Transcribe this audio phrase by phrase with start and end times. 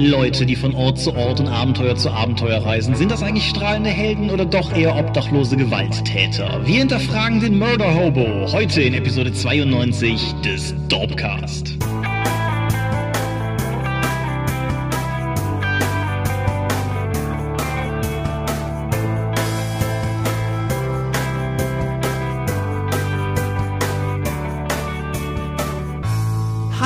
[0.00, 3.90] Leute, die von Ort zu Ort und Abenteuer zu Abenteuer reisen, sind das eigentlich strahlende
[3.90, 6.60] Helden oder doch eher obdachlose Gewalttäter?
[6.64, 11.76] Wir hinterfragen den Murder Hobo heute in Episode 92 des Dorpcast.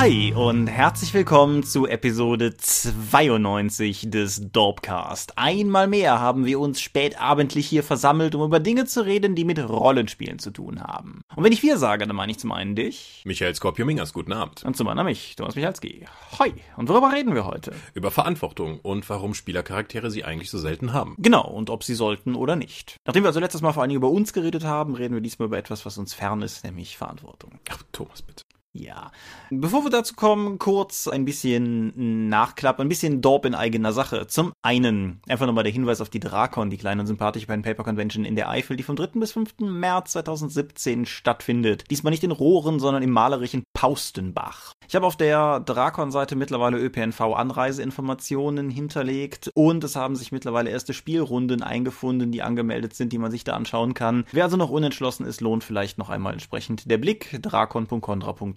[0.05, 5.35] Hi und herzlich willkommen zu Episode 92 des Dorpcast.
[5.35, 9.57] Einmal mehr haben wir uns spätabendlich hier versammelt, um über Dinge zu reden, die mit
[9.57, 11.21] Rollenspielen zu tun haben.
[11.35, 13.23] Und wenn ich wir sage, dann meine ich zum einen dich.
[13.25, 14.63] Michael Skorpio-Mingers, guten Abend.
[14.63, 16.05] Und zum anderen mich, Thomas Michalski.
[16.37, 16.53] Hi.
[16.77, 17.73] Und worüber reden wir heute?
[17.95, 21.15] Über Verantwortung und warum Spielercharaktere sie eigentlich so selten haben.
[21.17, 22.97] Genau, und ob sie sollten oder nicht.
[23.05, 25.47] Nachdem wir also letztes Mal vor allen Dingen über uns geredet haben, reden wir diesmal
[25.47, 27.53] über etwas, was uns fern ist, nämlich Verantwortung.
[27.71, 28.44] Ach, Thomas, bitte.
[28.77, 29.11] Ja.
[29.51, 34.27] Bevor wir dazu kommen, kurz ein bisschen Nachklapp, ein bisschen Dorp in eigener Sache.
[34.27, 37.85] Zum einen einfach nochmal der Hinweis auf die Drakon, die kleine und sympathische Pen Paper
[37.85, 39.19] Convention in der Eifel, die vom 3.
[39.19, 39.59] bis 5.
[39.59, 41.85] März 2017 stattfindet.
[41.89, 44.73] Diesmal nicht in Rohren, sondern im malerischen Paustenbach.
[44.87, 51.63] Ich habe auf der Drakon-Seite mittlerweile ÖPNV-Anreiseinformationen hinterlegt und es haben sich mittlerweile erste Spielrunden
[51.63, 54.25] eingefunden, die angemeldet sind, die man sich da anschauen kann.
[54.31, 57.39] Wer also noch unentschlossen ist, lohnt vielleicht noch einmal entsprechend der Blick.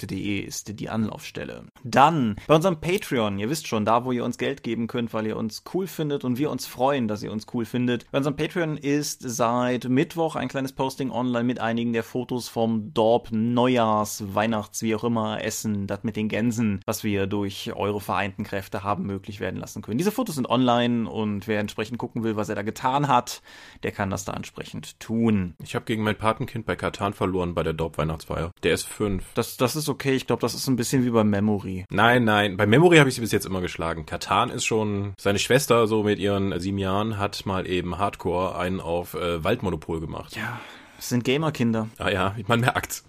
[0.08, 1.64] drakon.contra.de ist die Anlaufstelle.
[1.84, 5.26] Dann bei unserem Patreon, ihr wisst schon, da wo ihr uns Geld geben könnt, weil
[5.26, 8.10] ihr uns cool findet und wir uns freuen, dass ihr uns cool findet.
[8.10, 12.92] Bei unserem Patreon ist seit Mittwoch ein kleines Posting online mit einigen der Fotos vom
[12.94, 18.00] Dorp Neujahrs, Weihnachts, wie auch immer, Essen, das mit den Gänsen, was wir durch eure
[18.00, 19.98] vereinten Kräfte haben möglich werden lassen können.
[19.98, 23.42] Diese Fotos sind online und wer entsprechend gucken will, was er da getan hat,
[23.82, 25.54] der kann das da entsprechend tun.
[25.62, 28.52] Ich habe gegen mein Patenkind bei Katan verloren bei der Dorp-Weihnachtsfeier.
[28.62, 29.24] Der ist fünf.
[29.34, 29.97] Das, das ist okay.
[30.04, 31.84] Ich glaube, das ist ein bisschen wie bei Memory.
[31.90, 32.56] Nein, nein.
[32.56, 34.06] Bei Memory habe ich sie bis jetzt immer geschlagen.
[34.06, 38.80] Katan ist schon, seine Schwester, so mit ihren sieben Jahren, hat mal eben Hardcore einen
[38.80, 40.36] auf äh, Waldmonopol gemacht.
[40.36, 40.60] Ja,
[40.96, 41.88] das sind Gamerkinder.
[41.98, 43.04] Ah ja, man merkt's.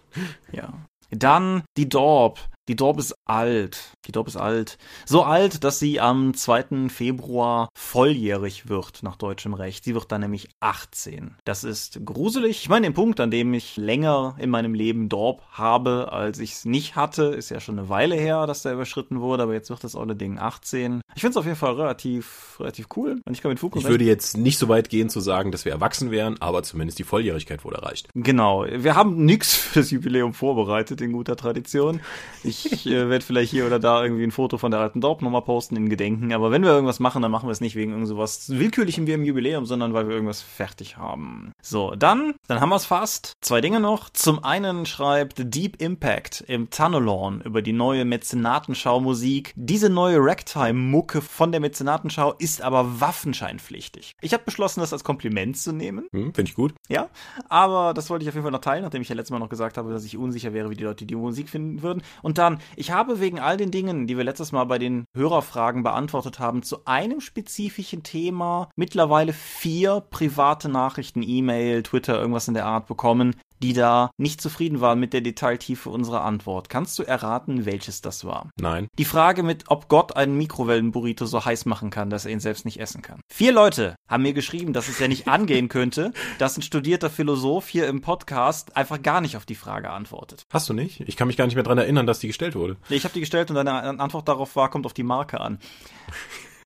[0.52, 0.74] Ja.
[1.12, 2.40] Dann die Dorp.
[2.70, 3.98] Die Dorp ist alt.
[4.06, 4.78] Die Dorp ist alt.
[5.08, 6.90] So alt, dass sie am 2.
[6.90, 9.84] Februar volljährig wird nach deutschem Recht.
[9.84, 11.36] Sie wird dann nämlich 18.
[11.46, 12.62] Das ist gruselig.
[12.62, 16.52] Ich meine, den Punkt, an dem ich länger in meinem Leben Dorp habe, als ich
[16.52, 19.72] es nicht hatte, ist ja schon eine Weile her, dass der überschritten wurde, aber jetzt
[19.72, 21.02] wird das olle Ding 18.
[21.16, 23.20] Ich finde es auf jeden Fall relativ, relativ cool.
[23.26, 25.66] Und ich kann mit Fug Ich würde jetzt nicht so weit gehen zu sagen, dass
[25.66, 28.10] wir erwachsen wären, aber zumindest die Volljährigkeit wurde erreicht.
[28.14, 28.68] Genau.
[28.70, 32.00] Wir haben nichts für das Jubiläum vorbereitet in guter Tradition.
[32.44, 35.22] Ich ich äh, werde vielleicht hier oder da irgendwie ein Foto von der alten Dorp
[35.22, 36.34] nochmal posten in Gedenken.
[36.34, 39.24] Aber wenn wir irgendwas machen, dann machen wir es nicht wegen irgendwas Willkürlichem wie im
[39.24, 41.52] Jubiläum, sondern weil wir irgendwas fertig haben.
[41.62, 43.34] So, dann, dann haben wir es fast.
[43.42, 44.10] Zwei Dinge noch.
[44.10, 49.54] Zum einen schreibt Deep Impact im Tunnelorn über die neue Mäzenatenschau-Musik.
[49.56, 54.16] Diese neue Ragtime-Mucke von der Mäzenatenschau ist aber waffenscheinpflichtig.
[54.22, 56.08] Ich habe beschlossen, das als Kompliment zu nehmen.
[56.12, 56.74] Hm, Finde ich gut.
[56.88, 57.10] Ja,
[57.48, 59.50] aber das wollte ich auf jeden Fall noch teilen, nachdem ich ja letztes Mal noch
[59.50, 62.02] gesagt habe, dass ich unsicher wäre, wie die Leute die Musik finden würden.
[62.22, 65.84] Und dann, ich habe wegen all den Dingen, die wir letztes Mal bei den Hörerfragen
[65.84, 72.66] beantwortet haben, zu einem spezifischen Thema mittlerweile vier private Nachrichten, E-Mail, Twitter, irgendwas in der
[72.66, 76.70] Art bekommen, die da nicht zufrieden waren mit der Detailtiefe unserer Antwort.
[76.70, 78.50] Kannst du erraten, welches das war?
[78.60, 78.88] Nein.
[78.98, 82.66] Die Frage mit, ob Gott einen Mikrowellenburrito so heiß machen kann, dass er ihn selbst
[82.66, 83.22] nicht essen kann.
[83.32, 87.68] Vier Leute haben mir geschrieben, dass es ja nicht angehen könnte, dass ein studierter Philosoph
[87.68, 90.44] hier im Podcast einfach gar nicht auf die Frage antwortet.
[90.52, 91.02] Hast du nicht?
[91.02, 92.78] Ich kann mich gar nicht mehr dran erinnern, dass die gestellt wurde.
[92.90, 95.60] Ich habe die gestellt und deine Antwort darauf war, kommt auf die Marke an.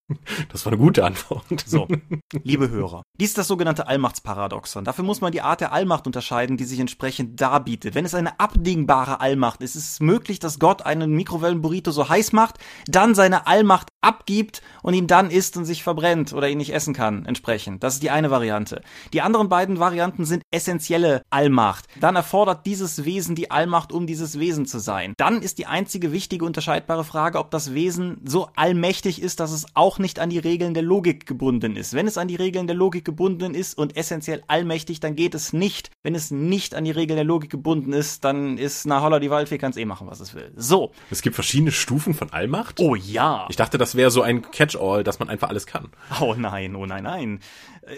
[0.51, 1.45] Das war eine gute Antwort.
[1.65, 1.87] So,
[2.43, 3.03] liebe Hörer.
[3.19, 4.83] Dies ist das sogenannte Allmachtsparadoxon.
[4.83, 7.95] Dafür muss man die Art der Allmacht unterscheiden, die sich entsprechend darbietet.
[7.95, 12.33] Wenn es eine abdingbare Allmacht ist, ist es möglich, dass Gott einen Mikrowellenburrito so heiß
[12.33, 16.73] macht, dann seine Allmacht abgibt und ihn dann isst und sich verbrennt oder ihn nicht
[16.73, 17.83] essen kann, entsprechend.
[17.83, 18.81] Das ist die eine Variante.
[19.13, 21.85] Die anderen beiden Varianten sind essentielle Allmacht.
[21.99, 25.13] Dann erfordert dieses Wesen die Allmacht, um dieses Wesen zu sein.
[25.17, 29.65] Dann ist die einzige wichtige unterscheidbare Frage, ob das Wesen so allmächtig ist, dass es
[29.73, 31.94] auch nicht an die Regeln der Logik gebunden ist.
[31.94, 35.53] Wenn es an die Regeln der Logik gebunden ist und essentiell allmächtig, dann geht es
[35.53, 35.89] nicht.
[36.03, 39.29] Wenn es nicht an die Regeln der Logik gebunden ist, dann ist na holla die
[39.29, 40.51] Waldfee kann's eh machen, was es will.
[40.56, 40.91] So.
[41.09, 42.79] Es gibt verschiedene Stufen von Allmacht?
[42.79, 43.47] Oh ja.
[43.49, 45.90] Ich dachte, das wäre so ein Catch-all, dass man einfach alles kann.
[46.22, 47.40] Oh nein, oh nein, nein.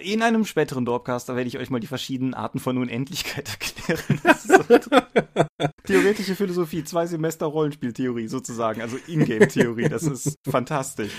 [0.01, 3.49] In einem späteren Dorpcast, da werde ich euch mal die verschiedenen Arten von Unendlichkeit
[3.87, 4.21] erklären.
[5.85, 11.13] Theoretische Philosophie, zwei Semester Rollenspieltheorie sozusagen, also Ingame-Theorie, das ist fantastisch.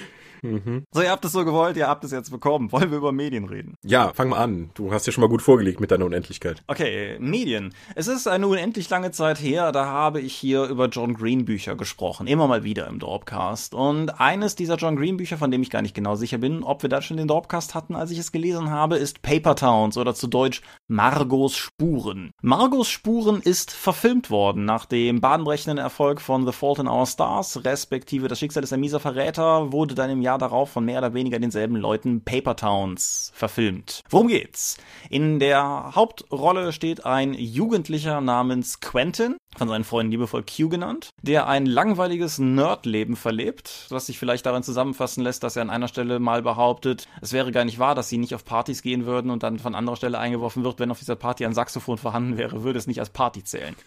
[0.52, 0.84] Mhm.
[0.92, 2.70] So, ihr habt es so gewollt, ihr habt es jetzt bekommen.
[2.72, 3.74] Wollen wir über Medien reden?
[3.84, 4.70] Ja, fang mal an.
[4.74, 6.62] Du hast ja schon mal gut vorgelegt mit deiner Unendlichkeit.
[6.66, 7.74] Okay, Medien.
[7.94, 11.76] Es ist eine unendlich lange Zeit her, da habe ich hier über John Green Bücher
[11.76, 12.26] gesprochen.
[12.26, 13.74] Immer mal wieder im Dropcast.
[13.74, 16.82] Und eines dieser John Green Bücher, von dem ich gar nicht genau sicher bin, ob
[16.82, 20.14] wir da schon den Dropcast hatten, als ich es gelesen habe, ist Paper Towns oder
[20.14, 22.30] zu Deutsch Margos Spuren.
[22.42, 27.64] Margos Spuren ist verfilmt worden nach dem bahnbrechenden Erfolg von The Fault in Our Stars,
[27.64, 31.38] respektive Das Schicksal ein mieser Verräter, wurde dann im Jahr darauf von mehr oder weniger
[31.38, 34.02] denselben Leuten Paper Towns verfilmt.
[34.08, 34.76] Worum geht's?
[35.10, 41.46] In der Hauptrolle steht ein Jugendlicher namens Quentin, von seinen Freunden liebevoll Q genannt, der
[41.46, 46.18] ein langweiliges Nerdleben verlebt, was sich vielleicht darin zusammenfassen lässt, dass er an einer Stelle
[46.18, 49.42] mal behauptet, es wäre gar nicht wahr, dass sie nicht auf Partys gehen würden und
[49.42, 52.78] dann von anderer Stelle eingeworfen wird, wenn auf dieser Party ein Saxophon vorhanden wäre, würde
[52.78, 53.76] es nicht als Party zählen.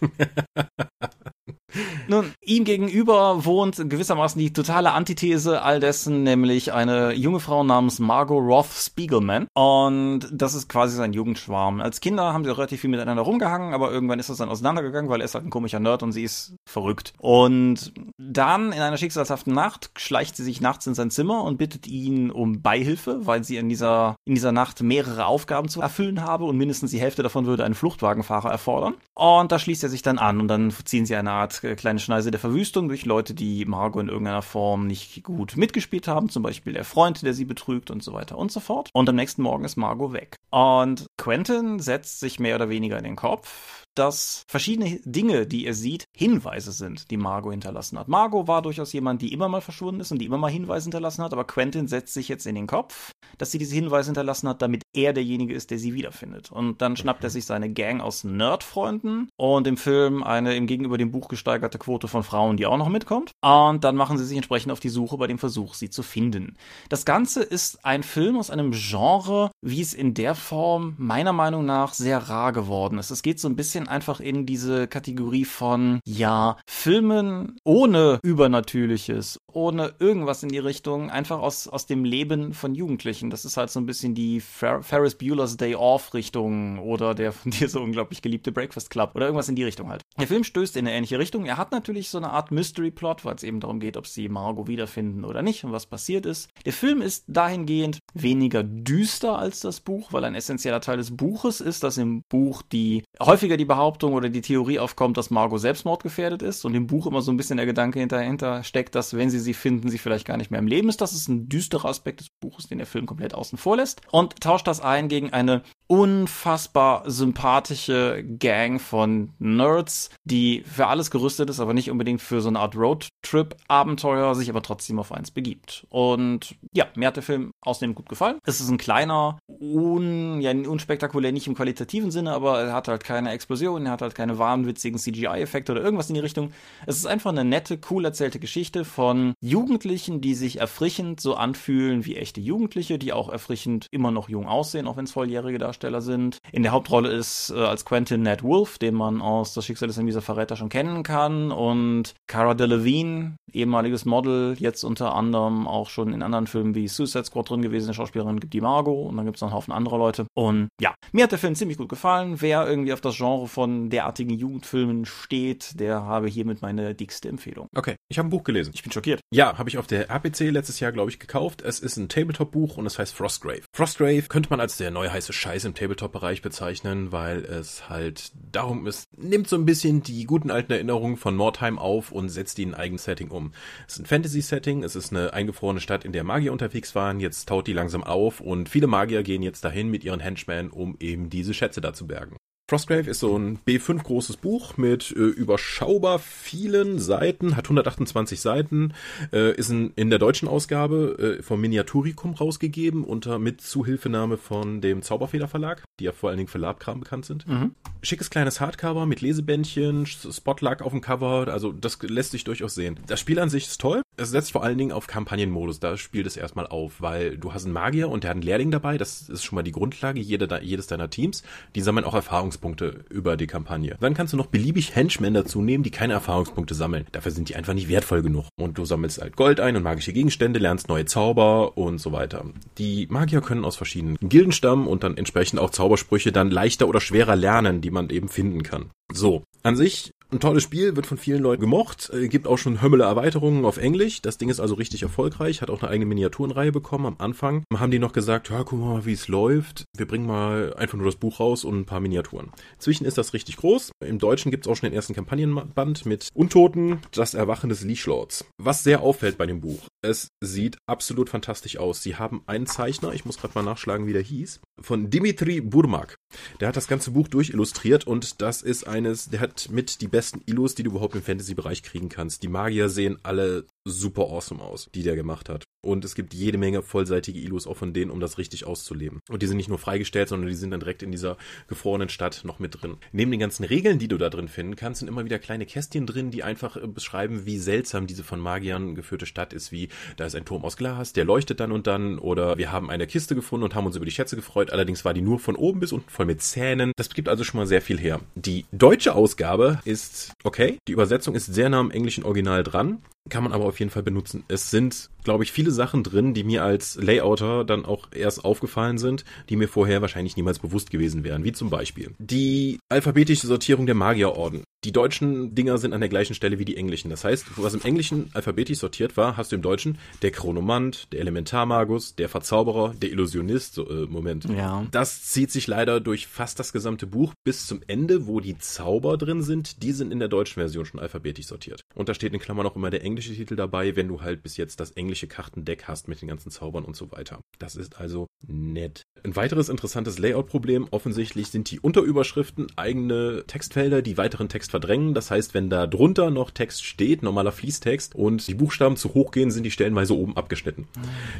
[2.08, 7.98] Nun, ihm gegenüber wohnt gewissermaßen die totale Antithese all dessen, nämlich eine junge Frau namens
[8.00, 9.46] Margot Roth Spiegelman.
[9.54, 11.80] Und das ist quasi sein Jugendschwarm.
[11.80, 15.20] Als Kinder haben sie relativ viel miteinander rumgehangen, aber irgendwann ist das dann auseinandergegangen, weil
[15.20, 17.12] er ist halt ein komischer Nerd und sie ist verrückt.
[17.18, 21.86] Und dann in einer schicksalshaften Nacht schleicht sie sich nachts in sein Zimmer und bittet
[21.86, 26.44] ihn um Beihilfe, weil sie in dieser, in dieser Nacht mehrere Aufgaben zu erfüllen habe
[26.44, 28.94] und mindestens die Hälfte davon würde einen Fluchtwagenfahrer erfordern.
[29.14, 31.98] Und da schließt er sich dann an und dann ziehen sie eine Art äh, kleine
[31.98, 36.42] Schneise der Verwüstung durch Leute, die Margot in irgendeiner Form nicht gut mitgespielt haben, zum
[36.42, 38.88] Beispiel der Freund, der sie betrügt und so weiter und so fort.
[38.94, 40.36] Und am nächsten Morgen ist Margot weg.
[40.48, 45.74] Und Quentin setzt sich mehr oder weniger in den Kopf, dass verschiedene Dinge, die er
[45.74, 48.08] sieht, Hinweise sind, die Margot hinterlassen hat.
[48.08, 51.22] Margot war durchaus jemand, die immer mal verschwunden ist und die immer mal Hinweise hinterlassen
[51.22, 54.62] hat, aber Quentin setzt sich jetzt in den Kopf, dass sie diese Hinweise hinterlassen hat,
[54.62, 56.50] damit er derjenige ist, der sie wiederfindet.
[56.50, 60.98] Und dann schnappt er sich seine Gang aus Nerdfreunden und im Film eine im gegenüber
[60.98, 63.32] dem Buch gesteigerte Quote von Frauen, die auch noch mitkommt.
[63.42, 66.56] Und dann machen sie sich entsprechend auf die Suche bei dem Versuch, sie zu finden.
[66.88, 71.66] Das Ganze ist ein Film aus einem Genre, wie es in der Form meiner Meinung
[71.66, 73.10] nach sehr rar geworden ist.
[73.10, 79.94] Es geht so ein bisschen einfach in diese Kategorie von, ja, Filmen ohne Übernatürliches, ohne
[79.98, 83.30] irgendwas in die Richtung, einfach aus, aus dem Leben von Jugendlichen.
[83.30, 87.32] Das ist halt so ein bisschen die Fer Ferris Bueller's Day Off Richtung oder der
[87.32, 90.02] von dir so unglaublich geliebte Breakfast Club oder irgendwas in die Richtung halt.
[90.18, 91.46] Der Film stößt in eine ähnliche Richtung.
[91.46, 94.28] Er hat natürlich so eine Art Mystery Plot, weil es eben darum geht, ob sie
[94.28, 96.48] Margot wiederfinden oder nicht und was passiert ist.
[96.64, 101.60] Der Film ist dahingehend weniger düster als das Buch, weil ein essentieller Teil des Buches
[101.60, 106.42] ist, dass im Buch die häufiger die Behauptung oder die Theorie aufkommt, dass Margot selbstmordgefährdet
[106.42, 109.38] ist und im Buch immer so ein bisschen der Gedanke hinterher steckt, dass wenn sie
[109.38, 111.00] sie finden, sie vielleicht gar nicht mehr im Leben ist.
[111.00, 114.40] Das ist ein düsterer Aspekt des Buches, den der Film komplett außen vor lässt und
[114.40, 121.58] tauscht das ein gegen eine unfassbar sympathische Gang von Nerds, die für alles gerüstet ist,
[121.58, 125.88] aber nicht unbedingt für so eine Art Roadtrip-Abenteuer, sich aber trotzdem auf eins begibt.
[125.90, 128.38] Und ja, mir hat der Film außerdem gut gefallen.
[128.46, 133.02] Es ist ein kleiner, un, ja, unspektakulär, nicht im qualitativen Sinne, aber er hat halt
[133.02, 136.52] keine Explosion, er hat halt keine wahnwitzigen CGI-Effekte oder irgendwas in die Richtung.
[136.86, 142.04] Es ist einfach eine nette, cool erzählte Geschichte von Jugendlichen, die sich erfrischend so anfühlen
[142.04, 146.00] wie echte Jugendliche, die auch erfrischend immer noch jung aussehen, auch wenn es volljährige Darsteller
[146.00, 146.38] sind.
[146.52, 149.98] In der Hauptrolle ist äh, als Quentin Ned Wolf, den man aus Das Schicksal des
[149.98, 155.88] ein dieser Verräter schon kennen kann und Cara Delevingne, ehemaliges Model, jetzt unter anderem auch
[155.88, 159.16] schon in anderen Filmen wie Suicide Squad drin gewesen, eine Schauspielerin gibt die Margot und
[159.16, 160.26] dann gibt es noch einen Haufen anderer Leute.
[160.34, 162.40] Und ja, mir hat der Film ziemlich gut gefallen.
[162.40, 167.68] Wer irgendwie auf das Genre von derartigen Jugendfilmen steht, der habe hiermit meine dickste Empfehlung.
[167.74, 168.72] Okay, ich habe ein Buch gelesen.
[168.74, 169.20] Ich bin schockiert.
[169.32, 171.62] Ja, habe ich auf der APC letztes Jahr, glaube ich, gekauft.
[171.62, 173.62] Es ist ein Tabletop-Buch und es heißt Frostgrave.
[173.80, 178.86] Frostgrave könnte man als der neue heiße Scheiß im Tabletop-Bereich bezeichnen, weil es halt darum
[178.86, 182.64] ist, nimmt so ein bisschen die guten alten Erinnerungen von Mordheim auf und setzt die
[182.64, 183.52] in ein eigenes Setting um.
[183.88, 187.48] Es ist ein Fantasy-Setting, es ist eine eingefrorene Stadt, in der Magier unterwegs waren, jetzt
[187.48, 191.30] taut die langsam auf und viele Magier gehen jetzt dahin mit ihren Henchmen, um eben
[191.30, 192.36] diese Schätze da zu bergen.
[192.70, 198.94] Frostgrave ist so ein B5 großes Buch mit äh, überschaubar vielen Seiten, hat 128 Seiten,
[199.32, 204.80] äh, ist in, in der deutschen Ausgabe äh, vom Miniaturicum rausgegeben unter mit Zuhilfenahme von
[204.80, 207.44] dem Zauberfeder Verlag, die ja vor allen Dingen für Labkram bekannt sind.
[207.48, 207.74] Mhm.
[208.04, 213.00] Schickes kleines Hardcover mit Lesebändchen, Spotluck auf dem Cover, also das lässt sich durchaus sehen.
[213.08, 214.02] Das Spiel an sich ist toll.
[214.16, 217.64] Es setzt vor allen Dingen auf Kampagnenmodus, da spielt es erstmal auf, weil du hast
[217.64, 220.60] einen Magier und der hat einen Lehrling dabei, das ist schon mal die Grundlage jede,
[220.62, 221.42] jedes deiner Teams.
[221.74, 223.96] Die sammeln auch Erfahrungs Erfahrungspunkte über die Kampagne.
[224.00, 227.06] Dann kannst du noch beliebig Henchmen dazu nehmen, die keine Erfahrungspunkte sammeln.
[227.12, 228.46] Dafür sind die einfach nicht wertvoll genug.
[228.56, 232.44] Und du sammelst halt Gold ein und magische Gegenstände, lernst neue Zauber und so weiter.
[232.78, 237.00] Die Magier können aus verschiedenen Gilden stammen und dann entsprechend auch Zaubersprüche dann leichter oder
[237.00, 238.90] schwerer lernen, die man eben finden kann.
[239.12, 242.80] So, an sich Ein tolles Spiel, wird von vielen Leuten gemocht, äh, gibt auch schon
[242.80, 244.22] Hömmele Erweiterungen auf Englisch.
[244.22, 247.06] Das Ding ist also richtig erfolgreich, hat auch eine eigene Miniaturenreihe bekommen.
[247.06, 249.86] Am Anfang haben die noch gesagt, ja, guck mal, wie es läuft.
[249.96, 252.50] Wir bringen mal einfach nur das Buch raus und ein paar Miniaturen.
[252.78, 253.90] Zwischen ist das richtig groß.
[254.06, 258.44] Im Deutschen gibt es auch schon den ersten Kampagnenband mit Untoten, das Erwachen des Leashlords.
[258.56, 262.02] Was sehr auffällt bei dem Buch, es sieht absolut fantastisch aus.
[262.02, 266.16] Sie haben einen Zeichner, ich muss gerade mal nachschlagen, wie der hieß, von Dimitri Burmak.
[266.60, 270.42] Der hat das ganze Buch durchillustriert und das ist eines, der hat mit die besten
[270.46, 272.42] Illus, die du überhaupt im Fantasy-Bereich kriegen kannst.
[272.42, 275.64] Die Magier sehen alle super awesome aus, die der gemacht hat.
[275.82, 279.20] Und es gibt jede Menge vollseitige Illus auch von denen, um das richtig auszuleben.
[279.30, 281.38] Und die sind nicht nur freigestellt, sondern die sind dann direkt in dieser
[281.68, 282.98] gefrorenen Stadt noch mit drin.
[283.12, 286.06] Neben den ganzen Regeln, die du da drin finden kannst, sind immer wieder kleine Kästchen
[286.06, 290.26] drin, die einfach äh, beschreiben, wie seltsam diese von Magiern geführte Stadt ist, wie da
[290.26, 293.34] ist ein Turm aus Glas, der leuchtet dann und dann, oder wir haben eine Kiste
[293.34, 295.92] gefunden und haben uns über die Schätze gefreut, allerdings war die nur von oben bis
[295.92, 296.92] unten voll mit Zähnen.
[296.96, 298.20] Das gibt also schon mal sehr viel her.
[298.34, 303.42] Die deutsche Ausgabe ist okay, die Übersetzung ist sehr nah am englischen Original dran, kann
[303.42, 304.44] man aber auf jeden Fall benutzen.
[304.48, 308.98] Es sind, glaube ich, viele Sachen drin, die mir als Layouter dann auch erst aufgefallen
[308.98, 311.44] sind, die mir vorher wahrscheinlich niemals bewusst gewesen wären.
[311.44, 314.64] Wie zum Beispiel die alphabetische Sortierung der Magierorden.
[314.84, 317.10] Die deutschen Dinger sind an der gleichen Stelle wie die englischen.
[317.10, 321.20] Das heißt, was im Englischen alphabetisch sortiert war, hast du im Deutschen der Chronomant, der
[321.20, 323.74] Elementarmagus, der Verzauberer, der Illusionist.
[323.74, 324.46] So, äh, Moment.
[324.48, 324.86] Ja.
[324.90, 329.18] Das zieht sich leider durch fast das gesamte Buch bis zum Ende, wo die Zauber
[329.18, 329.82] drin sind.
[329.82, 331.82] Die sind in der deutschen Version schon alphabetisch sortiert.
[331.94, 334.56] Und da steht in Klammern auch immer der englische Titel dabei, wenn du halt bis
[334.56, 337.40] jetzt das englische Kartendeck hast mit den ganzen Zaubern und so weiter.
[337.58, 339.02] Das ist also nett.
[339.22, 345.12] Ein weiteres interessantes Layout-Problem offensichtlich sind die Unterüberschriften eigene Textfelder, die weiteren Text verdrängen.
[345.14, 349.30] Das heißt, wenn da drunter noch Text steht, normaler Fließtext, und die Buchstaben zu hoch
[349.30, 350.86] gehen, sind die stellenweise oben abgeschnitten.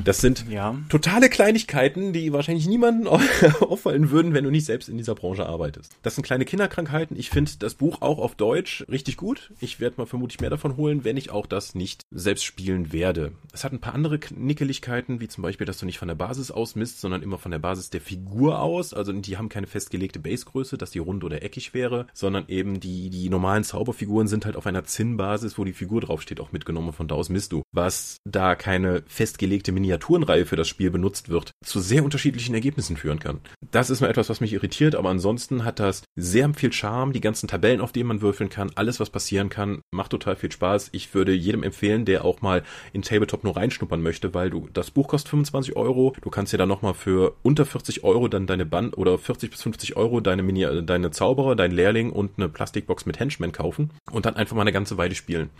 [0.05, 0.77] Das sind Ja.
[0.89, 3.07] totale Kleinigkeiten, die wahrscheinlich niemanden
[3.61, 5.93] auffallen würden, wenn du nicht selbst in dieser Branche arbeitest.
[6.03, 7.17] Das sind kleine Kinderkrankheiten.
[7.19, 9.53] Ich finde das Buch auch auf Deutsch richtig gut.
[9.61, 13.33] Ich werde mal vermutlich mehr davon holen, wenn ich auch das nicht selbst spielen werde.
[13.53, 16.51] Es hat ein paar andere Nickeligkeiten, wie zum Beispiel, dass du nicht von der Basis
[16.51, 18.95] aus misst, sondern immer von der Basis der Figur aus.
[18.95, 23.11] Also die haben keine festgelegte Basegröße, dass die rund oder eckig wäre, sondern eben die,
[23.11, 26.93] die normalen Zauberfiguren sind halt auf einer Zinnbasis, wo die Figur draufsteht, auch mitgenommen.
[26.93, 27.63] Von da aus misst du.
[27.73, 33.19] Was da keine festgelegte Miniaturenreihe für das Spiel benutzt wird, zu sehr unterschiedlichen Ergebnissen führen
[33.19, 33.41] kann.
[33.71, 37.13] Das ist nur etwas, was mich irritiert, aber ansonsten hat das sehr viel Charme.
[37.13, 40.51] Die ganzen Tabellen, auf denen man würfeln kann, alles, was passieren kann, macht total viel
[40.51, 40.89] Spaß.
[40.93, 44.91] Ich würde jedem empfehlen, der auch mal in Tabletop nur reinschnuppern möchte, weil du das
[44.91, 46.15] Buch kostet 25 Euro.
[46.23, 49.63] Du kannst dir dann nochmal für unter 40 Euro dann deine Band oder 40 bis
[49.63, 53.91] 50 Euro deine Mini, äh, deine Zauberer, dein Lehrling und eine Plastikbox mit Henchmen kaufen
[54.13, 55.51] und dann einfach mal eine ganze Weile spielen.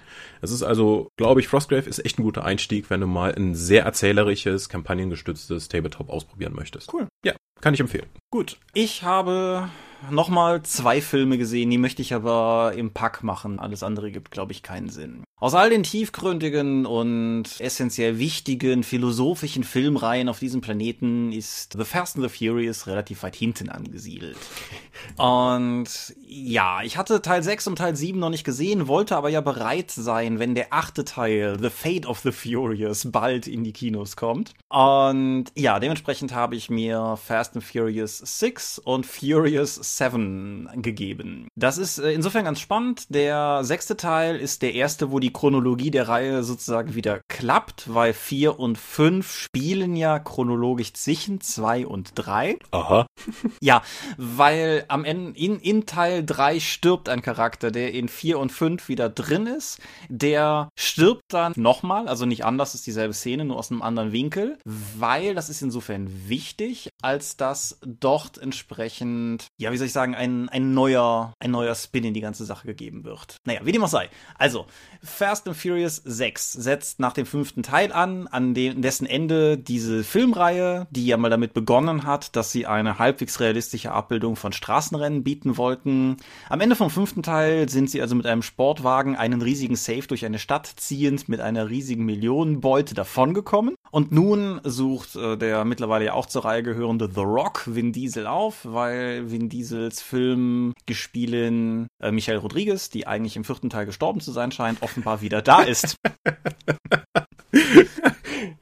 [0.41, 3.55] Es ist also, glaube ich, Frostgrave ist echt ein guter Einstieg, wenn du mal ein
[3.55, 6.93] sehr erzählerisches, kampagnengestütztes Tabletop ausprobieren möchtest.
[6.93, 7.09] Cool.
[7.25, 8.07] Ja, kann ich empfehlen.
[8.31, 9.69] Gut, ich habe
[10.11, 13.59] nochmal zwei Filme gesehen, die möchte ich aber im Pack machen.
[13.59, 15.25] Alles andere gibt, glaube ich, keinen Sinn.
[15.41, 22.17] Aus all den tiefgründigen und essentiell wichtigen philosophischen Filmreihen auf diesem Planeten ist The Fast
[22.17, 24.37] and the Furious relativ weit hinten angesiedelt.
[25.17, 29.41] Und ja, ich hatte Teil 6 und Teil 7 noch nicht gesehen, wollte aber ja
[29.41, 34.17] bereit sein, wenn der achte Teil, The Fate of the Furious, bald in die Kinos
[34.17, 34.53] kommt.
[34.69, 41.49] Und ja, dementsprechend habe ich mir Fast and Furious 6 und Furious 7 gegeben.
[41.57, 43.07] Das ist äh, insofern ganz spannend.
[43.09, 48.13] Der sechste Teil ist der erste, wo die Chronologie der Reihe sozusagen wieder klappt, weil
[48.13, 52.59] 4 und 5 spielen ja chronologisch zwischen 2 und 3.
[52.71, 53.07] Aha.
[53.63, 53.83] Ja,
[54.17, 58.89] weil am Ende in, in Teil 3 stirbt ein Charakter, der in 4 und 5
[58.89, 59.81] wieder drin ist.
[60.09, 64.59] Der stirbt dann nochmal, also nicht anders, ist dieselbe Szene, nur aus einem anderen Winkel,
[64.65, 70.49] weil das ist insofern wichtig, als dass dort entsprechend, ja, wie soll ich sagen, ein,
[70.49, 73.37] ein neuer, ein neuer Spin in die ganze Sache gegeben wird.
[73.45, 74.09] Naja, wie dem auch sei.
[74.39, 74.67] Also,
[75.03, 80.05] Fast and Furious 6 setzt nach dem fünften Teil an, an dem, dessen Ende diese
[80.05, 85.25] Filmreihe, die ja mal damit begonnen hat, dass sie eine halbwegs realistische Abbildung von Straßenrennen
[85.25, 86.17] bieten wollten.
[86.49, 90.25] Am Ende vom fünften Teil sind sie also mit einem Sportwagen einen riesigen Safe durch
[90.25, 93.75] eine Stadt ziehend mit einer riesigen Millionenbeute davongekommen.
[93.91, 98.27] Und nun sucht äh, der mittlerweile ja auch zur Reihe gehörende The Rock Vin Diesel
[98.27, 104.21] auf, weil Vin Diesels Film gespielen äh, Michael Rodriguez, die eigentlich im vierten Teil gestorben
[104.21, 105.97] zu sein scheint, offenbar wieder da ist.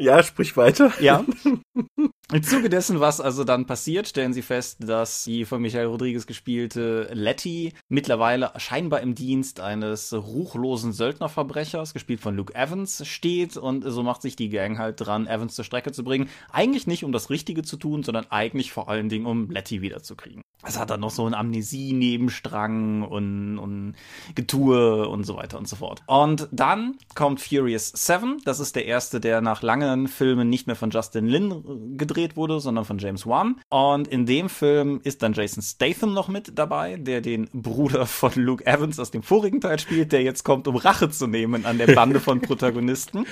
[0.00, 0.92] Ja, sprich weiter.
[1.00, 1.24] Ja.
[2.30, 6.26] Im Zuge dessen, was also dann passiert, stellen sie fest, dass die von Michael Rodriguez
[6.26, 13.82] gespielte Letty mittlerweile scheinbar im Dienst eines ruchlosen Söldnerverbrechers, gespielt von Luke Evans, steht und
[13.82, 16.28] so macht sich die Gang halt dran, Evans zur Strecke zu bringen.
[16.52, 20.42] Eigentlich nicht, um das Richtige zu tun, sondern eigentlich vor allen Dingen, um Letty wiederzukriegen.
[20.64, 23.94] Es hat dann noch so einen Amnesie-Nebenstrang und, und
[24.34, 26.02] Getue und so weiter und so fort.
[26.06, 28.42] Und dann kommt Furious 7.
[28.44, 32.60] Das ist der erste, der nach langen Filmen nicht mehr von Justin Lin gedreht wurde,
[32.60, 33.60] sondern von James Wan.
[33.70, 38.32] Und in dem Film ist dann Jason Statham noch mit dabei, der den Bruder von
[38.34, 41.78] Luke Evans aus dem vorigen Teil spielt, der jetzt kommt, um Rache zu nehmen an
[41.78, 43.26] der Bande von Protagonisten,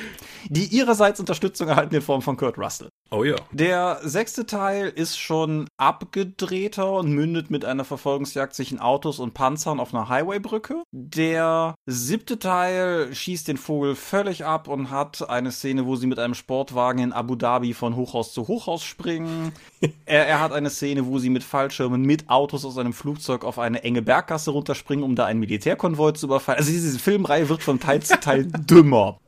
[0.48, 2.88] die ihrerseits Unterstützung erhalten in Form von Kurt Russell.
[3.10, 3.36] Oh ja.
[3.52, 9.78] Der sechste Teil ist schon abgedrehter und mündet mit einer Verfolgungsjagd zwischen Autos und Panzern
[9.78, 10.82] auf einer Highwaybrücke.
[10.90, 16.18] Der siebte Teil schießt den Vogel völlig ab und hat eine Szene, wo sie mit
[16.18, 19.52] einem Sportwagen in Abu Dhabi von Hochhaus zu Hochhaus springen.
[20.04, 23.60] er, er hat eine Szene, wo sie mit Fallschirmen mit Autos aus einem Flugzeug auf
[23.60, 26.58] eine enge Berggasse runterspringen, um da einen Militärkonvoi zu überfallen.
[26.58, 29.20] Also diese Filmreihe wird von Teil zu Teil dümmer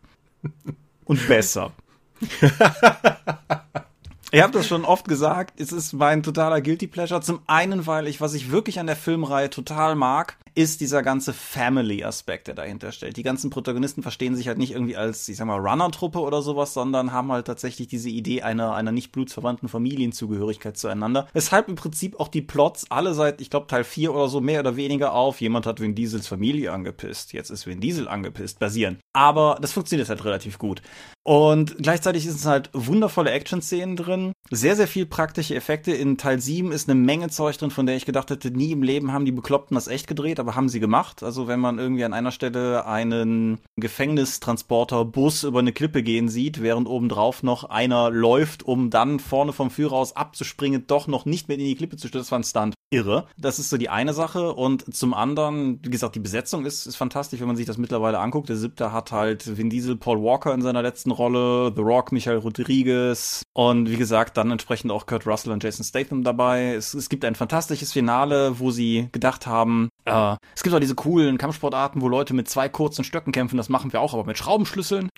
[1.05, 1.73] und besser.
[4.31, 7.23] Ich habe das schon oft gesagt, es ist mein totaler Guilty Pleasure.
[7.23, 11.33] Zum einen, weil ich, was ich wirklich an der Filmreihe total mag, ist dieser ganze
[11.33, 13.17] Family-Aspekt, der dahinter steht.
[13.17, 16.75] Die ganzen Protagonisten verstehen sich halt nicht irgendwie als, ich sag mal, Runner-Truppe oder sowas,
[16.75, 21.29] sondern haben halt tatsächlich diese Idee einer, einer nicht blutsverwandten Familienzugehörigkeit zueinander.
[21.33, 24.59] Weshalb im Prinzip auch die Plots alle seit, ich glaube, Teil 4 oder so mehr
[24.59, 28.99] oder weniger auf, jemand hat Vin Diesels Familie angepisst, jetzt ist Vin Diesel angepisst, basieren.
[29.13, 30.83] Aber das funktioniert halt relativ gut.
[31.23, 35.93] Und gleichzeitig es halt wundervolle Action-Szenen drin, sehr, sehr viel praktische Effekte.
[35.93, 38.83] In Teil 7 ist eine Menge Zeug drin, von der ich gedacht hätte, nie im
[38.83, 41.23] Leben haben die Bekloppten das echt gedreht, aber haben sie gemacht.
[41.23, 46.89] Also wenn man irgendwie an einer Stelle einen Gefängnistransporter-Bus über eine Klippe gehen sieht, während
[46.89, 51.59] obendrauf noch einer läuft, um dann vorne vom Führer aus abzuspringen, doch noch nicht mehr
[51.59, 52.75] in die Klippe zu stürzen, das war ein Stunt.
[52.91, 53.27] Irre.
[53.37, 54.55] Das ist so die eine Sache.
[54.55, 58.19] Und zum anderen, wie gesagt, die Besetzung ist, ist fantastisch, wenn man sich das mittlerweile
[58.19, 58.49] anguckt.
[58.49, 62.39] Der siebte hat halt Vin Diesel, Paul Walker in seiner letzten Rolle, The Rock, Michael
[62.39, 66.75] Rodriguez und wie gesagt, dann entsprechend auch Kurt Russell und Jason Statham dabei.
[66.75, 70.95] Es, es gibt ein fantastisches Finale, wo sie gedacht haben, äh, es gibt auch diese
[70.95, 74.39] coolen Kampfsportarten, wo Leute mit zwei kurzen Stöcken kämpfen, das machen wir auch, aber mit
[74.39, 75.11] Schraubenschlüsseln.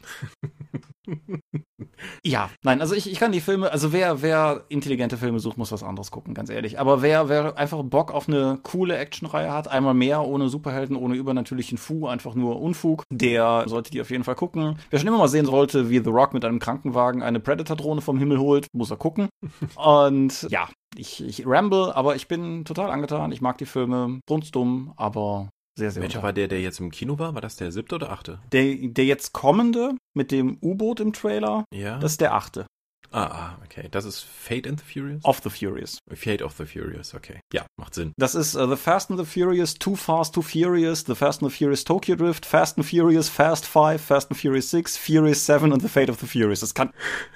[2.25, 5.73] ja, nein, also ich, ich kann die Filme, also wer, wer intelligente Filme sucht, muss
[5.73, 6.79] was anderes gucken, ganz ehrlich.
[6.79, 11.15] Aber wer, wer einfach Bock auf eine coole Actionreihe hat, einmal mehr, ohne Superhelden, ohne
[11.15, 14.79] übernatürlichen Fu, einfach nur Unfug, der sollte die auf jeden Fall gucken.
[14.91, 18.19] Wer schon immer mal sehen sollte, wie The Rock mit einem Krankenwagen eine Predator-Drohne vom
[18.19, 19.29] Himmel holt, muss er gucken.
[19.77, 23.33] Und ja, ich, ich ramble, aber ich bin total angetan.
[23.33, 25.49] Ich mag die Filme, brunstdumm, aber
[25.81, 27.35] sehr, sehr Welcher war der, der jetzt im Kino war?
[27.35, 28.39] War das der siebte oder achte?
[28.53, 31.99] Der, der jetzt kommende mit dem U-Boot im Trailer, Ja.
[31.99, 32.67] das ist der achte.
[33.13, 33.89] ah, ah, okay.
[33.91, 35.25] Das ist Fate and the Furious?
[35.25, 35.99] Of the Furious.
[36.15, 37.41] Fate of the Furious, okay.
[37.53, 38.13] Ja, macht Sinn.
[38.17, 41.51] Das ist uh, The Fast and the Furious, Too Fast, Too Furious, The Fast and
[41.51, 45.73] the Furious Tokyo Drift, Fast and Furious, Fast 5, Fast and Furious 6, Furious 7
[45.73, 46.61] und The Fate of the Furious.
[46.61, 46.93] Das kann,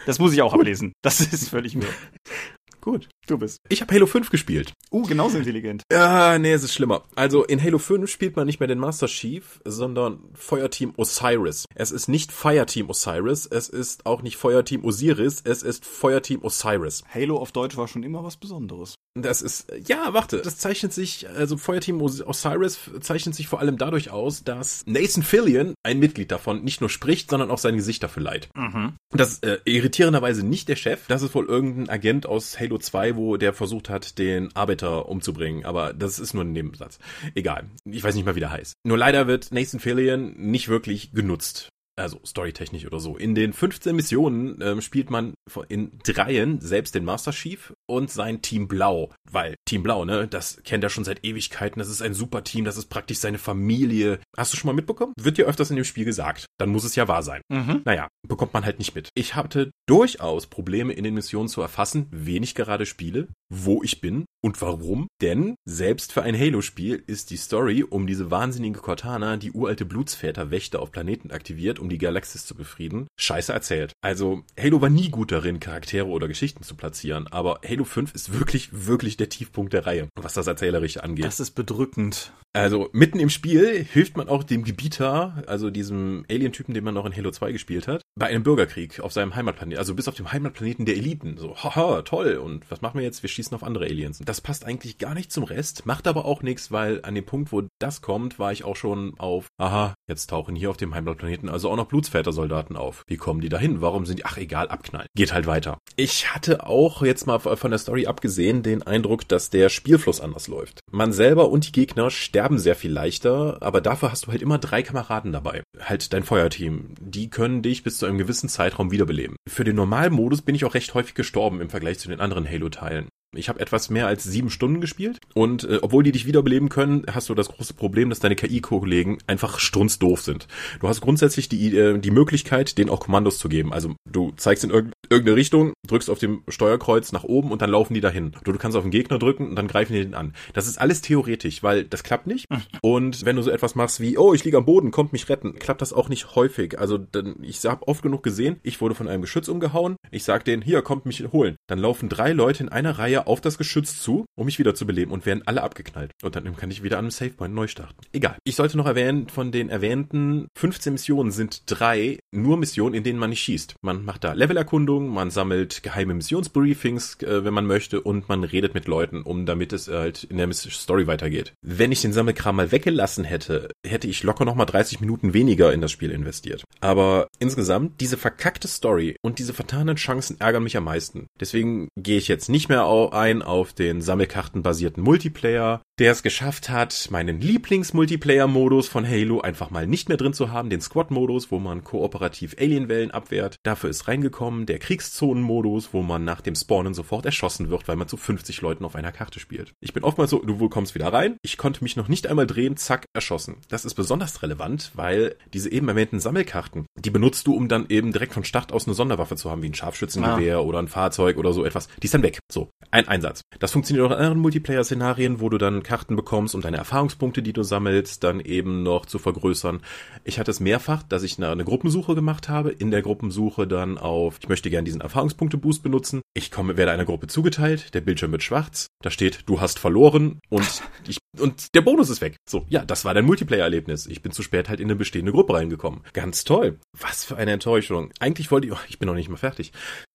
[0.06, 0.92] das muss ich auch ablesen.
[1.02, 1.88] Das ist völlig mir.
[2.84, 3.08] Gut.
[3.26, 3.60] Du bist.
[3.70, 4.74] Ich habe Halo 5 gespielt.
[4.92, 5.84] Uh, genauso intelligent.
[5.90, 7.04] Ja, nee, es ist schlimmer.
[7.14, 11.64] Also in Halo 5 spielt man nicht mehr den Master Chief, sondern Feuerteam Osiris.
[11.74, 17.04] Es ist nicht Fireteam Osiris, es ist auch nicht Feuerteam Osiris, es ist Feuerteam Osiris.
[17.08, 18.96] Halo auf Deutsch war schon immer was Besonderes.
[19.14, 23.78] Das ist, ja, warte, das zeichnet sich, also Feuerteam Os Osiris zeichnet sich vor allem
[23.78, 28.02] dadurch aus, dass Nathan Fillion, ein Mitglied davon, nicht nur spricht, sondern auch sein Gesicht
[28.02, 28.48] dafür leiht.
[28.56, 28.94] Mhm.
[29.10, 33.14] Das ist äh, irritierenderweise nicht der Chef, das ist wohl irgendein Agent aus Halo 2,
[33.14, 36.98] wo der versucht hat, den Arbeiter umzubringen, aber das ist nur ein Nebensatz.
[37.36, 38.74] Egal, ich weiß nicht mal, wie der heißt.
[38.82, 41.68] Nur leider wird Nathan Fillion nicht wirklich genutzt.
[41.96, 43.16] Also storytechnisch oder so.
[43.16, 45.34] In den 15 Missionen ähm, spielt man
[45.68, 49.12] in dreien selbst den Master Chief und sein Team Blau.
[49.30, 51.78] Weil Team Blau, ne, das kennt er schon seit Ewigkeiten.
[51.78, 54.18] Das ist ein super Team, das ist praktisch seine Familie.
[54.36, 55.12] Hast du schon mal mitbekommen?
[55.18, 56.46] Wird dir öfters in dem Spiel gesagt.
[56.58, 57.42] Dann muss es ja wahr sein.
[57.48, 57.82] Mhm.
[57.84, 59.08] Naja, bekommt man halt nicht mit.
[59.14, 64.00] Ich hatte durchaus Probleme in den Missionen zu erfassen, wen ich gerade spiele, wo ich
[64.00, 65.06] bin und warum.
[65.20, 70.80] Denn selbst für ein Halo-Spiel ist die Story um diese wahnsinnige Cortana, die uralte Blutsväter-Wächter
[70.80, 73.92] auf Planeten aktiviert, um die Galaxis zu befrieden, scheiße erzählt.
[74.00, 78.32] Also Halo war nie gut darin, Charaktere oder Geschichten zu platzieren, aber Halo 5 ist
[78.32, 81.24] wirklich, wirklich der Tiefpunkt der Reihe, was das Erzählerische angeht.
[81.24, 82.32] Das ist bedrückend.
[82.56, 87.04] Also mitten im Spiel hilft man auch dem Gebieter, also diesem Alien-Typen, den man noch
[87.04, 90.30] in Halo 2 gespielt hat, bei einem Bürgerkrieg auf seinem Heimatplaneten, also bis auf dem
[90.30, 91.36] Heimatplaneten der Eliten.
[91.36, 92.36] So, haha, toll.
[92.36, 93.24] Und was machen wir jetzt?
[93.24, 94.20] Wir schießen auf andere Aliens.
[94.24, 97.50] Das passt eigentlich gar nicht zum Rest, macht aber auch nichts, weil an dem Punkt,
[97.50, 101.48] wo das kommt, war ich auch schon auf, aha, jetzt tauchen hier auf dem Heimatplaneten
[101.48, 103.02] also auch noch Blutsväter-Soldaten auf.
[103.08, 103.80] Wie kommen die dahin?
[103.80, 105.08] Warum sind die, ach egal, abknallen.
[105.16, 105.78] Geht halt weiter.
[105.96, 110.46] Ich hatte auch jetzt mal von der Story abgesehen den Eindruck, dass der Spielfluss anders
[110.46, 110.83] läuft.
[110.94, 114.58] Man selber und die Gegner sterben sehr viel leichter, aber dafür hast du halt immer
[114.58, 115.64] drei Kameraden dabei.
[115.80, 116.94] Halt dein Feuerteam.
[117.00, 119.34] Die können dich bis zu einem gewissen Zeitraum wiederbeleben.
[119.48, 123.08] Für den Normalmodus bin ich auch recht häufig gestorben im Vergleich zu den anderen Halo-Teilen.
[123.36, 127.04] Ich habe etwas mehr als sieben Stunden gespielt und äh, obwohl die dich wiederbeleben können,
[127.10, 130.46] hast du das große Problem, dass deine KI-Kollegen einfach strunzdoof sind.
[130.80, 133.72] Du hast grundsätzlich die, äh, die Möglichkeit, denen auch Kommandos zu geben.
[133.72, 137.70] Also du zeigst in irg irgendeine Richtung, drückst auf dem Steuerkreuz nach oben und dann
[137.70, 138.32] laufen die dahin.
[138.44, 140.32] Du, du kannst auf den Gegner drücken und dann greifen die den an.
[140.54, 142.46] Das ist alles theoretisch, weil das klappt nicht.
[142.80, 145.54] Und wenn du so etwas machst wie, oh, ich liege am Boden, kommt mich retten,
[145.58, 146.78] klappt das auch nicht häufig.
[146.78, 150.44] Also dann, ich habe oft genug gesehen, ich wurde von einem Geschütz umgehauen, ich sag
[150.44, 151.56] denen, hier, kommt mich holen.
[151.66, 154.86] Dann laufen drei Leute in einer Reihe auf das Geschütz zu, um mich wieder zu
[154.86, 156.12] beleben und werden alle abgeknallt.
[156.22, 157.96] Und dann kann ich wieder an einem Savepoint neu starten.
[158.12, 158.36] Egal.
[158.44, 163.18] Ich sollte noch erwähnen, von den erwähnten 15 Missionen sind drei nur Missionen, in denen
[163.18, 163.76] man nicht schießt.
[163.82, 168.74] Man macht da Levelerkundungen, man sammelt geheime Missionsbriefings, äh, wenn man möchte, und man redet
[168.74, 171.54] mit Leuten, um damit es halt in der Story weitergeht.
[171.62, 175.80] Wenn ich den Sammelkram mal weggelassen hätte, hätte ich locker nochmal 30 Minuten weniger in
[175.80, 176.64] das Spiel investiert.
[176.80, 181.26] Aber insgesamt, diese verkackte Story und diese vertanen Chancen ärgern mich am meisten.
[181.40, 187.08] Deswegen gehe ich jetzt nicht mehr ein auf den Sammelkartenbasierten Multiplayer, der es geschafft hat,
[187.10, 191.84] meinen Lieblings-Multiplayer-Modus von Halo einfach mal nicht mehr drin zu haben, den Squad-Modus, wo man
[191.84, 193.56] kooperativ Alienwellen abwehrt.
[193.62, 198.08] Dafür ist reingekommen der Kriegszonen-Modus, wo man nach dem Spawnen sofort erschossen wird, weil man
[198.08, 199.72] zu 50 Leuten auf einer Karte spielt.
[199.80, 202.76] Ich bin oftmals so, du kommst wieder rein, ich konnte mich noch nicht einmal drehen,
[202.76, 203.58] zack, erschossen.
[203.68, 208.12] Das ist besonders relevant, weil diese eben erwähnten Sammelkarten, die benutzt du, um dann eben
[208.12, 210.60] direkt von Start aus eine Sonderwaffe zu haben, wie ein Scharfschützengewehr ah.
[210.60, 211.88] oder ein Fahrzeug oder so etwas.
[212.02, 212.40] Die ist dann weg.
[212.50, 213.42] So, ein Einsatz.
[213.58, 217.52] Das funktioniert auch in anderen Multiplayer-Szenarien, wo du dann Karten bekommst, um deine Erfahrungspunkte, die
[217.52, 219.80] du sammelst, dann eben noch zu vergrößern.
[220.22, 223.98] Ich hatte es mehrfach, dass ich eine, eine Gruppensuche gemacht habe, in der Gruppensuche dann
[223.98, 226.22] auf, ich möchte gerne diesen Erfahrungspunkte-Boost benutzen.
[226.34, 230.38] Ich komme, werde einer Gruppe zugeteilt, der Bildschirm wird schwarz, da steht, du hast verloren
[230.48, 232.36] und ich, und der Bonus ist weg.
[232.48, 234.06] So, ja, das war dein Multiplayer-Erlebnis.
[234.06, 236.02] Ich bin zu spät halt in eine bestehende Gruppe reingekommen.
[236.12, 236.78] Ganz toll.
[236.96, 238.12] Was für eine Enttäuschung.
[238.20, 239.72] Eigentlich wollte ich, oh, ich bin noch nicht mal fertig.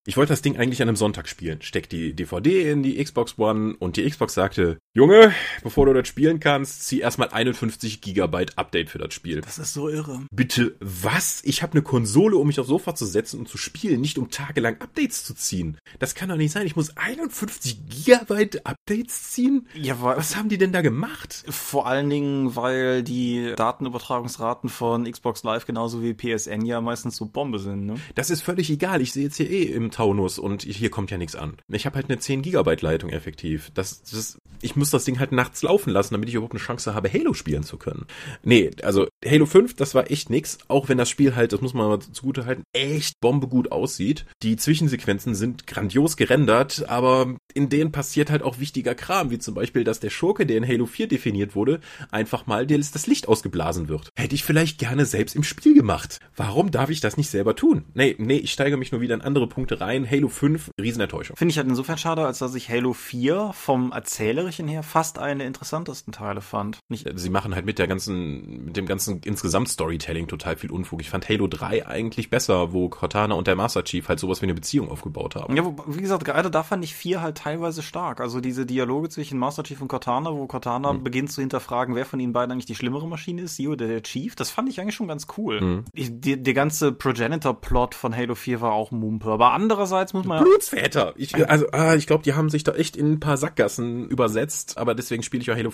[0.10, 1.62] Ich wollte das Ding eigentlich an einem Sonntag spielen.
[1.62, 6.08] Steck die DVD in die Xbox One und die Xbox sagte, Junge, bevor du das
[6.08, 9.42] spielen kannst, zieh erstmal 51 Gigabyte Update für das Spiel.
[9.42, 10.22] Das ist so irre.
[10.32, 11.44] Bitte, was?
[11.46, 14.32] Ich habe eine Konsole, um mich aufs Sofa zu setzen und zu spielen, nicht um
[14.32, 15.78] tagelang Updates zu ziehen.
[16.00, 16.66] Das kann doch nicht sein.
[16.66, 19.68] Ich muss 51 Gigabyte Updates ziehen?
[19.76, 21.44] Ja, was haben die denn da gemacht?
[21.48, 27.28] Vor allen Dingen, weil die Datenübertragungsraten von Xbox Live genauso wie PSN ja meistens so
[27.28, 27.98] Bombe sind, ne?
[28.16, 29.04] Das ist völlig egal.
[29.04, 31.58] Ich sehe jetzt hier eh im Taunus und hier kommt ja nichts an.
[31.68, 33.70] Ich habe halt eine 10 Gigabyte Leitung effektiv.
[33.74, 36.96] Das, das, ich muss das Ding halt nachts laufen lassen, damit ich überhaupt eine Chance
[36.96, 38.06] habe, Halo spielen zu können.
[38.42, 41.74] Nee, also Halo 5, das war echt nix, auch wenn das Spiel halt, das muss
[41.74, 44.26] man aber zugute halten, echt bombegut aussieht.
[44.42, 49.54] Die Zwischensequenzen sind grandios gerendert, aber in denen passiert halt auch wichtiger Kram, wie zum
[49.54, 53.90] Beispiel, dass der Schurke, der in Halo 4 definiert wurde, einfach mal das Licht ausgeblasen
[53.90, 54.12] wird.
[54.16, 56.20] Hätte ich vielleicht gerne selbst im Spiel gemacht.
[56.38, 57.84] Warum darf ich das nicht selber tun?
[57.94, 60.10] Nee, nee, ich steige mich nur wieder in andere Punkte rein.
[60.10, 61.36] Halo 5, Riesenenttäuschung.
[61.36, 65.40] Finde ich halt insofern schade, als dass ich Halo 4 vom Erzählerischen her fast eine
[65.40, 66.80] der interessantesten Teile fand.
[66.90, 71.02] Nicht Sie machen halt mit der ganzen, mit dem ganzen insgesamt Storytelling total viel Unfug.
[71.02, 74.46] Ich fand Halo 3 eigentlich besser, wo Cortana und der Master Chief halt sowas wie
[74.46, 75.56] eine Beziehung aufgebaut haben.
[75.56, 78.22] Ja, wie gesagt, gerade da fand ich 4 halt teilweise stark.
[78.22, 81.04] Also diese Dialoge zwischen Master Chief und Cortana, wo Cortana mhm.
[81.04, 84.04] beginnt zu hinterfragen, wer von ihnen beiden eigentlich die schlimmere Maschine ist, sie oder der
[84.04, 85.84] Chief, das fand ich eigentlich schon ganz cool.
[85.94, 89.30] Ich, die, der ganze Progenitor-Plot von Halo 4 war auch Mumpe.
[89.30, 91.14] Aber andererseits muss man Blutsväter!
[91.16, 94.78] Ich, also, ah, ich glaube, die haben sich da echt in ein paar Sackgassen übersetzt,
[94.78, 95.72] aber deswegen spiele ich ja Halo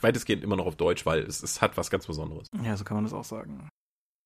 [0.00, 2.48] weitestgehend immer noch auf Deutsch, weil es, es hat was ganz Besonderes.
[2.64, 3.68] Ja, so kann man das auch sagen.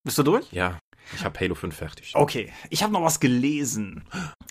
[0.04, 0.50] Bist du durch?
[0.52, 0.78] Ja.
[1.14, 2.12] Ich habe Halo 5 fertig.
[2.14, 4.04] Okay, ich habe noch was gelesen.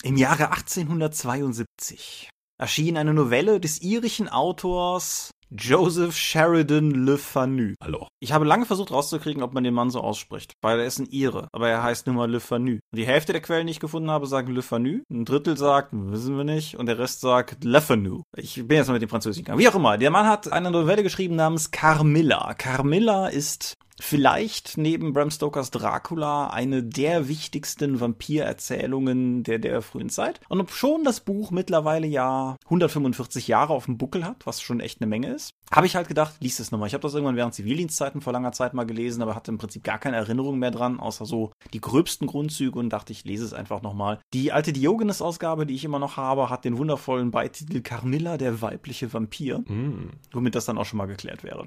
[0.03, 7.73] Im Jahre 1872 erschien eine Novelle des irischen Autors Joseph Sheridan Le Fanu.
[7.81, 8.07] Hallo.
[8.19, 11.07] Ich habe lange versucht rauszukriegen, ob man den Mann so ausspricht, weil er ist ein
[11.09, 12.73] Ire, aber er heißt nun mal Le Fanu.
[12.73, 15.89] Und die Hälfte der Quellen, die ich gefunden habe, sagen Le Fanu, ein Drittel sagt,
[15.91, 18.21] wissen wir nicht, und der Rest sagt Le Fanu.
[18.35, 19.59] Ich bin jetzt mal mit dem Französischen gegangen.
[19.59, 22.53] Wie auch immer, der Mann hat eine Novelle geschrieben namens Carmilla.
[22.53, 30.39] Carmilla ist vielleicht neben Bram Stokers Dracula eine der wichtigsten Vampirerzählungen der, der frühen Zeit.
[30.49, 34.79] Und ob schon das Buch mittlerweile ja 145 Jahre auf dem Buckel hat, was schon
[34.79, 36.87] echt eine Menge ist, habe ich halt gedacht, lies es nochmal.
[36.87, 39.83] Ich habe das irgendwann während Zivildienstzeiten vor langer Zeit mal gelesen, aber hatte im Prinzip
[39.83, 43.53] gar keine Erinnerung mehr dran, außer so die gröbsten Grundzüge und dachte, ich lese es
[43.53, 44.19] einfach nochmal.
[44.33, 49.13] Die alte Diogenes-Ausgabe, die ich immer noch habe, hat den wundervollen Beititel Carmilla, der weibliche
[49.13, 50.11] Vampir, mm.
[50.31, 51.65] womit das dann auch schon mal geklärt wäre.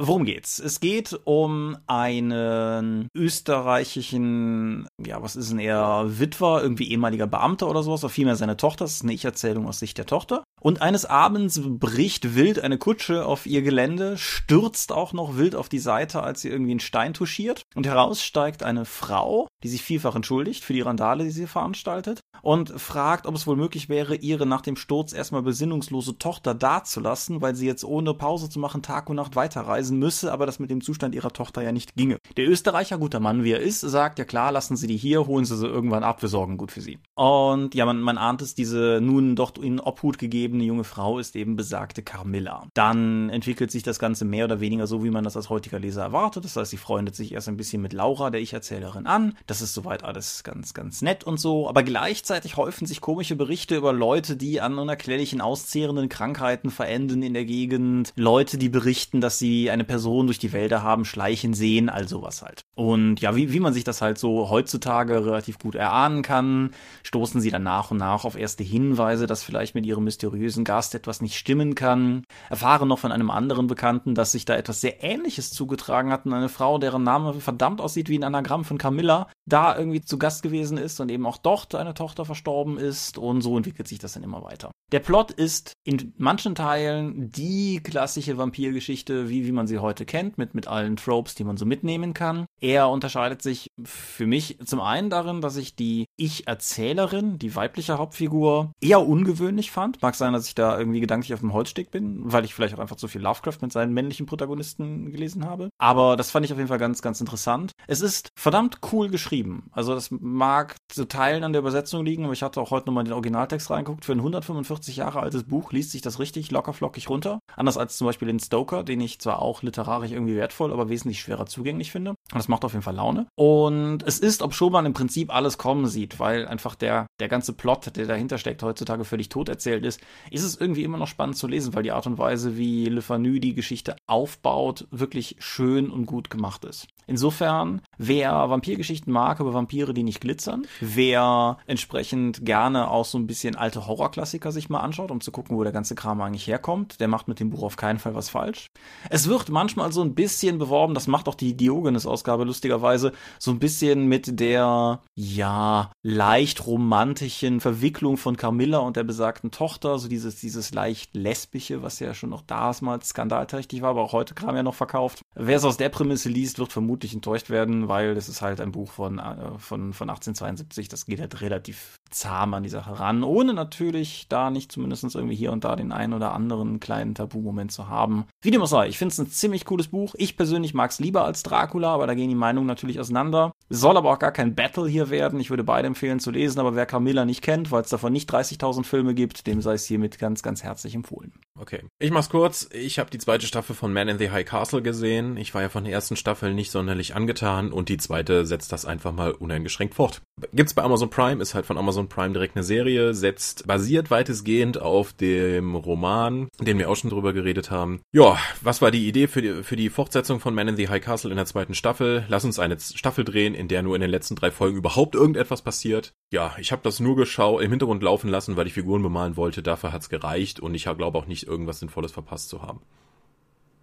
[0.00, 0.60] Worum geht's?
[0.60, 7.82] Es geht um einen österreichischen, ja, was ist denn er, Witwer, irgendwie ehemaliger Beamter oder
[7.82, 8.84] sowas, oder vielmehr seine Tochter.
[8.84, 10.44] Das ist eine Ich-Erzählung aus Sicht der Tochter.
[10.60, 15.68] Und eines Abends bricht wild eine Kutsche auf ihr Gelände, stürzt auch noch wild auf
[15.68, 17.62] die Seite, als sie irgendwie einen Stein touchiert.
[17.74, 22.20] Und heraus steigt eine Frau, die sich vielfach entschuldigt für die Randale, die sie veranstaltet,
[22.42, 27.40] und fragt, ob es wohl möglich wäre, ihre nach dem Sturz erstmal besinnungslose Tochter dazulassen,
[27.40, 30.70] weil sie jetzt ohne Pause zu machen Tag und Nacht weiterreisen müsse, aber das mit
[30.70, 32.18] dem Zustand ihrer Tochter ja nicht ginge.
[32.36, 35.44] Der Österreicher, guter Mann wie er ist, sagt, ja klar, lassen Sie die hier, holen
[35.44, 36.98] Sie sie irgendwann ab, wir sorgen gut für sie.
[37.14, 41.36] Und ja, man, man ahnt es, diese nun doch in Obhut gegebene junge Frau ist
[41.36, 42.66] eben besagte Carmilla.
[42.74, 46.02] Dann entwickelt sich das Ganze mehr oder weniger so, wie man das als heutiger Leser
[46.02, 46.44] erwartet.
[46.44, 49.34] Das heißt, sie freundet sich erst ein bisschen mit Laura, der Ich-Erzählerin, an.
[49.46, 51.68] Das ist soweit alles ganz, ganz nett und so.
[51.68, 57.34] Aber gleichzeitig häufen sich komische Berichte über Leute, die an unerklärlichen auszehrenden Krankheiten verenden in
[57.34, 58.12] der Gegend.
[58.16, 62.42] Leute, die berichten, dass sie eine Person durch die Wälder haben schleichen sehen, all sowas
[62.42, 62.62] halt.
[62.74, 66.70] Und ja, wie, wie man sich das halt so heutzutage relativ gut erahnen kann,
[67.04, 70.94] stoßen sie dann nach und nach auf erste Hinweise, dass vielleicht mit ihrem mysteriösen Gast
[70.94, 75.02] etwas nicht stimmen kann, erfahren noch von einem anderen Bekannten, dass sich da etwas sehr
[75.02, 79.28] Ähnliches zugetragen hat und eine Frau, deren Name verdammt aussieht wie ein Anagramm von Camilla,
[79.46, 83.42] da irgendwie zu Gast gewesen ist und eben auch dort eine Tochter verstorben ist und
[83.42, 84.70] so entwickelt sich das dann immer weiter.
[84.90, 90.38] Der Plot ist in manchen Teilen die klassische Vampirgeschichte, wie, wie man sie heute kennt,
[90.38, 92.46] mit, mit allen Tropes, die man so mitnehmen kann.
[92.60, 98.72] Er unterscheidet sich für mich zum einen darin, dass ich die Ich-Erzählerin, die weibliche Hauptfigur,
[98.80, 100.02] eher ungewöhnlich fand.
[100.02, 102.80] Mag sein, dass ich da irgendwie gedanklich auf dem Holzsteg bin, weil ich vielleicht auch
[102.80, 105.70] einfach zu viel Lovecraft mit seinen männlichen Protagonisten gelesen habe.
[105.78, 107.72] Aber das fand ich auf jeden Fall ganz, ganz interessant.
[107.86, 109.70] Es ist verdammt cool geschrieben.
[109.72, 113.04] Also das mag zu Teilen an der Übersetzung liegen, aber ich hatte auch heute nochmal
[113.04, 114.04] den Originaltext reingeguckt.
[114.04, 117.40] Für ein 145 Jahre altes Buch liest sich das richtig locker flockig runter.
[117.56, 121.20] Anders als zum Beispiel den Stoker, den ich zwar auch literarisch irgendwie wertvoll, aber wesentlich
[121.20, 122.10] schwerer zugänglich finde.
[122.10, 123.26] Und das macht auf jeden Fall Laune.
[123.34, 127.28] Und es ist, ob schon man im Prinzip alles kommen sieht, weil einfach der, der
[127.28, 131.08] ganze Plot, der dahinter steckt, heutzutage völlig tot erzählt ist, ist es irgendwie immer noch
[131.08, 135.36] spannend zu lesen, weil die Art und Weise, wie Le Fanu die Geschichte aufbaut, wirklich
[135.38, 136.86] schön und gut gemacht ist.
[137.08, 143.26] Insofern, wer Vampirgeschichten mag, aber Vampire, die nicht glitzern, wer entsprechend gerne auch so ein
[143.26, 147.00] bisschen alte Horrorklassiker sich mal anschaut, um zu gucken, wo der ganze Kram eigentlich herkommt,
[147.00, 148.66] der macht mit dem Buch auf keinen Fall was falsch.
[149.08, 153.58] Es wird manchmal so ein bisschen beworben, das macht auch die Diogenes-Ausgabe lustigerweise, so ein
[153.58, 160.36] bisschen mit der, ja, leicht romantischen Verwicklung von Camilla und der besagten Tochter, so dieses,
[160.36, 164.62] dieses leicht lesbische, was ja schon noch damals skandalträchtig war, aber auch heute kam ja
[164.62, 165.22] noch verkauft.
[165.34, 168.72] Wer es aus der Prämisse liest, wird vermutlich enttäuscht werden, weil das ist halt ein
[168.72, 170.88] Buch von, äh, von, von 1872.
[170.88, 175.36] Das geht halt relativ zahm an die Sache ran, ohne natürlich da nicht zumindest irgendwie
[175.36, 178.26] hier und da den einen oder anderen kleinen Tabu-Moment zu haben.
[178.42, 180.14] Wie dem auch sei, ich finde es ein ziemlich cooles Buch.
[180.16, 183.52] Ich persönlich mag es lieber als Dracula, aber da gehen die Meinungen natürlich auseinander.
[183.68, 185.40] Soll aber auch gar kein Battle hier werden.
[185.40, 188.32] Ich würde beide empfehlen zu lesen, aber wer Camilla nicht kennt, weil es davon nicht
[188.32, 191.32] 30.000 Filme gibt, dem sei es hiermit ganz, ganz herzlich empfohlen.
[191.58, 191.84] Okay.
[191.98, 192.68] Ich mach's kurz.
[192.72, 195.36] Ich habe die zweite Staffel von Man in the High Castle gesehen.
[195.36, 198.84] Ich war ja von der ersten Staffel nicht sonderlich angetan und die zweite setzt das
[198.84, 200.22] einfach mal uneingeschränkt fort.
[200.52, 204.80] Gibt's bei Amazon Prime, ist halt von Amazon Prime direkt eine Serie, setzt basiert weitestgehend
[204.80, 208.00] auf dem Roman, den wir auch schon drüber geredet haben.
[208.12, 211.02] Ja, was war die Idee für die, für die Fortsetzung von Man in the High
[211.02, 212.24] Castle in der zweiten Staffel?
[212.28, 215.62] Lass uns eine Staffel drehen, in der nur in den letzten drei Folgen überhaupt irgendetwas
[215.62, 216.12] passiert.
[216.30, 219.62] Ja, ich habe das nur geschaut, im Hintergrund laufen lassen, weil ich Figuren bemalen wollte.
[219.62, 222.80] Dafür hat's gereicht und ich glaube auch nicht irgendwas Sinnvolles verpasst zu haben.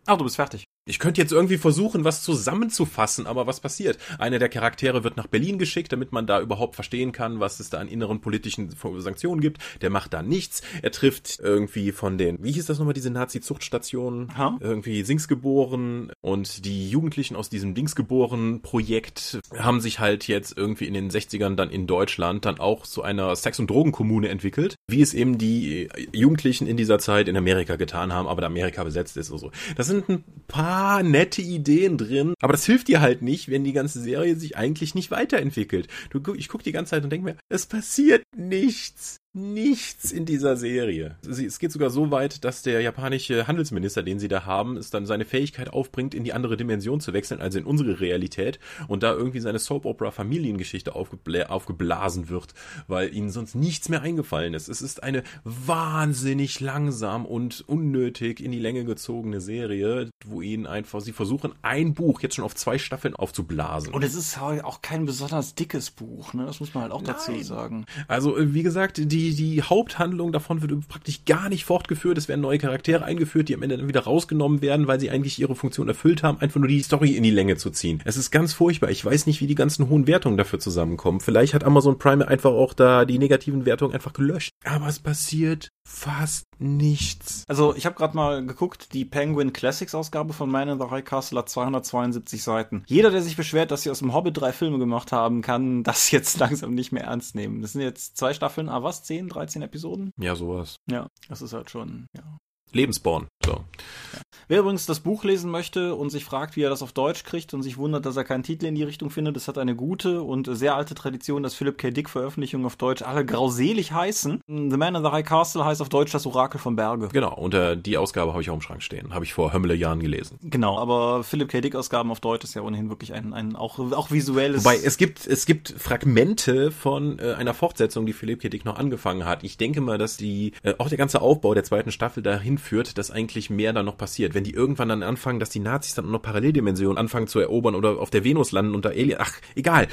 [0.05, 0.65] Ach, du bist fertig.
[0.87, 3.97] Ich könnte jetzt irgendwie versuchen, was zusammenzufassen, aber was passiert?
[4.19, 7.71] Einer der Charaktere wird nach Berlin geschickt, damit man da überhaupt verstehen kann, was es
[7.71, 8.69] da an inneren politischen
[8.99, 9.57] Sanktionen gibt.
[9.81, 10.61] Der macht da nichts.
[10.83, 14.31] Er trifft irgendwie von den, wie hieß das nochmal, diese Nazi-Zuchtstationen?
[14.59, 21.09] Irgendwie Singsgeboren und die Jugendlichen aus diesem Dingsgeboren-Projekt haben sich halt jetzt irgendwie in den
[21.09, 25.39] 60ern dann in Deutschland dann auch zu einer Sex- und Drogenkommune entwickelt, wie es eben
[25.39, 29.39] die Jugendlichen in dieser Zeit in Amerika getan haben, aber da Amerika besetzt ist und
[29.39, 29.49] so.
[29.75, 33.63] Das sind ein paar paar nette Ideen drin, aber das hilft dir halt nicht, wenn
[33.63, 35.87] die ganze Serie sich eigentlich nicht weiterentwickelt.
[36.09, 39.21] Du, ich gucke die ganze Zeit und denke mir, es passiert nichts.
[39.35, 41.17] Nichts in dieser Serie.
[41.27, 45.05] Es geht sogar so weit, dass der japanische Handelsminister, den sie da haben, es dann
[45.05, 49.13] seine Fähigkeit aufbringt, in die andere Dimension zu wechseln, also in unsere Realität und da
[49.13, 52.53] irgendwie seine Soap Opera Familiengeschichte aufgebla aufgeblasen wird,
[52.87, 54.69] weil ihnen sonst nichts mehr eingefallen ist.
[54.69, 61.01] Es ist eine wahnsinnig langsam und unnötig in die Länge gezogene Serie, wo ihnen einfach,
[61.01, 63.93] sie versuchen ein Buch jetzt schon auf zwei Staffeln aufzublasen.
[63.93, 66.45] Und es ist auch kein besonders dickes Buch, ne?
[66.45, 67.43] Das muss man halt auch dazu Nein.
[67.43, 67.85] sagen.
[68.07, 72.17] Also, wie gesagt, die, die Haupthandlung davon wird praktisch gar nicht fortgeführt.
[72.17, 75.39] Es werden neue Charaktere eingeführt, die am Ende dann wieder rausgenommen werden, weil sie eigentlich
[75.39, 78.01] ihre Funktion erfüllt haben, einfach nur die Story in die Länge zu ziehen.
[78.05, 78.91] Es ist ganz furchtbar.
[78.91, 81.21] Ich weiß nicht, wie die ganzen hohen Wertungen dafür zusammenkommen.
[81.21, 84.51] Vielleicht hat Amazon Prime einfach auch da die negativen Wertungen einfach gelöscht.
[84.63, 87.43] Aber es passiert fast nichts.
[87.47, 91.05] Also ich habe gerade mal geguckt, die Penguin Classics Ausgabe von Man in the High
[91.05, 92.83] Castle hat 272 Seiten.
[92.87, 96.11] Jeder, der sich beschwert, dass sie aus dem Hobbit drei Filme gemacht haben, kann das
[96.11, 97.61] jetzt langsam nicht mehr ernst nehmen.
[97.61, 100.11] Das sind jetzt zwei Staffeln, ah was, 10, 13 Episoden?
[100.17, 100.77] Ja, sowas.
[100.89, 102.23] Ja, das ist halt schon, ja.
[102.71, 103.27] Lebensborn.
[103.45, 103.53] So.
[103.53, 104.21] Ja.
[104.47, 107.55] Wer übrigens das Buch lesen möchte und sich fragt, wie er das auf Deutsch kriegt
[107.55, 110.21] und sich wundert, dass er keinen Titel in die Richtung findet, das hat eine gute
[110.21, 111.89] und sehr alte Tradition, dass Philip K.
[111.89, 114.41] Dick Veröffentlichungen auf Deutsch alle grauselig heißen.
[114.47, 117.09] The Man in the High Castle heißt auf Deutsch das Orakel von Berge.
[117.11, 119.15] Genau, und äh, die Ausgabe habe ich auch im Schrank stehen.
[119.15, 120.37] Habe ich vor Hömmele Jahren gelesen.
[120.43, 121.61] Genau, aber Philip K.
[121.61, 124.63] Dick Ausgaben auf Deutsch ist ja ohnehin wirklich ein, ein auch, auch visuelles.
[124.63, 128.49] Wobei, es gibt, es gibt Fragmente von äh, einer Fortsetzung, die Philip K.
[128.49, 129.43] Dick noch angefangen hat.
[129.43, 132.99] Ich denke mal, dass die, äh, auch der ganze Aufbau der zweiten Staffel dahin führt,
[132.99, 134.34] dass eigentlich mehr da noch passiert.
[134.35, 137.99] Wenn die irgendwann dann anfangen, dass die Nazis dann noch Paralleldimensionen anfangen zu erobern oder
[137.99, 139.17] auf der Venus landen unter Alien.
[139.19, 139.87] Ach, egal.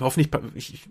[0.00, 0.88] Hoffentlich, ich,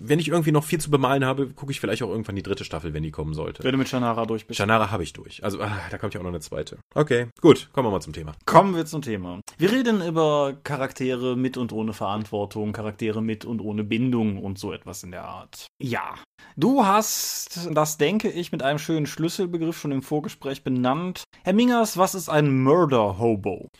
[0.00, 2.64] wenn ich irgendwie noch viel zu bemalen habe, gucke ich vielleicht auch irgendwann die dritte
[2.64, 3.64] Staffel, wenn die kommen sollte.
[3.64, 4.58] Wenn du mit Shannara durch bist.
[4.58, 5.42] Shannara habe ich durch.
[5.42, 6.78] Also, ah, da kommt ja auch noch eine zweite.
[6.94, 7.68] Okay, gut.
[7.72, 8.34] Kommen wir mal zum Thema.
[8.46, 9.40] Kommen wir zum Thema.
[9.58, 14.72] Wir reden über Charaktere mit und ohne Verantwortung, Charaktere mit und ohne Bindung und so
[14.72, 15.66] etwas in der Art.
[15.82, 16.14] Ja.
[16.56, 21.24] Du hast das, denke ich, mit einem schönen Schlüsselbegriff schon im Vorgespräch benannt.
[21.42, 23.70] Herr Mingers, was ist ein Murder Hobo?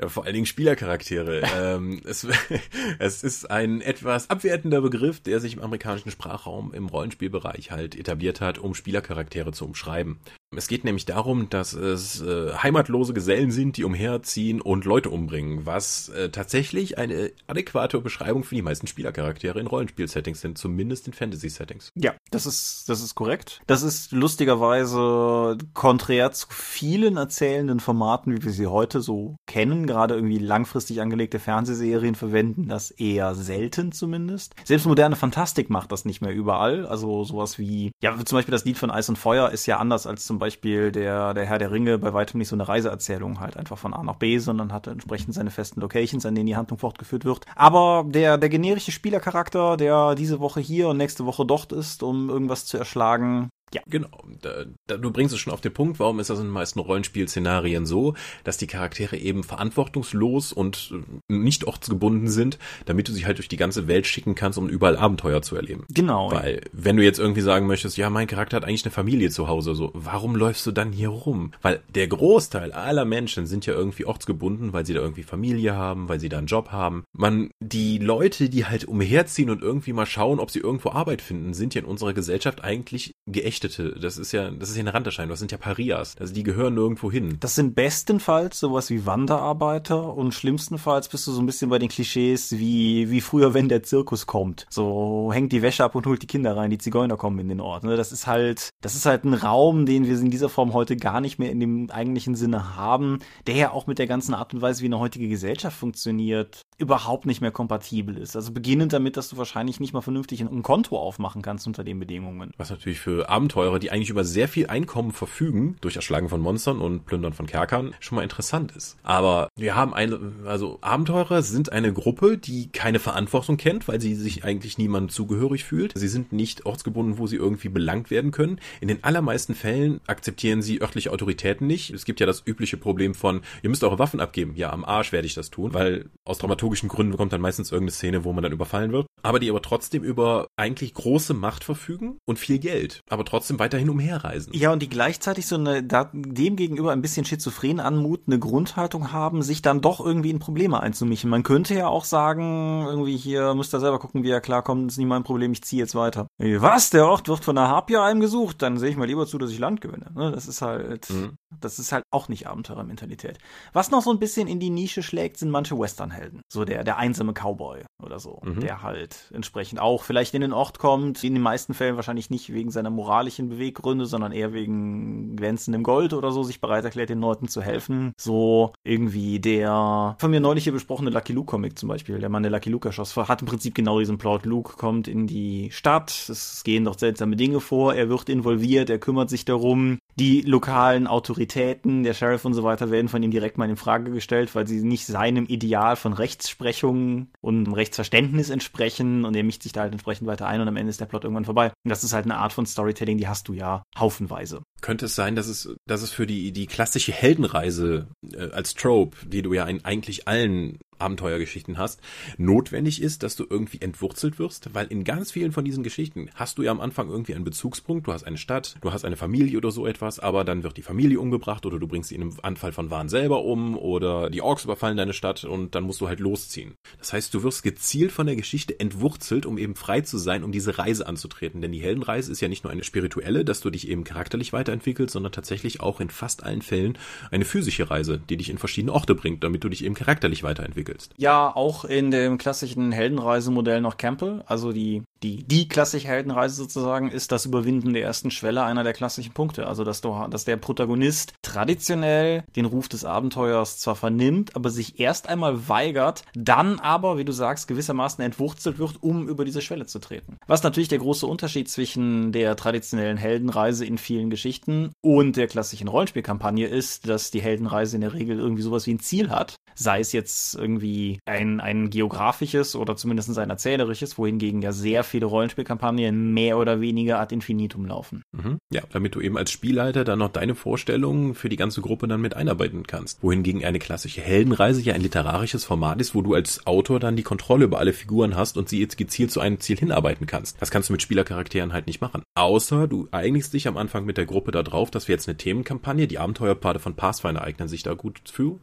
[0.00, 1.42] Ja, vor allen Dingen Spielercharaktere.
[1.56, 2.26] ähm, es,
[2.98, 8.40] es ist ein etwas abwertender Begriff, der sich im amerikanischen Sprachraum im Rollenspielbereich halt etabliert
[8.40, 10.18] hat, um Spielercharaktere zu umschreiben.
[10.56, 15.64] Es geht nämlich darum, dass es äh, heimatlose Gesellen sind, die umherziehen und Leute umbringen,
[15.64, 21.12] was äh, tatsächlich eine adäquate Beschreibung für die meisten Spielercharaktere in Rollenspiel-Settings sind, zumindest in
[21.12, 21.92] Fantasy-Settings.
[21.94, 23.60] Ja, das ist, das ist korrekt.
[23.68, 29.86] Das ist lustigerweise konträr zu vielen erzählenden Formaten, wie wir sie heute so kennen.
[29.86, 34.56] Gerade irgendwie langfristig angelegte Fernsehserien verwenden das eher selten zumindest.
[34.64, 36.86] Selbst moderne Fantastik macht das nicht mehr überall.
[36.86, 40.08] Also sowas wie, ja, zum Beispiel das Lied von Eis und Feuer ist ja anders
[40.08, 43.56] als zum Beispiel der, der Herr der Ringe bei weitem nicht so eine Reiseerzählung halt
[43.56, 46.78] einfach von A nach B, sondern hat entsprechend seine festen Locations, an denen die Handlung
[46.78, 47.44] fortgeführt wird.
[47.54, 52.28] Aber der, der generische Spielercharakter, der diese Woche hier und nächste Woche dort ist, um
[52.28, 53.82] irgendwas zu erschlagen, ja.
[53.86, 54.10] Genau.
[54.42, 56.80] Da, da, du bringst es schon auf den Punkt, warum ist das in den meisten
[56.80, 63.26] Rollenspielszenarien so, dass die Charaktere eben verantwortungslos und äh, nicht ortsgebunden sind, damit du sie
[63.26, 65.84] halt durch die ganze Welt schicken kannst, um überall Abenteuer zu erleben.
[65.88, 66.32] Genau.
[66.32, 69.46] Weil, wenn du jetzt irgendwie sagen möchtest, ja, mein Charakter hat eigentlich eine Familie zu
[69.46, 71.52] Hause, so, warum läufst du dann hier rum?
[71.62, 76.08] Weil der Großteil aller Menschen sind ja irgendwie ortsgebunden, weil sie da irgendwie Familie haben,
[76.08, 77.04] weil sie da einen Job haben.
[77.12, 81.54] Man, die Leute, die halt umherziehen und irgendwie mal schauen, ob sie irgendwo Arbeit finden,
[81.54, 84.94] sind ja in unserer Gesellschaft eigentlich geächtet Geflüchtete, das ist ja, das ist ja eine
[84.94, 86.16] Randerscheinung, das sind ja Parias.
[86.18, 87.36] Also die gehören nirgendwo hin.
[87.40, 91.88] Das sind bestenfalls sowas wie Wanderarbeiter und schlimmstenfalls bist du so ein bisschen bei den
[91.88, 94.66] Klischees wie, wie früher, wenn der Zirkus kommt.
[94.70, 97.60] So hängt die Wäsche ab und holt die Kinder rein, die Zigeuner kommen in den
[97.60, 97.84] Ort.
[97.84, 97.96] Ne?
[97.96, 101.20] Das ist halt, das ist halt ein Raum, den wir in dieser Form heute gar
[101.20, 104.62] nicht mehr in dem eigentlichen Sinne haben, der ja auch mit der ganzen Art und
[104.62, 108.36] Weise, wie eine heutige Gesellschaft funktioniert, überhaupt nicht mehr kompatibel ist.
[108.36, 111.98] Also beginnend damit, dass du wahrscheinlich nicht mal vernünftig ein Konto aufmachen kannst unter den
[111.98, 112.52] Bedingungen.
[112.56, 116.80] Was natürlich für Abenteurer, die eigentlich über sehr viel Einkommen verfügen, durch Erschlagen von Monstern
[116.80, 118.96] und Plündern von Kerkern, schon mal interessant ist.
[119.02, 124.14] Aber wir haben eine, also Abenteurer sind eine Gruppe, die keine Verantwortung kennt, weil sie
[124.14, 125.92] sich eigentlich niemandem zugehörig fühlt.
[125.96, 128.60] Sie sind nicht ortsgebunden, wo sie irgendwie belangt werden können.
[128.80, 131.90] In den allermeisten Fällen akzeptieren sie örtliche Autoritäten nicht.
[131.90, 134.54] Es gibt ja das übliche Problem von, ihr müsst eure Waffen abgeben.
[134.56, 137.92] Ja, am Arsch werde ich das tun, weil aus dramaturgischen Gründen kommt dann meistens irgendeine
[137.92, 139.06] Szene, wo man dann überfallen wird.
[139.22, 143.00] Aber die aber trotzdem über eigentlich große Macht verfügen und viel Geld.
[143.10, 144.52] Aber trotzdem weiterhin umherreisen.
[144.54, 149.62] Ja, und die gleichzeitig so eine, dem gegenüber ein bisschen schizophren anmutende Grundhaltung haben, sich
[149.62, 151.28] dann doch irgendwie in Probleme einzumischen.
[151.28, 154.98] Man könnte ja auch sagen, irgendwie hier müsst ihr selber gucken, wie er klarkommt, ist
[154.98, 156.28] nicht mein Problem, ich ziehe jetzt weiter.
[156.38, 156.90] Was?
[156.90, 158.62] Der Ort wird von einer Harpie heimgesucht?
[158.62, 160.12] Dann sehe ich mal lieber zu, dass ich Land gewinne.
[160.14, 161.36] Ne, das ist halt, mhm.
[161.58, 163.38] Das ist halt auch nicht Abenteurermentalität.
[163.72, 166.42] Was noch so ein bisschen in die Nische schlägt, sind manche Westernhelden.
[166.48, 168.40] So der, der einsame Cowboy oder so.
[168.44, 168.60] Mhm.
[168.60, 171.24] Der halt entsprechend auch vielleicht in den Ort kommt.
[171.24, 176.12] In den meisten Fällen wahrscheinlich nicht wegen seiner moralischen Beweggründe, sondern eher wegen glänzendem Gold
[176.12, 178.12] oder so, sich bereit erklärt, den Leuten zu helfen.
[178.16, 182.18] So irgendwie der von mir neulich hier besprochene Lucky Luke Comic zum Beispiel.
[182.18, 184.46] Der Mann, der Lucky Luke erschoss, hat im Prinzip genau diesen Plot.
[184.46, 186.10] Luke kommt in die Stadt.
[186.28, 187.94] Es gehen doch seltsame Dinge vor.
[187.94, 188.90] Er wird involviert.
[188.90, 189.98] Er kümmert sich darum.
[190.18, 194.10] Die lokalen Autoritäten, der Sheriff und so weiter, werden von ihm direkt mal in Frage
[194.10, 199.72] gestellt, weil sie nicht seinem Ideal von Rechtsprechung und Rechtsverständnis entsprechen und er mischt sich
[199.72, 201.72] da halt entsprechend weiter ein und am Ende ist der Plot irgendwann vorbei.
[201.84, 204.62] Und das ist halt eine Art von Storytelling, die hast du ja haufenweise.
[204.80, 209.16] Könnte es sein, dass es, dass es für die, die klassische Heldenreise äh, als Trope,
[209.26, 212.00] die du ja in eigentlich allen Abenteuergeschichten hast,
[212.38, 216.58] notwendig ist, dass du irgendwie entwurzelt wirst, weil in ganz vielen von diesen Geschichten hast
[216.58, 219.58] du ja am Anfang irgendwie einen Bezugspunkt, du hast eine Stadt, du hast eine Familie
[219.58, 222.36] oder so etwas, aber dann wird die Familie umgebracht oder du bringst sie in einem
[222.42, 226.08] Anfall von Wahn selber um oder die Orks überfallen deine Stadt und dann musst du
[226.08, 226.74] halt losziehen.
[226.98, 230.52] Das heißt, du wirst gezielt von der Geschichte entwurzelt, um eben frei zu sein, um
[230.52, 233.88] diese Reise anzutreten, denn die Heldenreise ist ja nicht nur eine spirituelle, dass du dich
[233.88, 236.98] eben charakterlich weiterentwickelst, sondern tatsächlich auch in fast allen Fällen
[237.30, 240.89] eine physische Reise, die dich in verschiedene Orte bringt, damit du dich eben charakterlich weiterentwickelst
[240.90, 241.14] entwickelst.
[241.16, 247.10] Ja, auch in dem klassischen Heldenreisemodell noch Campbell, also die die, die klassische Heldenreise sozusagen
[247.10, 249.66] ist das Überwinden der ersten Schwelle einer der klassischen Punkte.
[249.66, 254.98] Also, dass, du, dass der Protagonist traditionell den Ruf des Abenteuers zwar vernimmt, aber sich
[254.98, 259.84] erst einmal weigert, dann aber, wie du sagst, gewissermaßen entwurzelt wird, um über diese Schwelle
[259.84, 260.38] zu treten.
[260.46, 265.88] Was natürlich der große Unterschied zwischen der traditionellen Heldenreise in vielen Geschichten und der klassischen
[265.88, 269.56] Rollenspielkampagne ist, dass die Heldenreise in der Regel irgendwie sowas wie ein Ziel hat.
[269.74, 270.79] Sei es jetzt irgendwie
[271.24, 277.20] ein, ein geografisches oder zumindest ein erzählerisches, wohingegen ja sehr viele Rollenspielkampagnen mehr oder weniger
[277.20, 278.22] ad infinitum laufen.
[278.32, 278.58] Mhm.
[278.72, 282.20] Ja, damit du eben als Spielleiter dann noch deine Vorstellungen für die ganze Gruppe dann
[282.20, 283.22] mit einarbeiten kannst.
[283.22, 287.22] Wohingegen eine klassische Heldenreise ja ein literarisches Format ist, wo du als Autor dann die
[287.22, 290.60] Kontrolle über alle Figuren hast und sie jetzt gezielt zu einem Ziel hinarbeiten kannst.
[290.60, 292.22] Das kannst du mit Spielercharakteren halt nicht machen.
[292.34, 296.06] Außer du einigst dich am Anfang mit der Gruppe darauf, dass wir jetzt eine Themenkampagne,
[296.06, 298.58] die Abenteuerpfade von Pathfinder eignen sich da gut für.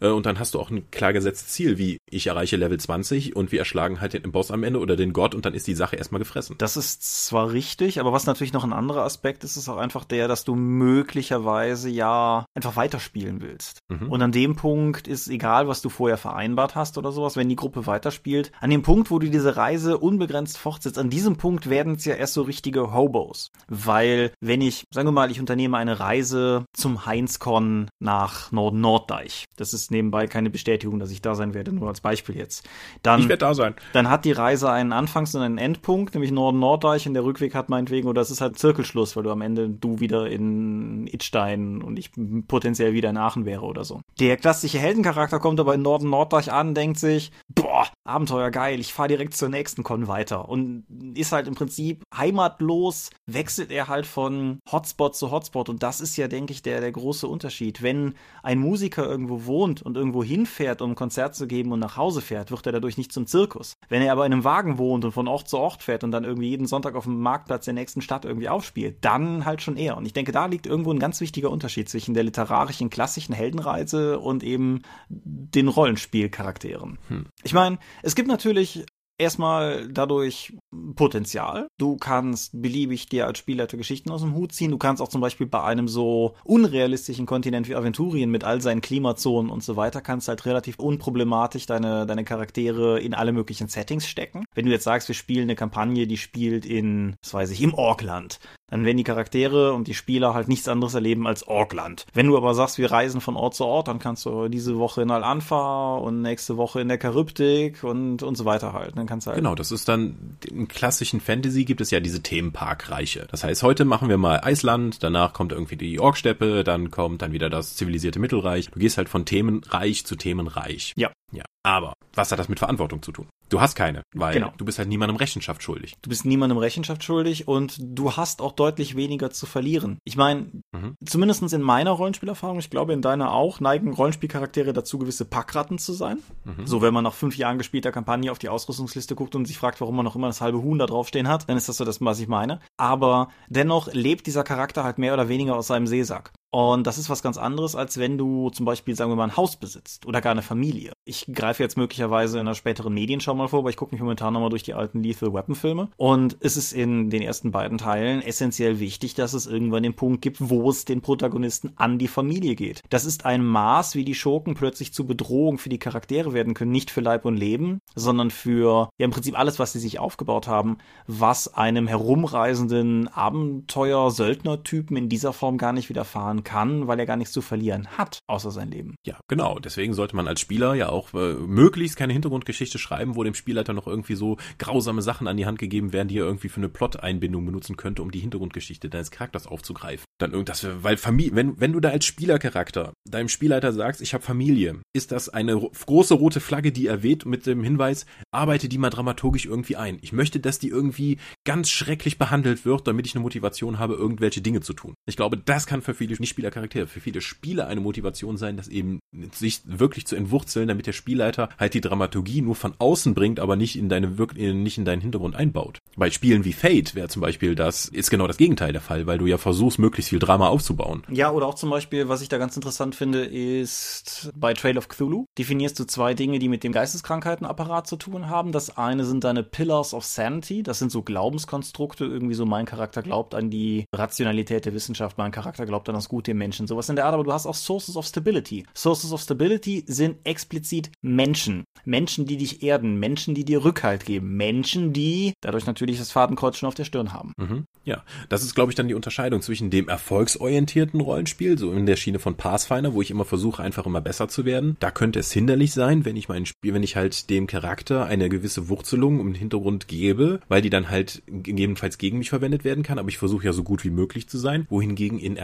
[0.00, 3.34] Äh, und dann hast du auch ein klar gesetztes Ziel, wie ich erreiche Level 20
[3.34, 5.74] und wir erschlagen halt den Boss am Ende oder den Gott und dann ist die
[5.74, 6.54] Sache erstmal gefressen.
[6.58, 10.04] Das ist zwar richtig, aber was natürlich noch ein anderer Aspekt ist, ist auch einfach
[10.04, 13.80] der, dass du möglicherweise ja einfach weiterspielen willst.
[13.88, 14.08] Mhm.
[14.08, 17.56] Und an dem Punkt ist egal, was du vorher vereinbart hast oder sowas, wenn die
[17.56, 21.94] Gruppe weiterspielt, an dem Punkt, wo du diese Reise unbegrenzt fortsetzt, an diesem Punkt werden
[21.94, 23.50] es ja erst so richtige Hobos.
[23.66, 29.46] Weil, wenn ich, sagen wir mal, ich unternehme eine Reise zum Heinzcon nach Norden-Norddeich.
[29.56, 32.68] Das ist nebenbei keine Bestätigung, dass ich da sein werde, nur als Beispiel jetzt.
[33.02, 33.74] Dann, ich werde da sein.
[33.94, 37.70] Dann hat die Reise einen Anfangs- und einen Endpunkt nämlich Norden-Norddeich und der Rückweg hat
[37.70, 41.98] meinetwegen, oder es ist halt Zirkelschluss, weil du am Ende du wieder in Itstein und
[41.98, 42.10] ich
[42.46, 44.00] potenziell wieder in Aachen wäre oder so.
[44.20, 49.08] Der klassische Heldencharakter kommt aber in Norden-Norddeich an, denkt sich, boah, Abenteuer geil, ich fahre
[49.08, 50.84] direkt zur nächsten Con weiter und
[51.14, 56.16] ist halt im Prinzip heimatlos, wechselt er halt von Hotspot zu Hotspot und das ist
[56.16, 57.82] ja, denke ich, der, der große Unterschied.
[57.82, 61.96] Wenn ein Musiker irgendwo wohnt und irgendwo hinfährt, um ein Konzert zu geben und nach
[61.96, 63.74] Hause fährt, wird er dadurch nicht zum Zirkus.
[63.88, 66.12] Wenn er aber in einem Wagen wohnt und von Ort zu Ort Ort fährt und
[66.12, 69.76] dann irgendwie jeden Sonntag auf dem Marktplatz der nächsten Stadt irgendwie aufspielt, dann halt schon
[69.76, 69.98] eher.
[69.98, 74.18] Und ich denke, da liegt irgendwo ein ganz wichtiger Unterschied zwischen der literarischen klassischen Heldenreise
[74.18, 76.98] und eben den Rollenspielcharakteren.
[77.08, 77.26] Hm.
[77.42, 78.86] Ich meine, es gibt natürlich
[79.18, 80.54] erstmal dadurch
[80.94, 81.68] Potenzial.
[81.78, 84.70] Du kannst beliebig dir als Spielleiter Geschichten aus dem Hut ziehen.
[84.70, 88.80] Du kannst auch zum Beispiel bei einem so unrealistischen Kontinent wie Aventurien mit all seinen
[88.80, 94.06] Klimazonen und so weiter, kannst halt relativ unproblematisch deine, deine Charaktere in alle möglichen Settings
[94.06, 94.44] stecken.
[94.54, 97.74] Wenn du jetzt sagst, wir spielen eine Kampagne, die spielt in, was weiß ich, im
[97.74, 98.38] Orkland,
[98.70, 102.04] dann werden die Charaktere und die Spieler halt nichts anderes erleben als Orkland.
[102.12, 105.02] Wenn du aber sagst, wir reisen von Ort zu Ort, dann kannst du diese Woche
[105.02, 108.96] in Al-Anfa und nächste Woche in der Charybdik und, und so weiter halt.
[108.96, 112.22] Dann kannst du halt genau, das ist dann, im klassischen Fantasy gibt es ja diese
[112.22, 113.26] Themenparkreiche.
[113.30, 117.32] Das heißt, heute machen wir mal Eisland, danach kommt irgendwie die Orksteppe, dann kommt dann
[117.32, 118.70] wieder das zivilisierte Mittelreich.
[118.70, 120.92] Du gehst halt von Themenreich zu Themenreich.
[120.96, 121.10] Ja.
[121.32, 121.44] Ja.
[121.62, 123.28] Aber was hat das mit Verantwortung zu tun?
[123.50, 124.52] Du hast keine, weil genau.
[124.56, 125.94] du bist halt niemandem Rechenschaft schuldig.
[126.02, 129.98] Du bist niemandem Rechenschaft schuldig und du hast auch deutlich weniger zu verlieren.
[130.04, 130.94] Ich meine, mhm.
[131.04, 135.92] zumindest in meiner Rollenspielerfahrung, ich glaube in deiner auch, neigen Rollenspielcharaktere dazu, gewisse Packratten zu
[135.92, 136.18] sein.
[136.44, 136.66] Mhm.
[136.66, 139.80] So, wenn man nach fünf Jahren gespielter Kampagne auf die Ausrüstungsliste guckt und sich fragt,
[139.80, 142.00] warum man noch immer das halbe Huhn da draufstehen hat, dann ist das so das,
[142.00, 142.60] was ich meine.
[142.76, 146.32] Aber dennoch lebt dieser Charakter halt mehr oder weniger aus seinem Seesack.
[146.50, 149.36] Und das ist was ganz anderes, als wenn du zum Beispiel, sagen wir mal, ein
[149.36, 150.92] Haus besitzt oder gar eine Familie.
[151.04, 154.32] Ich greife jetzt möglicherweise in einer späteren Medienschau mal vor, aber ich gucke mich momentan
[154.32, 155.88] nochmal durch die alten Lethal Weapon Filme.
[155.96, 160.22] Und es ist in den ersten beiden Teilen essentiell wichtig, dass es irgendwann den Punkt
[160.22, 162.82] gibt, wo es den Protagonisten an die Familie geht.
[162.88, 166.72] Das ist ein Maß, wie die Schurken plötzlich zu Bedrohung für die Charaktere werden können,
[166.72, 170.48] nicht für Leib und Leben, sondern für ja im Prinzip alles, was sie sich aufgebaut
[170.48, 177.16] haben, was einem herumreisenden Abenteuer-Söldner-Typen in dieser Form gar nicht widerfahren kann, weil er gar
[177.16, 178.94] nichts zu verlieren hat, außer sein Leben.
[179.06, 179.58] Ja, genau.
[179.58, 183.72] Deswegen sollte man als Spieler ja auch äh, möglichst keine Hintergrundgeschichte schreiben, wo dem Spielleiter
[183.72, 186.68] noch irgendwie so grausame Sachen an die Hand gegeben werden, die er irgendwie für eine
[186.68, 190.04] Plot-Einbindung benutzen könnte, um die Hintergrundgeschichte deines Charakters aufzugreifen.
[190.18, 194.24] Dann irgendwas, weil Familie, wenn, wenn du da als Spielercharakter deinem Spielleiter sagst, ich habe
[194.24, 198.78] Familie, ist das eine große rote Flagge, die er weht mit dem Hinweis, arbeite die
[198.78, 199.98] mal dramaturgisch irgendwie ein.
[200.02, 204.40] Ich möchte, dass die irgendwie ganz schrecklich behandelt wird, damit ich eine Motivation habe, irgendwelche
[204.40, 204.94] Dinge zu tun.
[205.06, 209.00] Ich glaube, das kann für viele Nicht-Spieler-Charaktere, für viele Spieler eine Motivation sein, das eben
[209.32, 213.56] sich wirklich zu entwurzeln, damit der Spielleiter halt die Dramaturgie nur von außen bringt, aber
[213.56, 215.78] nicht in deine nicht in deinen Hintergrund einbaut.
[215.96, 219.18] Bei Spielen wie Fate wäre zum Beispiel das, ist genau das Gegenteil der Fall, weil
[219.18, 221.02] du ja versuchst, möglichst viel Drama aufzubauen.
[221.10, 224.88] Ja, oder auch zum Beispiel, was ich da ganz interessant finde, ist bei Trail of
[224.88, 228.52] Cthulhu definierst du zwei Dinge, die mit dem Geisteskrankheitenapparat zu tun haben.
[228.52, 233.02] Das eine sind deine Pillars of Sanity, das sind so Glaubenskonstrukte, irgendwie so mein Charakter
[233.02, 236.88] glaubt an die Rationalität der Wissenschaft, mein Charakter glaubt an das Gute im Menschen, sowas
[236.88, 238.64] in der Art, aber du hast auch Sources of Stability.
[238.74, 241.64] Sources of Stability sind explizit Menschen.
[241.84, 246.56] Menschen, die dich erden, Menschen, die dir Rückhalt geben, Menschen, die dadurch natürlich das Fadenkreuz
[246.56, 247.32] schon auf der Stirn haben.
[247.36, 247.64] Mhm.
[247.84, 251.96] Ja, das ist, glaube ich, dann die Unterscheidung zwischen dem erfolgsorientierten Rollenspiel, so in der
[251.96, 254.76] Schiene von Pathfinder, wo ich immer versuche, einfach immer besser zu werden.
[254.80, 258.28] Da könnte es hinderlich sein, wenn ich mein Spiel, wenn ich halt dem Charakter eine
[258.28, 262.98] gewisse Wurzelung im Hintergrund gebe, weil die dann halt gegebenenfalls gegen mich verwendet werden kann,
[262.98, 264.66] aber ich versuche ja so gut wie möglich zu sein.
[264.68, 265.36] Wohingegen in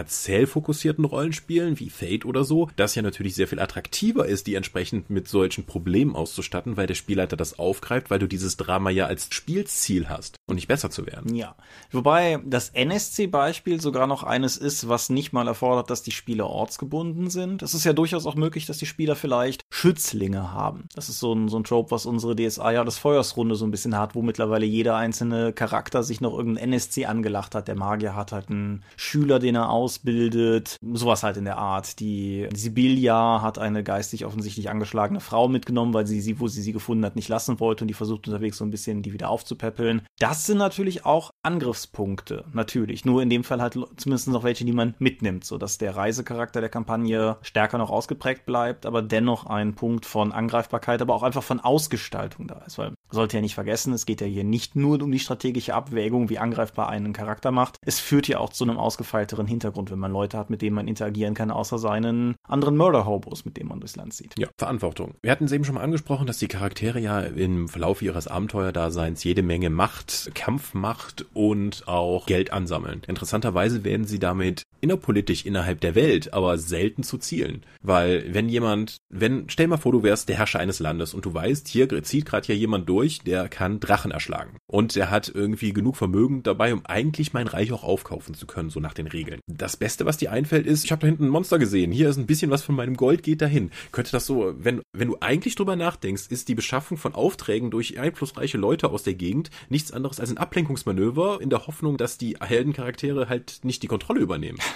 [0.64, 5.10] erzählfokussierten Rollenspielen wie Fate oder so, das ja natürlich sehr viel attraktiver ist, die entsprechend
[5.10, 9.28] mit solchen Problemen auszustatten, weil der Spielleiter das aufgreift, weil du dieses Drama ja als
[9.30, 11.34] Spielziel hast und nicht besser zu werden.
[11.34, 11.54] Ja.
[11.90, 17.30] Wobei das NSC-Beispiel sogar noch eines ist, was nicht mal erfordert, dass die Spieler ortsgebunden
[17.30, 17.62] sind.
[17.62, 20.88] Es ist ja durchaus auch möglich, dass die Spieler vielleicht Schützlinge haben.
[20.94, 23.70] Das ist so ein, so ein Trope, was unsere DSA ja das Feuersrunde so ein
[23.70, 27.68] bisschen hat, wo mittlerweile jeder einzelne Charakter sich noch irgendein NSC angelacht hat.
[27.68, 30.53] Der Magier hat halt einen Schüler, den er ausbildet.
[30.62, 32.00] Sowas halt in der Art.
[32.00, 36.72] Die Sibylla hat eine geistig offensichtlich angeschlagene Frau mitgenommen, weil sie sie, wo sie sie
[36.72, 40.02] gefunden hat, nicht lassen wollte und die versucht unterwegs so ein bisschen die wieder aufzupäppeln.
[40.18, 43.04] Das sind natürlich auch Angriffspunkte, natürlich.
[43.04, 46.70] Nur in dem Fall halt zumindest noch welche, die man mitnimmt, sodass der Reisecharakter der
[46.70, 51.60] Kampagne stärker noch ausgeprägt bleibt, aber dennoch ein Punkt von Angreifbarkeit, aber auch einfach von
[51.60, 52.78] Ausgestaltung da ist.
[52.78, 56.28] Weil sollte ja nicht vergessen, es geht ja hier nicht nur um die strategische Abwägung,
[56.28, 57.78] wie angreifbar einen Charakter macht.
[57.82, 60.88] Es führt ja auch zu einem ausgefeilteren Hintergrund, wenn man Leute hat, mit denen man
[60.88, 64.34] interagieren kann, außer seinen anderen Murder-Hobos, mit denen man durchs Land zieht.
[64.38, 65.14] Ja, Verantwortung.
[65.22, 69.24] Wir hatten es eben schon mal angesprochen, dass die Charaktere ja im Verlauf ihres Abenteuerdaseins
[69.24, 73.02] jede Menge Macht, Kampfmacht und auch Geld ansammeln.
[73.06, 77.62] Interessanterweise werden sie damit innerpolitisch innerhalb der Welt, aber selten zu Zielen.
[77.82, 81.32] Weil wenn jemand, wenn, stell mal vor, du wärst der Herrscher eines Landes und du
[81.32, 84.58] weißt, hier zieht gerade hier jemand durch, der kann Drachen erschlagen.
[84.66, 88.68] Und der hat irgendwie genug Vermögen dabei, um eigentlich mein Reich auch aufkaufen zu können,
[88.68, 89.40] so nach den Regeln.
[89.46, 92.16] Das Beste, was dir einfällt, ist, ich habe da hinten ein Monster gesehen, hier ist
[92.16, 93.70] ein bisschen was von meinem Gold, geht dahin.
[93.92, 97.98] Könnte das so, wenn, wenn du eigentlich drüber nachdenkst, ist die Beschaffung von Aufträgen durch
[97.98, 102.36] einflussreiche Leute aus der Gegend nichts anderes als ein Ablenkungsmanöver in der Hoffnung, dass die
[102.40, 104.58] Heldencharaktere halt nicht die Kontrolle übernehmen.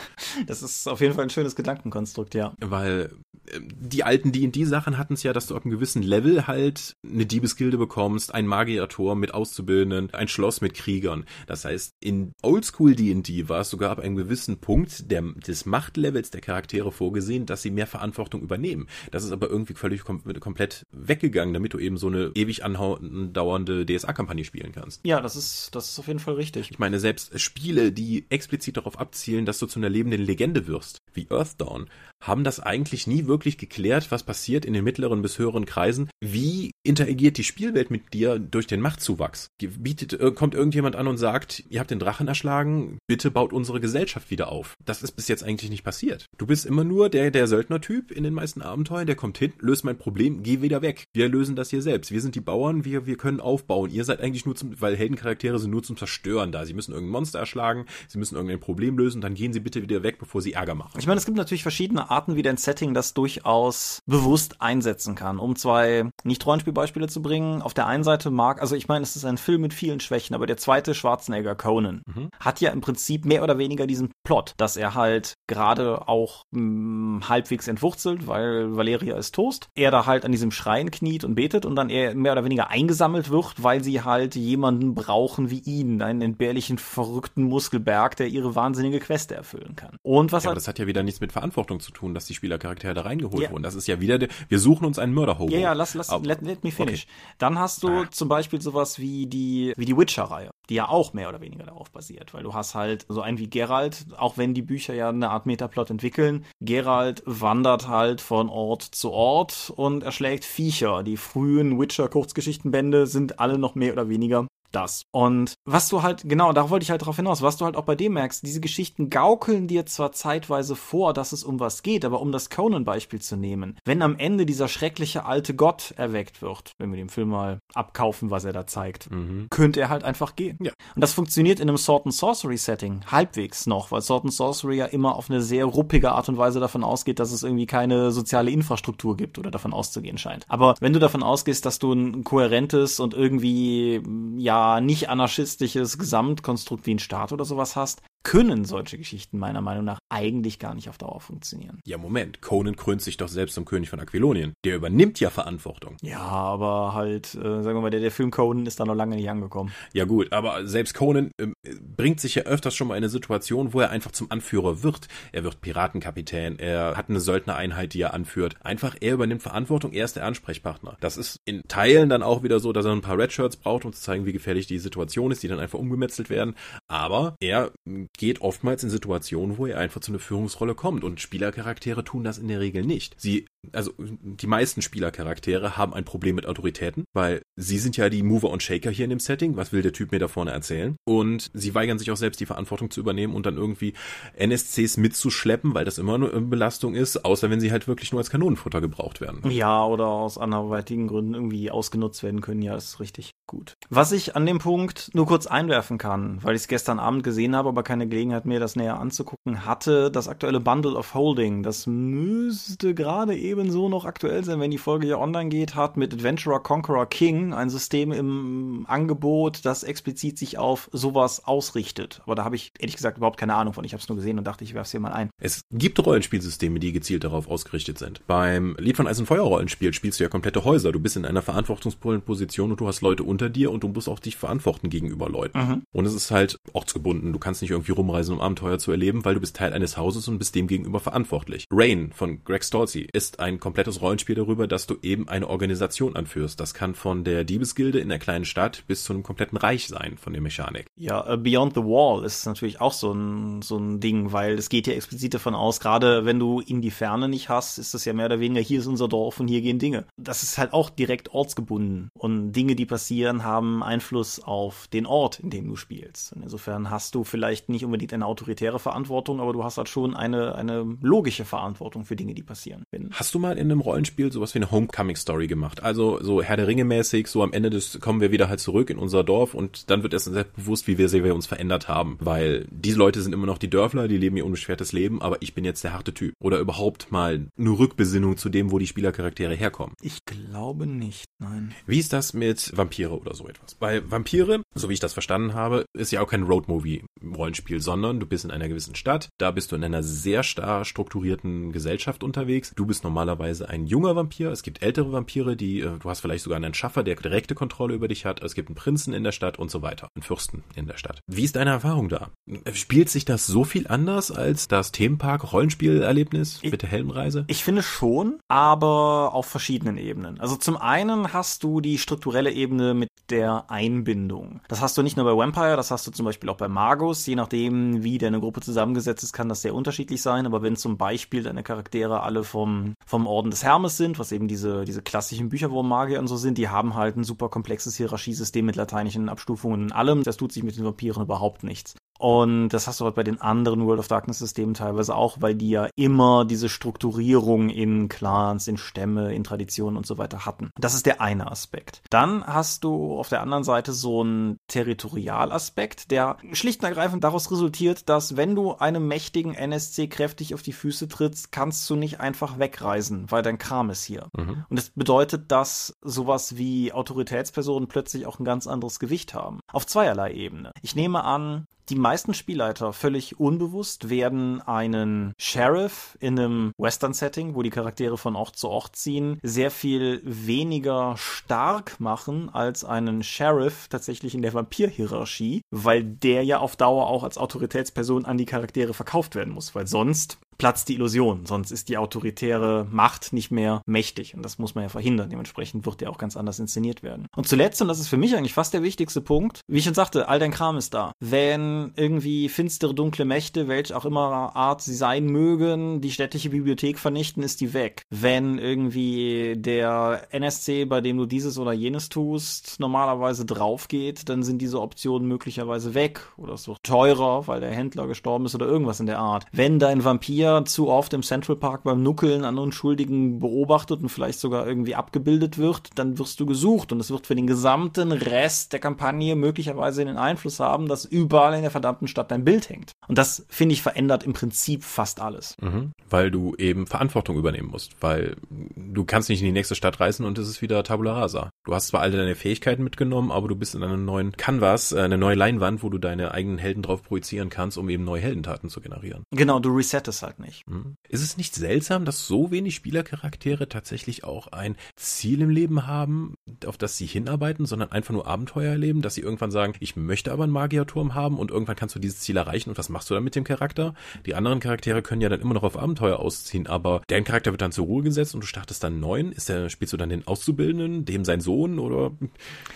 [0.46, 2.54] Das ist auf jeden Fall ein schönes Gedankenkonstrukt, ja.
[2.61, 3.11] Weil
[3.50, 7.26] äh, die alten D&D-Sachen hatten es ja, dass du ab einem gewissen Level halt eine
[7.26, 11.24] Diebesgilde bekommst, ein Magiertor mit Auszubildenden, ein Schloss mit Kriegern.
[11.46, 16.30] Das heißt, in Oldschool D&D war es sogar ab einem gewissen Punkt der, des Machtlevels
[16.30, 18.86] der Charaktere vorgesehen, dass sie mehr Verantwortung übernehmen.
[19.11, 23.86] Das ist aber irgendwie völlig kom komplett weggegangen, damit du eben so eine ewig andauernde
[23.86, 25.05] DSA-Kampagne spielen kannst.
[25.05, 26.70] Ja, das ist, das ist auf jeden Fall richtig.
[26.70, 30.99] Ich meine, selbst Spiele, die explizit darauf abzielen, dass du zu einer lebenden Legende wirst,
[31.12, 31.88] wie Earthdawn,
[32.20, 36.10] haben das eigentlich nie wirklich geklärt, was passiert in den mittleren bis höheren Kreisen.
[36.20, 39.48] Wie interagiert die Spielwelt mit dir durch den Machtzuwachs?
[39.58, 43.80] Bietet, äh, kommt irgendjemand an und sagt, ihr habt den Drachen erschlagen, bitte baut unsere
[43.80, 44.74] Gesellschaft wieder auf.
[44.84, 46.26] Das ist bis jetzt eigentlich nicht passiert.
[46.36, 49.84] Du bist immer nur der, der Söldnertyp in den meisten Abenteuern, der kommt hin, löst
[49.84, 51.04] mein Problem, geh wieder weg.
[51.14, 52.10] Wir lösen das hier selbst.
[52.10, 53.90] Wir sind die Bauern, wir, wir können aufbauen.
[53.90, 56.66] Ihr seid eigentlich nur zum, weil Heldencharaktere sind nur zum Zerstören da.
[56.66, 60.02] Sie müssen irgendein Monster erschlagen, sie müssen irgendein Problem lösen, dann gehen sie bitte wieder
[60.02, 60.98] weg, bevor sie Ärger machen.
[60.98, 65.38] Ich meine, es gibt natürlich verschiedene Arten, wie dein Setting das durchaus bewusst einsetzen kann.
[65.38, 67.62] Um zwei Nicht-Rollenspielbeispiele zu bringen.
[67.62, 70.34] Auf der einen Seite mag, also ich meine, es ist ein Film mit vielen Schwächen,
[70.34, 72.30] aber der zweite Schwarzenegger Conan mhm.
[72.40, 76.61] hat ja im Prinzip mehr oder weniger diesen Plot, dass er halt gerade auch mh,
[76.61, 79.68] hm, halbwegs entwurzelt, weil Valeria ist Toast.
[79.74, 82.70] Er da halt an diesem Schrein kniet und betet und dann er mehr oder weniger
[82.70, 88.54] eingesammelt wird, weil sie halt jemanden brauchen wie ihn, einen entbehrlichen, verrückten Muskelberg, der ihre
[88.54, 89.96] wahnsinnige Queste erfüllen kann.
[90.02, 92.34] Und was ja, halt, das hat ja wieder nichts mit Verantwortung zu tun, dass die
[92.34, 93.51] Spielercharaktere da reingeholt ja.
[93.51, 93.62] wurden.
[93.62, 95.53] Das ist ja wieder, der, wir suchen uns einen Mörderhobo.
[95.53, 97.05] Ja, ja, lass, lass, let, let me finish.
[97.05, 97.34] Okay.
[97.38, 98.11] Dann hast du ah.
[98.11, 101.90] zum Beispiel sowas wie die, wie die Witcher-Reihe, die ja auch mehr oder weniger darauf
[101.90, 105.30] basiert, weil du hast halt so einen wie Geralt, auch wenn die Bücher ja eine
[105.30, 106.44] Art Metaplot entwickeln.
[106.61, 111.03] Geralt wandert halt von Ort zu Ort und erschlägt Viecher.
[111.03, 115.04] Die frühen Witcher-Kurzgeschichtenbände sind alle noch mehr oder weniger das.
[115.10, 117.84] Und was du halt, genau, da wollte ich halt drauf hinaus, was du halt auch
[117.84, 122.04] bei dem merkst, diese Geschichten gaukeln dir zwar zeitweise vor, dass es um was geht,
[122.04, 126.72] aber um das Conan-Beispiel zu nehmen, wenn am Ende dieser schreckliche alte Gott erweckt wird,
[126.78, 129.48] wenn wir dem Film mal abkaufen, was er da zeigt, mhm.
[129.50, 130.58] könnte er halt einfach gehen.
[130.60, 130.72] Ja.
[130.94, 134.76] Und das funktioniert in einem Sword and Sorcery Setting halbwegs noch, weil Sword and Sorcery
[134.76, 138.10] ja immer auf eine sehr ruppige Art und Weise davon ausgeht, dass es irgendwie keine
[138.10, 140.44] soziale Infrastruktur gibt oder davon auszugehen scheint.
[140.48, 144.02] Aber wenn du davon ausgehst, dass du ein kohärentes und irgendwie,
[144.36, 149.84] ja, nicht anarchistisches Gesamtkonstrukt wie ein Staat oder sowas hast, können solche Geschichten meiner Meinung
[149.84, 151.80] nach eigentlich gar nicht auf Dauer funktionieren.
[151.84, 152.42] Ja, Moment.
[152.42, 154.54] Conan krönt sich doch selbst zum König von Aquilonien.
[154.64, 155.96] Der übernimmt ja Verantwortung.
[156.02, 159.16] Ja, aber halt, äh, sagen wir mal, der, der Film Conan ist da noch lange
[159.16, 159.72] nicht angekommen.
[159.92, 161.48] Ja gut, aber selbst Conan äh,
[161.80, 165.08] bringt sich ja öfters schon mal in eine Situation, wo er einfach zum Anführer wird.
[165.32, 168.56] Er wird Piratenkapitän, er hat eine Söldnereinheit, die er anführt.
[168.60, 170.96] Einfach, er übernimmt Verantwortung, er ist der Ansprechpartner.
[171.00, 173.92] Das ist in Teilen dann auch wieder so, dass er ein paar Redshirts braucht, um
[173.92, 176.54] zu zeigen, wie gefährlich die Situation ist, die dann einfach umgemetzelt werden.
[176.88, 177.72] Aber er
[178.16, 181.04] geht oftmals in Situationen, wo er einfach zu einer Führungsrolle kommt.
[181.04, 183.14] Und Spielercharaktere tun das in der Regel nicht.
[183.18, 188.22] Sie, also die meisten Spielercharaktere haben ein Problem mit Autoritäten, weil sie sind ja die
[188.22, 189.56] Mover und Shaker hier in dem Setting.
[189.56, 190.96] Was will der Typ mir da vorne erzählen?
[191.04, 193.94] Und sie weigern sich auch selbst die Verantwortung zu übernehmen und dann irgendwie
[194.36, 198.30] NSCs mitzuschleppen, weil das immer eine Belastung ist, außer wenn sie halt wirklich nur als
[198.30, 199.48] Kanonenfutter gebraucht werden.
[199.50, 202.62] Ja, oder aus anderweitigen Gründen irgendwie ausgenutzt werden können.
[202.62, 203.74] Ja, ist richtig gut.
[203.90, 207.56] Was ich an dem Punkt nur kurz einwerfen kann, weil ich es gestern Abend gesehen
[207.56, 211.86] habe, aber keine Gelegenheit mir das näher anzugucken hatte, das aktuelle Bundle of Holding, das
[211.86, 216.61] müsste gerade ebenso noch aktuell sein, wenn die Folge ja online geht, hat mit Adventurer
[216.61, 222.20] Conqueror King ein System im Angebot, das explizit sich auf sowas ausrichtet.
[222.24, 223.84] Aber da habe ich ehrlich gesagt überhaupt keine Ahnung von.
[223.84, 225.30] Ich habe es nur gesehen und dachte, ich werfe es hier mal ein.
[225.40, 228.26] Es gibt Rollenspielsysteme, die gezielt darauf ausgerichtet sind.
[228.26, 230.92] Beim Lied von Eis und Feuer Rollenspiel spielst du ja komplette Häuser.
[230.92, 234.09] Du bist in einer verantwortungsvollen Position und du hast Leute unter dir und du musst
[234.09, 235.59] auch dich verantworten gegenüber Leuten.
[235.59, 235.82] Mhm.
[235.92, 237.32] Und es ist halt ortsgebunden.
[237.32, 240.28] Du kannst nicht irgendwie rumreisen, um Abenteuer zu erleben, weil du bist Teil eines Hauses
[240.28, 241.64] und bist dem gegenüber verantwortlich.
[241.70, 246.61] Rain von Greg Stolze ist ein komplettes Rollenspiel darüber, dass du eben eine Organisation anführst.
[246.61, 250.16] Das kann von der Diebesgilde in der kleinen Stadt bis zu einem kompletten Reich sein
[250.18, 250.86] von der Mechanik.
[250.97, 254.68] Ja, uh, Beyond the Wall ist natürlich auch so ein, so ein Ding, weil es
[254.68, 258.05] geht ja explizit davon aus, gerade wenn du in die Ferne nicht hast, ist das
[258.05, 260.07] ja mehr oder weniger, hier ist unser Dorf und hier gehen Dinge.
[260.16, 262.11] Das ist halt auch direkt ortsgebunden.
[262.14, 266.32] Und Dinge, die passieren, haben Einfluss auf den Ort, in dem du spielst.
[266.32, 270.14] Und insofern hast du vielleicht nicht unbedingt eine autoritäre Verantwortung, aber du hast halt schon
[270.14, 272.84] eine, eine logische Verantwortung für Dinge, die passieren.
[272.91, 275.83] Wenn hast du mal in einem Rollenspiel sowas wie eine Homecoming-Story gemacht?
[275.83, 278.91] Also so Herr der Ringe mäßig, so am Ende des kommen wir wieder halt zurück
[278.91, 282.16] in unser Dorf und dann wird erst selbst bewusst, wie wir, wir uns verändert haben.
[282.20, 285.55] Weil diese Leute sind immer noch die Dörfler, die leben ihr unbeschwertes Leben, aber ich
[285.55, 286.35] bin jetzt der harte Typ.
[286.41, 289.95] Oder überhaupt mal eine Rückbesinnung zu dem, wo die Spielercharaktere herkommen.
[290.01, 291.74] Ich glaube nicht, nein.
[291.87, 293.74] Wie ist das mit Vampire oder so etwas?
[293.74, 298.26] Bei Vampire, so wie ich das verstanden habe, ist ja auch kein Roadmovie-Rollenspiel, sondern du
[298.26, 302.72] bist in einer gewissen Stadt, da bist du in einer sehr starr strukturierten Gesellschaft unterwegs.
[302.76, 306.44] Du bist normalerweise ein junger Vampir, es gibt ältere Vampire, die, äh, du hast vielleicht
[306.44, 309.32] sogar einen Schaffer, der direkte Kontrolle über dich hat, es gibt einen Prinzen in der
[309.32, 311.20] Stadt und so weiter, einen Fürsten in der Stadt.
[311.26, 312.30] Wie ist deine Erfahrung da?
[312.72, 317.44] Spielt sich das so viel anders als das Themenpark-Rollenspielerlebnis mit der Heldenreise?
[317.48, 320.38] Ich finde schon, aber auf verschiedenen Ebenen.
[320.38, 324.60] Also zum einen hast du die strukturelle Ebene mit der Einbindung.
[324.68, 327.26] Das hast du nicht nur bei Vampire, das hast du zum Beispiel auch bei Magus.
[327.26, 330.46] Je nachdem, wie deine Gruppe zusammengesetzt ist, kann das sehr unterschiedlich sein.
[330.46, 334.48] Aber wenn zum Beispiel deine Charaktere alle vom, vom Orden des Hermes sind, was eben
[334.48, 338.76] diese, diese klassischen Bücherwurm-Magier und so sind, die haben halt ein super komplexes Hierarchiesystem mit
[338.76, 340.24] lateinischen Abstufungen und allem.
[340.24, 341.94] Das tut sich mit den Vampiren überhaupt nichts.
[342.18, 345.54] Und das hast du halt bei den anderen World of Darkness Systemen teilweise auch, weil
[345.54, 350.70] die ja immer diese Strukturierung in Clans, in Stämme, in Traditionen und so weiter hatten.
[350.78, 352.02] Das ist der eine Aspekt.
[352.10, 357.50] Dann hast du auf der anderen Seite so einen Territorialaspekt, der schlicht und ergreifend daraus
[357.50, 362.20] resultiert, dass wenn du einem mächtigen NSC kräftig auf die Füße trittst, kannst du nicht
[362.20, 364.28] einfach wegreisen, weil dein Kram ist hier.
[364.36, 364.64] Mhm.
[364.68, 369.60] Und das bedeutet, dass sowas wie Autoritätspersonen plötzlich auch ein ganz anderes Gewicht haben.
[369.72, 370.72] Auf zweierlei Ebene.
[370.82, 377.62] Ich nehme an, die meisten Spielleiter völlig unbewusst werden einen Sheriff in einem Western-Setting, wo
[377.62, 383.89] die Charaktere von Ort zu Ort ziehen, sehr viel weniger stark machen als einen Sheriff
[383.89, 388.95] tatsächlich in der Vampir-Hierarchie, weil der ja auf Dauer auch als Autoritätsperson an die Charaktere
[388.95, 393.80] verkauft werden muss, weil sonst platzt die Illusion, sonst ist die autoritäre Macht nicht mehr
[393.86, 395.30] mächtig und das muss man ja verhindern.
[395.30, 397.26] Dementsprechend wird der auch ganz anders inszeniert werden.
[397.36, 399.94] Und zuletzt, und das ist für mich eigentlich fast der wichtigste Punkt, wie ich schon
[399.94, 401.12] sagte, all dein Kram ist da.
[401.20, 406.98] Wenn irgendwie finstere, dunkle Mächte, welch auch immer Art sie sein mögen, die städtische Bibliothek
[406.98, 408.02] vernichten, ist die weg.
[408.11, 414.42] Wenn irgendwie der NSC, bei dem du dieses oder jenes tust, normalerweise drauf geht, dann
[414.42, 418.66] sind diese Optionen möglicherweise weg oder es wird teurer, weil der Händler gestorben ist oder
[418.66, 419.46] irgendwas in der Art.
[419.52, 424.09] Wenn dein Vampir Vampir zu oft im Central Park beim Nuckeln an Unschuldigen beobachtet und
[424.09, 428.12] vielleicht sogar irgendwie abgebildet wird, dann wirst du gesucht und es wird für den gesamten
[428.12, 432.68] Rest der Kampagne möglicherweise den Einfluss haben, dass überall in der verdammten Stadt dein Bild
[432.68, 432.92] hängt.
[433.07, 435.55] Und das, finde ich, verändert im Prinzip fast alles.
[435.61, 440.01] Mhm, weil du eben Verantwortung übernehmen musst, weil du kannst nicht in die nächste Stadt
[440.01, 441.51] reisen und es ist wieder Tabula Rasa.
[441.68, 445.00] Du hast zwar alle deine Fähigkeiten mitgenommen, aber du bist in einem neuen Canvas, äh,
[445.00, 448.70] eine neue Leinwand, wo du deine eigenen Helden drauf projizieren kannst, um eben neue Heldentaten
[448.70, 449.24] zu generieren.
[449.32, 450.66] Genau, du resettest halt nicht.
[450.66, 450.96] Hm.
[451.10, 456.36] Ist es nicht seltsam, dass so wenig Spielercharaktere tatsächlich auch ein Ziel im Leben haben,
[456.64, 460.32] auf das sie hinarbeiten, sondern einfach nur Abenteuer erleben, dass sie irgendwann sagen, ich möchte
[460.32, 463.14] aber einen Magierturm haben und irgendwann kannst du dieses Ziel erreichen und was machst du
[463.14, 463.92] dann mit dem Charakter?
[464.24, 467.60] Die anderen Charaktere können ja dann immer noch auf Abenteuer ausziehen, aber dein Charakter wird
[467.60, 469.32] dann zur Ruhe gesetzt und du startest dann neuen.
[469.32, 472.12] Ist der, spielst du dann den Auszubildenden, dem sein Sohn oder?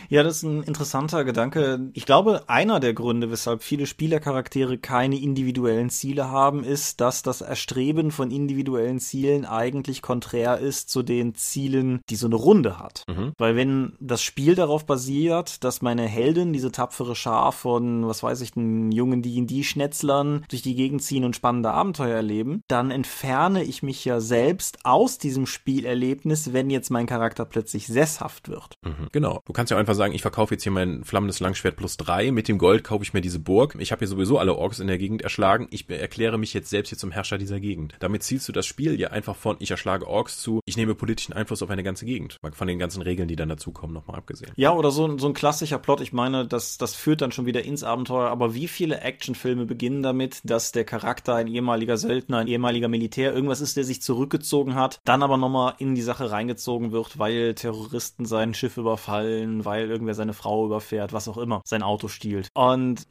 [0.08, 1.90] Ja, das ist ein interessanter Gedanke.
[1.94, 7.40] Ich glaube, einer der Gründe, weshalb viele Spielercharaktere keine individuellen Ziele haben, ist, dass das
[7.40, 13.04] Erstreben von individuellen Zielen eigentlich konträr ist zu den Zielen, die so eine Runde hat.
[13.08, 13.32] Mhm.
[13.38, 18.40] Weil wenn das Spiel darauf basiert, dass meine Heldin, diese tapfere Schar von, was weiß
[18.40, 23.82] ich, den jungen D&D-Schnetzlern durch die Gegend ziehen und spannende Abenteuer erleben, dann entferne ich
[23.82, 28.71] mich ja selbst aus diesem Spielerlebnis, wenn jetzt mein Charakter plötzlich sesshaft wird.
[28.82, 29.08] Mhm.
[29.12, 29.42] Genau.
[29.46, 32.48] Du kannst ja einfach sagen, ich verkaufe jetzt hier mein flammendes Langschwert plus drei, mit
[32.48, 33.76] dem Gold kaufe ich mir diese Burg.
[33.78, 35.68] Ich habe hier sowieso alle Orks in der Gegend erschlagen.
[35.70, 37.94] Ich erkläre mich jetzt selbst hier zum Herrscher dieser Gegend.
[38.00, 41.32] Damit zielst du das Spiel ja einfach von ich erschlage Orks zu, ich nehme politischen
[41.32, 42.38] Einfluss auf eine ganze Gegend.
[42.52, 44.52] Von den ganzen Regeln, die dann dazukommen, nochmal abgesehen.
[44.56, 46.00] Ja, oder so, so ein klassischer Plot.
[46.00, 48.28] Ich meine, das, das führt dann schon wieder ins Abenteuer.
[48.28, 53.32] Aber wie viele Actionfilme beginnen damit, dass der Charakter ein ehemaliger Söldner, ein ehemaliger Militär,
[53.32, 57.54] irgendwas ist, der sich zurückgezogen hat, dann aber nochmal in die Sache reingezogen wird, weil
[57.54, 62.48] Terroristen sein Schiff überfallen, weil irgendwer seine Frau überfährt, was auch immer, sein Auto stiehlt.
[62.54, 63.08] Und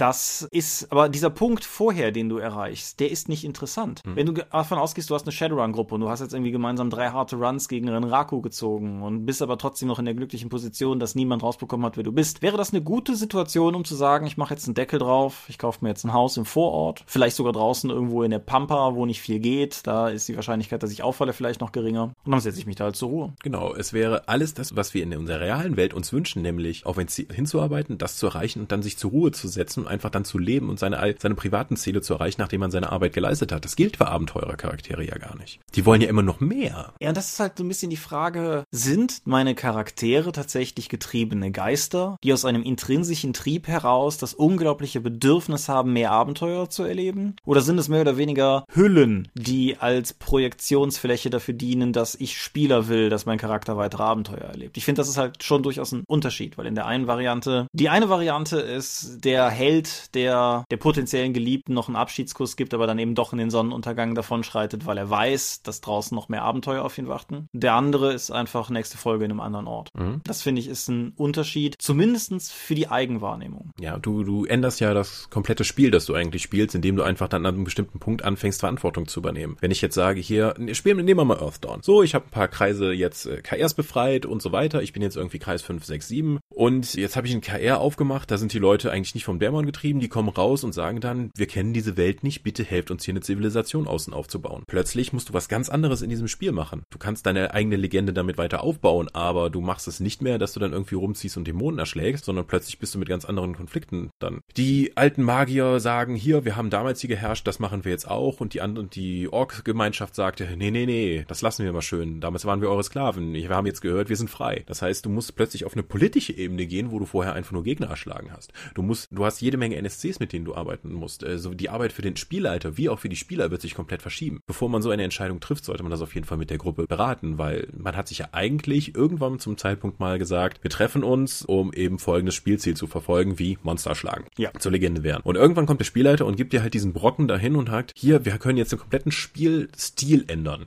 [0.00, 4.02] das ist, aber dieser Punkt vorher, den du erreichst, der ist nicht interessant.
[4.04, 4.16] Hm.
[4.16, 7.10] Wenn du davon ausgehst, du hast eine Shadowrun-Gruppe und du hast jetzt irgendwie gemeinsam drei
[7.10, 11.14] harte Runs gegen Renraku gezogen und bist aber trotzdem noch in der glücklichen Position, dass
[11.14, 14.36] niemand rausbekommen hat, wer du bist, wäre das eine gute Situation, um zu sagen, ich
[14.36, 17.52] mache jetzt einen Deckel drauf, ich kaufe mir jetzt ein Haus im Vorort, vielleicht sogar
[17.52, 21.02] draußen irgendwo in der Pampa, wo nicht viel geht, da ist die Wahrscheinlichkeit, dass ich
[21.02, 23.32] auffalle, vielleicht noch geringer und dann setze ich mich da halt zur Ruhe.
[23.42, 26.98] Genau, es wäre alles das, was wir in unserer realen Welt uns wünschen, nämlich auf
[26.98, 30.24] ein Ziel hinzuarbeiten, das zu erreichen und dann sich zur Ruhe zu setzen einfach dann
[30.24, 33.64] zu leben und seine, seine privaten Ziele zu erreichen, nachdem man seine Arbeit geleistet hat.
[33.64, 35.60] Das gilt für Abenteurercharaktere ja gar nicht.
[35.74, 36.92] Die wollen ja immer noch mehr.
[37.00, 42.16] Ja, das ist halt so ein bisschen die Frage, sind meine Charaktere tatsächlich getriebene Geister,
[42.22, 47.36] die aus einem intrinsischen Trieb heraus das unglaubliche Bedürfnis haben, mehr Abenteuer zu erleben?
[47.44, 52.88] Oder sind es mehr oder weniger Hüllen, die als Projektionsfläche dafür dienen, dass ich Spieler
[52.88, 54.76] will, dass mein Charakter weitere Abenteuer erlebt?
[54.76, 57.88] Ich finde, das ist halt schon durchaus ein Unterschied, weil in der einen Variante, die
[57.88, 62.86] eine Variante ist der der Held, der der potenziellen Geliebten noch einen Abschiedskuss gibt, aber
[62.86, 66.84] dann eben doch in den Sonnenuntergang davonschreitet, weil er weiß, dass draußen noch mehr Abenteuer
[66.84, 67.48] auf ihn warten.
[67.52, 69.90] Der andere ist einfach nächste Folge in einem anderen Ort.
[69.94, 70.20] Mhm.
[70.24, 73.70] Das finde ich ist ein Unterschied, zumindestens für die Eigenwahrnehmung.
[73.80, 77.28] Ja, du, du änderst ja das komplette Spiel, das du eigentlich spielst, indem du einfach
[77.28, 79.56] dann an einem bestimmten Punkt anfängst, Verantwortung zu übernehmen.
[79.60, 81.82] Wenn ich jetzt sage, hier, spielen, nehmen wir mal Earthdawn.
[81.82, 84.82] So, ich habe ein paar Kreise jetzt äh, KRs befreit und so weiter.
[84.82, 88.30] Ich bin jetzt irgendwie Kreis 5, 6, 7 und jetzt habe ich einen KR aufgemacht,
[88.30, 91.30] da sind die Leute eigentlich nicht vom Dämon getrieben, die kommen raus und sagen dann,
[91.36, 94.62] wir kennen diese Welt nicht, bitte helft uns hier eine Zivilisation außen aufzubauen.
[94.66, 96.82] Plötzlich musst du was ganz anderes in diesem Spiel machen.
[96.90, 100.52] Du kannst deine eigene Legende damit weiter aufbauen, aber du machst es nicht mehr, dass
[100.52, 104.10] du dann irgendwie rumziehst und Dämonen erschlägst, sondern plötzlich bist du mit ganz anderen Konflikten
[104.20, 104.40] dann.
[104.56, 108.40] Die alten Magier sagen, hier, wir haben damals hier geherrscht, das machen wir jetzt auch
[108.40, 112.20] und die anderen, die Ork-Gemeinschaft sagte, nee, nee, nee, das lassen wir mal schön.
[112.20, 113.32] Damals waren wir eure Sklaven.
[113.34, 114.62] Wir haben jetzt gehört, wir sind frei.
[114.66, 117.64] Das heißt, du musst plötzlich auf eine politische Ebene gehen, wo du vorher einfach nur
[117.64, 118.52] Gegner erschlagen hast.
[118.74, 121.24] Du musst, du hast jede Menge NSCs, mit denen du arbeiten musst.
[121.24, 124.42] Also die Arbeit für den Spielleiter wie auch für die Spieler wird sich komplett verschieben.
[124.46, 126.86] Bevor man so eine Entscheidung trifft, sollte man das auf jeden Fall mit der Gruppe
[126.86, 131.46] beraten, weil man hat sich ja eigentlich irgendwann zum Zeitpunkt mal gesagt, wir treffen uns,
[131.46, 134.26] um eben folgendes Spielziel zu verfolgen, wie Monster schlagen.
[134.36, 134.50] Ja.
[134.58, 135.22] Zur Legende werden.
[135.24, 138.26] Und irgendwann kommt der Spielleiter und gibt dir halt diesen Brocken dahin und sagt, hier,
[138.26, 140.66] wir können jetzt den kompletten Spielstil ändern.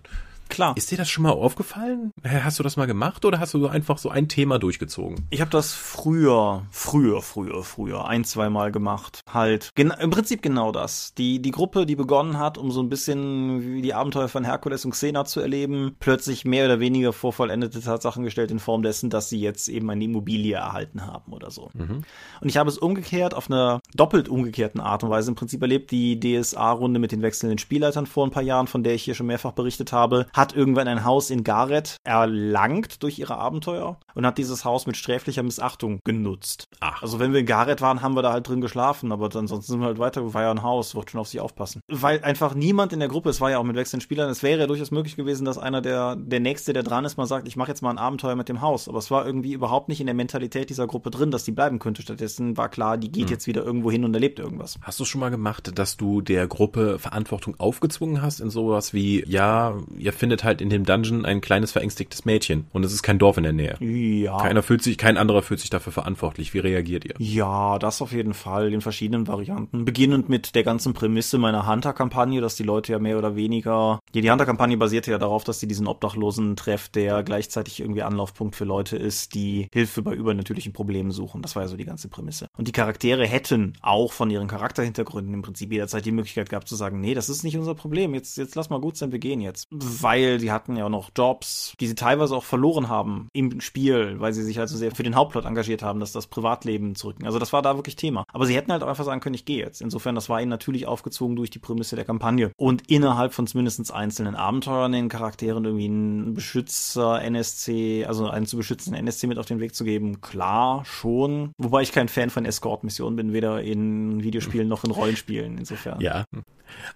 [0.51, 0.75] Klar.
[0.75, 2.11] Ist dir das schon mal aufgefallen?
[2.25, 5.25] Hast du das mal gemacht oder hast du einfach so ein Thema durchgezogen?
[5.29, 9.21] Ich habe das früher, früher, früher, früher ein, zwei Mal gemacht.
[9.31, 11.13] Halt, im Prinzip genau das.
[11.13, 14.83] Die, die Gruppe, die begonnen hat, um so ein bisschen wie die Abenteuer von Herkules
[14.83, 19.09] und Xena zu erleben, plötzlich mehr oder weniger vor vollendete Tatsachen gestellt in Form dessen,
[19.09, 21.69] dass sie jetzt eben eine Immobilie erhalten haben oder so.
[21.73, 22.03] Mhm.
[22.41, 25.91] Und ich habe es umgekehrt auf einer doppelt umgekehrten Art und Weise im Prinzip erlebt.
[25.91, 29.27] Die DSA-Runde mit den wechselnden Spielleitern vor ein paar Jahren, von der ich hier schon
[29.27, 34.37] mehrfach berichtet habe, hat irgendwann ein Haus in Gareth erlangt durch ihre Abenteuer und hat
[34.37, 36.67] dieses Haus mit sträflicher Missachtung genutzt.
[36.79, 37.01] Ach.
[37.01, 39.79] Also wenn wir in Gareth waren, haben wir da halt drin geschlafen, aber ansonsten sind
[39.79, 41.81] wir halt weiter, war ja ein Haus, wird schon auf sie aufpassen.
[41.87, 44.59] Weil einfach niemand in der Gruppe, es war ja auch mit wechselnden Spielern, es wäre
[44.61, 47.55] ja durchaus möglich gewesen, dass einer der, der Nächste, der dran ist, mal sagt, ich
[47.55, 48.87] mache jetzt mal ein Abenteuer mit dem Haus.
[48.87, 51.79] Aber es war irgendwie überhaupt nicht in der Mentalität dieser Gruppe drin, dass die bleiben
[51.79, 52.01] könnte.
[52.01, 53.31] Stattdessen war klar, die geht hm.
[53.31, 54.77] jetzt wieder irgendwo hin und erlebt irgendwas.
[54.81, 59.23] Hast du schon mal gemacht, dass du der Gruppe Verantwortung aufgezwungen hast in sowas wie,
[59.27, 63.17] ja, ihr findet halt in dem Dungeon ein kleines verängstigtes Mädchen und es ist kein
[63.17, 63.77] Dorf in der Nähe.
[63.79, 64.37] Ja.
[64.37, 66.53] Keiner fühlt sich, kein anderer fühlt sich dafür verantwortlich.
[66.53, 67.15] Wie reagiert ihr?
[67.17, 69.85] Ja, das auf jeden Fall in verschiedenen Varianten.
[69.85, 74.21] Beginnend mit der ganzen Prämisse meiner Hunter-Kampagne, dass die Leute ja mehr oder weniger, ja,
[74.21, 78.65] die Hunter-Kampagne basierte ja darauf, dass sie diesen Obdachlosen trefft, der gleichzeitig irgendwie Anlaufpunkt für
[78.65, 81.41] Leute ist, die Hilfe bei übernatürlichen Problemen suchen.
[81.41, 82.47] Das war ja so die ganze Prämisse.
[82.57, 86.75] Und die Charaktere hätten auch von ihren Charakterhintergründen im Prinzip jederzeit die Möglichkeit gehabt zu
[86.75, 88.13] sagen, nee, das ist nicht unser Problem.
[88.13, 89.67] Jetzt, jetzt lass mal gut sein, wir gehen jetzt.
[89.71, 94.19] Weil die hatten ja auch noch Jobs, die sie teilweise auch verloren haben im Spiel,
[94.19, 97.17] weil sie sich halt so sehr für den Hauptplot engagiert haben, dass das Privatleben zurück.
[97.23, 98.25] Also das war da wirklich Thema.
[98.33, 99.81] Aber sie hätten halt auch einfach sagen können, ich gehe jetzt.
[99.81, 102.51] Insofern, das war ihnen natürlich aufgezogen durch die Prämisse der Kampagne.
[102.57, 108.57] Und innerhalb von zumindest einzelnen Abenteuern den Charakteren irgendwie einen Beschützer NSC, also einen zu
[108.57, 111.51] beschützenden NSC mit auf den Weg zu geben, klar, schon.
[111.57, 115.99] Wobei ich kein Fan von Escort-Missionen bin, weder in Videospielen noch in Rollenspielen, insofern.
[116.01, 116.25] Ja.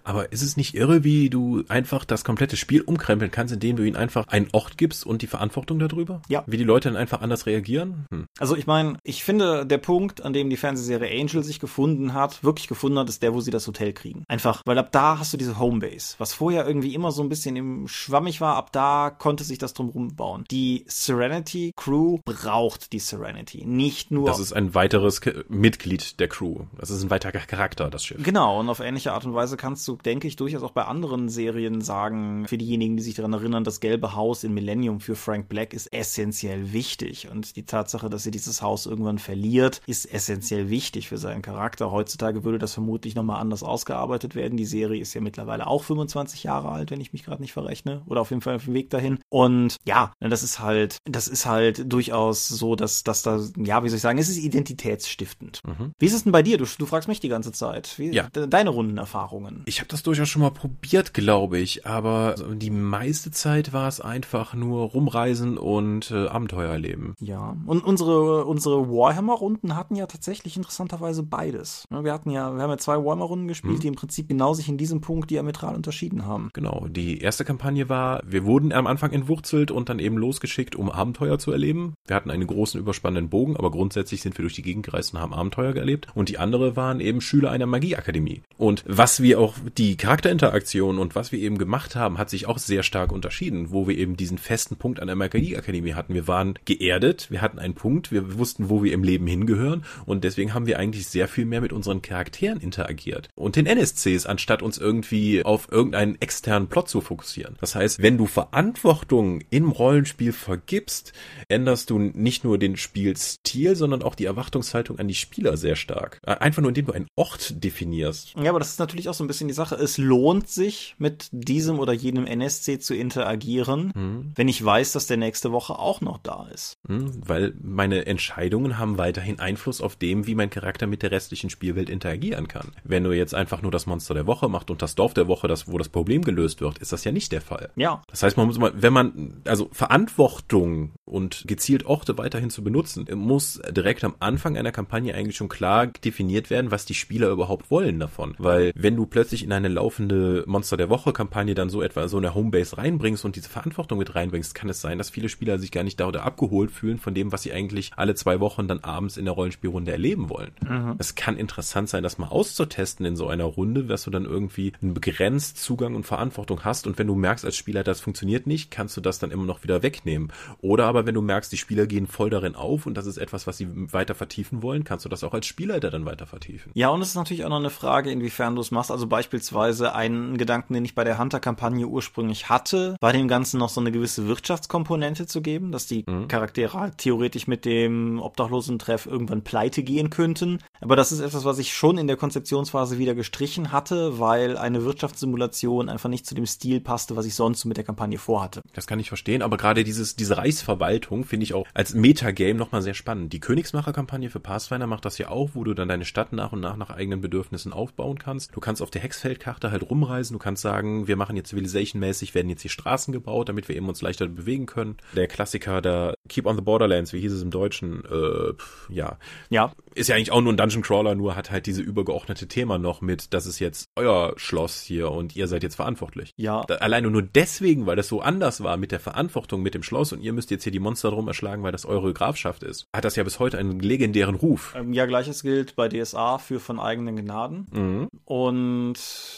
[0.04, 3.82] Aber ist es nicht irre, wie du einfach das komplette Spiel umkrempeln kannst, indem du
[3.82, 6.22] ihnen einfach einen Ort gibst und die Verantwortung darüber?
[6.28, 6.44] Ja.
[6.46, 8.06] Wie die Leute dann einfach anders reagieren?
[8.10, 8.26] Hm.
[8.38, 12.42] Also ich meine, ich finde, der Punkt, an dem die Fernsehserie Angel sich gefunden hat,
[12.42, 14.24] wirklich gefunden hat, ist der, wo sie das Hotel kriegen.
[14.28, 17.56] Einfach, weil ab da hast du diese Homebase, was vorher irgendwie immer so ein bisschen
[17.56, 20.44] im schwammig war, ab da konnte sich das drumherum bauen.
[20.50, 24.26] Die Serenity Crew braucht die Serenity, nicht nur.
[24.26, 26.64] Das ist ein weiteres Mitglied der Crew.
[26.78, 28.22] Das ist ein weiterer Charakter, das Schiff.
[28.22, 31.28] Genau, und auf ähnliche Art und Weise kannst du, denke ich, durchaus auch bei anderen
[31.28, 35.48] Serien sagen, für diejenigen, die sich daran erinnern, das gelbe Haus in Millennium für Frank
[35.48, 37.28] Black ist essentiell wichtig.
[37.32, 41.90] Und die Tatsache, dass er dieses Haus irgendwann verliert, ist essentiell wichtig für seinen Charakter.
[41.90, 44.56] Heutzutage würde das vermutlich nochmal anders ausgearbeitet werden.
[44.56, 48.02] Die Serie ist ja mittlerweile auch 25 Jahre alt, wenn ich mich gerade nicht verrechne.
[48.06, 49.18] Oder auf jeden Fall auf dem Weg dahin.
[49.30, 53.88] Und ja, das ist halt, das ist halt durchaus so, dass, dass da, ja, wie
[53.88, 55.60] soll ich sagen, es ist identitätsstiftend.
[55.66, 55.90] Mhm.
[55.98, 56.56] Wie ist es denn bei dir?
[56.56, 57.98] Du, du fragst mich die ganze Zeit.
[57.98, 58.28] Wie, ja.
[58.30, 59.55] Deine Rundenerfahrungen.
[59.64, 64.00] Ich habe das durchaus schon mal probiert, glaube ich, aber die meiste Zeit war es
[64.00, 67.14] einfach nur rumreisen und äh, Abenteuer erleben.
[67.20, 71.84] Ja, und unsere unsere Warhammer-Runden hatten ja tatsächlich interessanterweise beides.
[71.90, 73.80] Wir hatten ja, wir haben ja zwei Warhammer-Runden gespielt, hm.
[73.80, 76.50] die im Prinzip genau sich in diesem Punkt diametral unterschieden haben.
[76.52, 80.90] Genau, die erste Kampagne war, wir wurden am Anfang entwurzelt und dann eben losgeschickt, um
[80.90, 81.94] Abenteuer zu erleben.
[82.06, 85.20] Wir hatten einen großen überspannenden Bogen, aber grundsätzlich sind wir durch die Gegend gereist und
[85.20, 86.08] haben Abenteuer erlebt.
[86.14, 88.42] Und die andere waren eben Schüler einer Magieakademie.
[88.56, 92.58] Und was wir auch die Charakterinteraktion und was wir eben gemacht haben, hat sich auch
[92.58, 96.14] sehr stark unterschieden, wo wir eben diesen festen Punkt an der Magieakademie hatten.
[96.14, 100.24] Wir waren geerdet, wir hatten einen Punkt, wir wussten, wo wir im Leben hingehören und
[100.24, 104.62] deswegen haben wir eigentlich sehr viel mehr mit unseren Charakteren interagiert und den NSCs, anstatt
[104.62, 107.56] uns irgendwie auf irgendeinen externen Plot zu fokussieren.
[107.60, 111.12] Das heißt, wenn du Verantwortung im Rollenspiel vergibst,
[111.48, 116.20] änderst du nicht nur den Spielstil, sondern auch die Erwartungshaltung an die Spieler sehr stark.
[116.24, 118.34] Einfach nur indem du einen Ort definierst.
[118.40, 119.74] Ja, aber das ist natürlich auch so ein bisschen die Sache.
[119.74, 124.32] Es lohnt sich, mit diesem oder jenem NSC zu interagieren, mhm.
[124.34, 126.78] wenn ich weiß, dass der nächste Woche auch noch da ist.
[126.88, 131.50] Mhm, weil meine Entscheidungen haben weiterhin Einfluss auf dem, wie mein Charakter mit der restlichen
[131.50, 132.72] Spielwelt interagieren kann.
[132.84, 135.48] Wenn du jetzt einfach nur das Monster der Woche machst und das Dorf der Woche,
[135.48, 137.70] das, wo das Problem gelöst wird, ist das ja nicht der Fall.
[137.76, 138.02] Ja.
[138.08, 143.06] Das heißt, man muss mal, wenn man, also Verantwortung und gezielt Orte weiterhin zu benutzen,
[143.14, 147.70] muss direkt am Anfang einer Kampagne eigentlich schon klar definiert werden, was die Spieler überhaupt
[147.70, 148.34] wollen davon.
[148.38, 152.16] Weil wenn du plötzlich in eine laufende Monster der Woche Kampagne dann so etwa so
[152.18, 155.70] eine Homebase reinbringst und diese Verantwortung mit reinbringst, kann es sein, dass viele Spieler sich
[155.70, 158.80] gar nicht da oder abgeholt fühlen von dem, was sie eigentlich alle zwei Wochen dann
[158.80, 160.50] abends in der Rollenspielrunde erleben wollen.
[160.60, 160.96] Mhm.
[160.98, 164.72] Es kann interessant sein, das mal auszutesten in so einer Runde, dass du dann irgendwie
[164.82, 168.72] einen begrenzt Zugang und Verantwortung hast und wenn du merkst als Spieler, das funktioniert nicht,
[168.72, 170.32] kannst du das dann immer noch wieder wegnehmen.
[170.60, 173.46] Oder aber wenn du merkst, die Spieler gehen voll darin auf und das ist etwas,
[173.46, 176.70] was sie weiter vertiefen wollen, kannst du das auch als Spielleiter dann weiter vertiefen.
[176.74, 178.90] Ja, und es ist natürlich auch noch eine Frage, inwiefern du es machst.
[178.90, 183.68] Also beispielsweise einen Gedanken, den ich bei der Hunter-Kampagne ursprünglich hatte, war dem Ganzen noch
[183.68, 186.28] so eine gewisse Wirtschaftskomponente zu geben, dass die mhm.
[186.28, 190.58] Charaktere halt theoretisch mit dem Obdachlosen-Treff irgendwann pleite gehen könnten.
[190.80, 194.84] Aber das ist etwas, was ich schon in der Konzeptionsphase wieder gestrichen hatte, weil eine
[194.84, 198.62] Wirtschaftssimulation einfach nicht zu dem Stil passte, was ich sonst mit der Kampagne vorhatte.
[198.74, 200.38] Das kann ich verstehen, aber gerade dieses, diese
[200.86, 203.32] Reichsverwaltung finde ich auch als Metagame nochmal sehr spannend.
[203.32, 206.60] Die Königsmacher-Kampagne für Pathfinder macht das ja auch, wo du dann deine Stadt nach und
[206.60, 208.54] nach nach eigenen Bedürfnissen aufbauen kannst.
[208.54, 212.48] Du kannst auf der Hexfeldkarte halt rumreisen, du kannst sagen, wir machen jetzt Civilization-mäßig, werden
[212.48, 214.96] jetzt hier Straßen gebaut, damit wir eben uns leichter bewegen können.
[215.14, 218.52] Der Klassiker, der Keep on the Borderlands, wie hieß es im Deutschen, äh,
[218.92, 219.18] ja.
[219.50, 219.72] Ja.
[219.94, 223.00] Ist ja eigentlich auch nur ein Dungeon Crawler, nur hat halt diese übergeordnete Thema noch
[223.00, 226.32] mit, das ist jetzt euer Schloss hier und ihr seid jetzt verantwortlich.
[226.36, 226.64] Ja.
[226.66, 230.12] Da, alleine nur deswegen, weil das so anders war mit der Verantwortung mit dem Schloss
[230.12, 233.04] und ihr müsst jetzt hier die Monster drum erschlagen, weil das eure Grafschaft ist, hat
[233.04, 234.74] das ja bis heute einen legendären Ruf.
[234.76, 237.66] Ähm, ja, gleiches gilt bei DSA für von eigenen Gnaden.
[237.72, 238.08] Mhm.
[238.24, 238.94] Und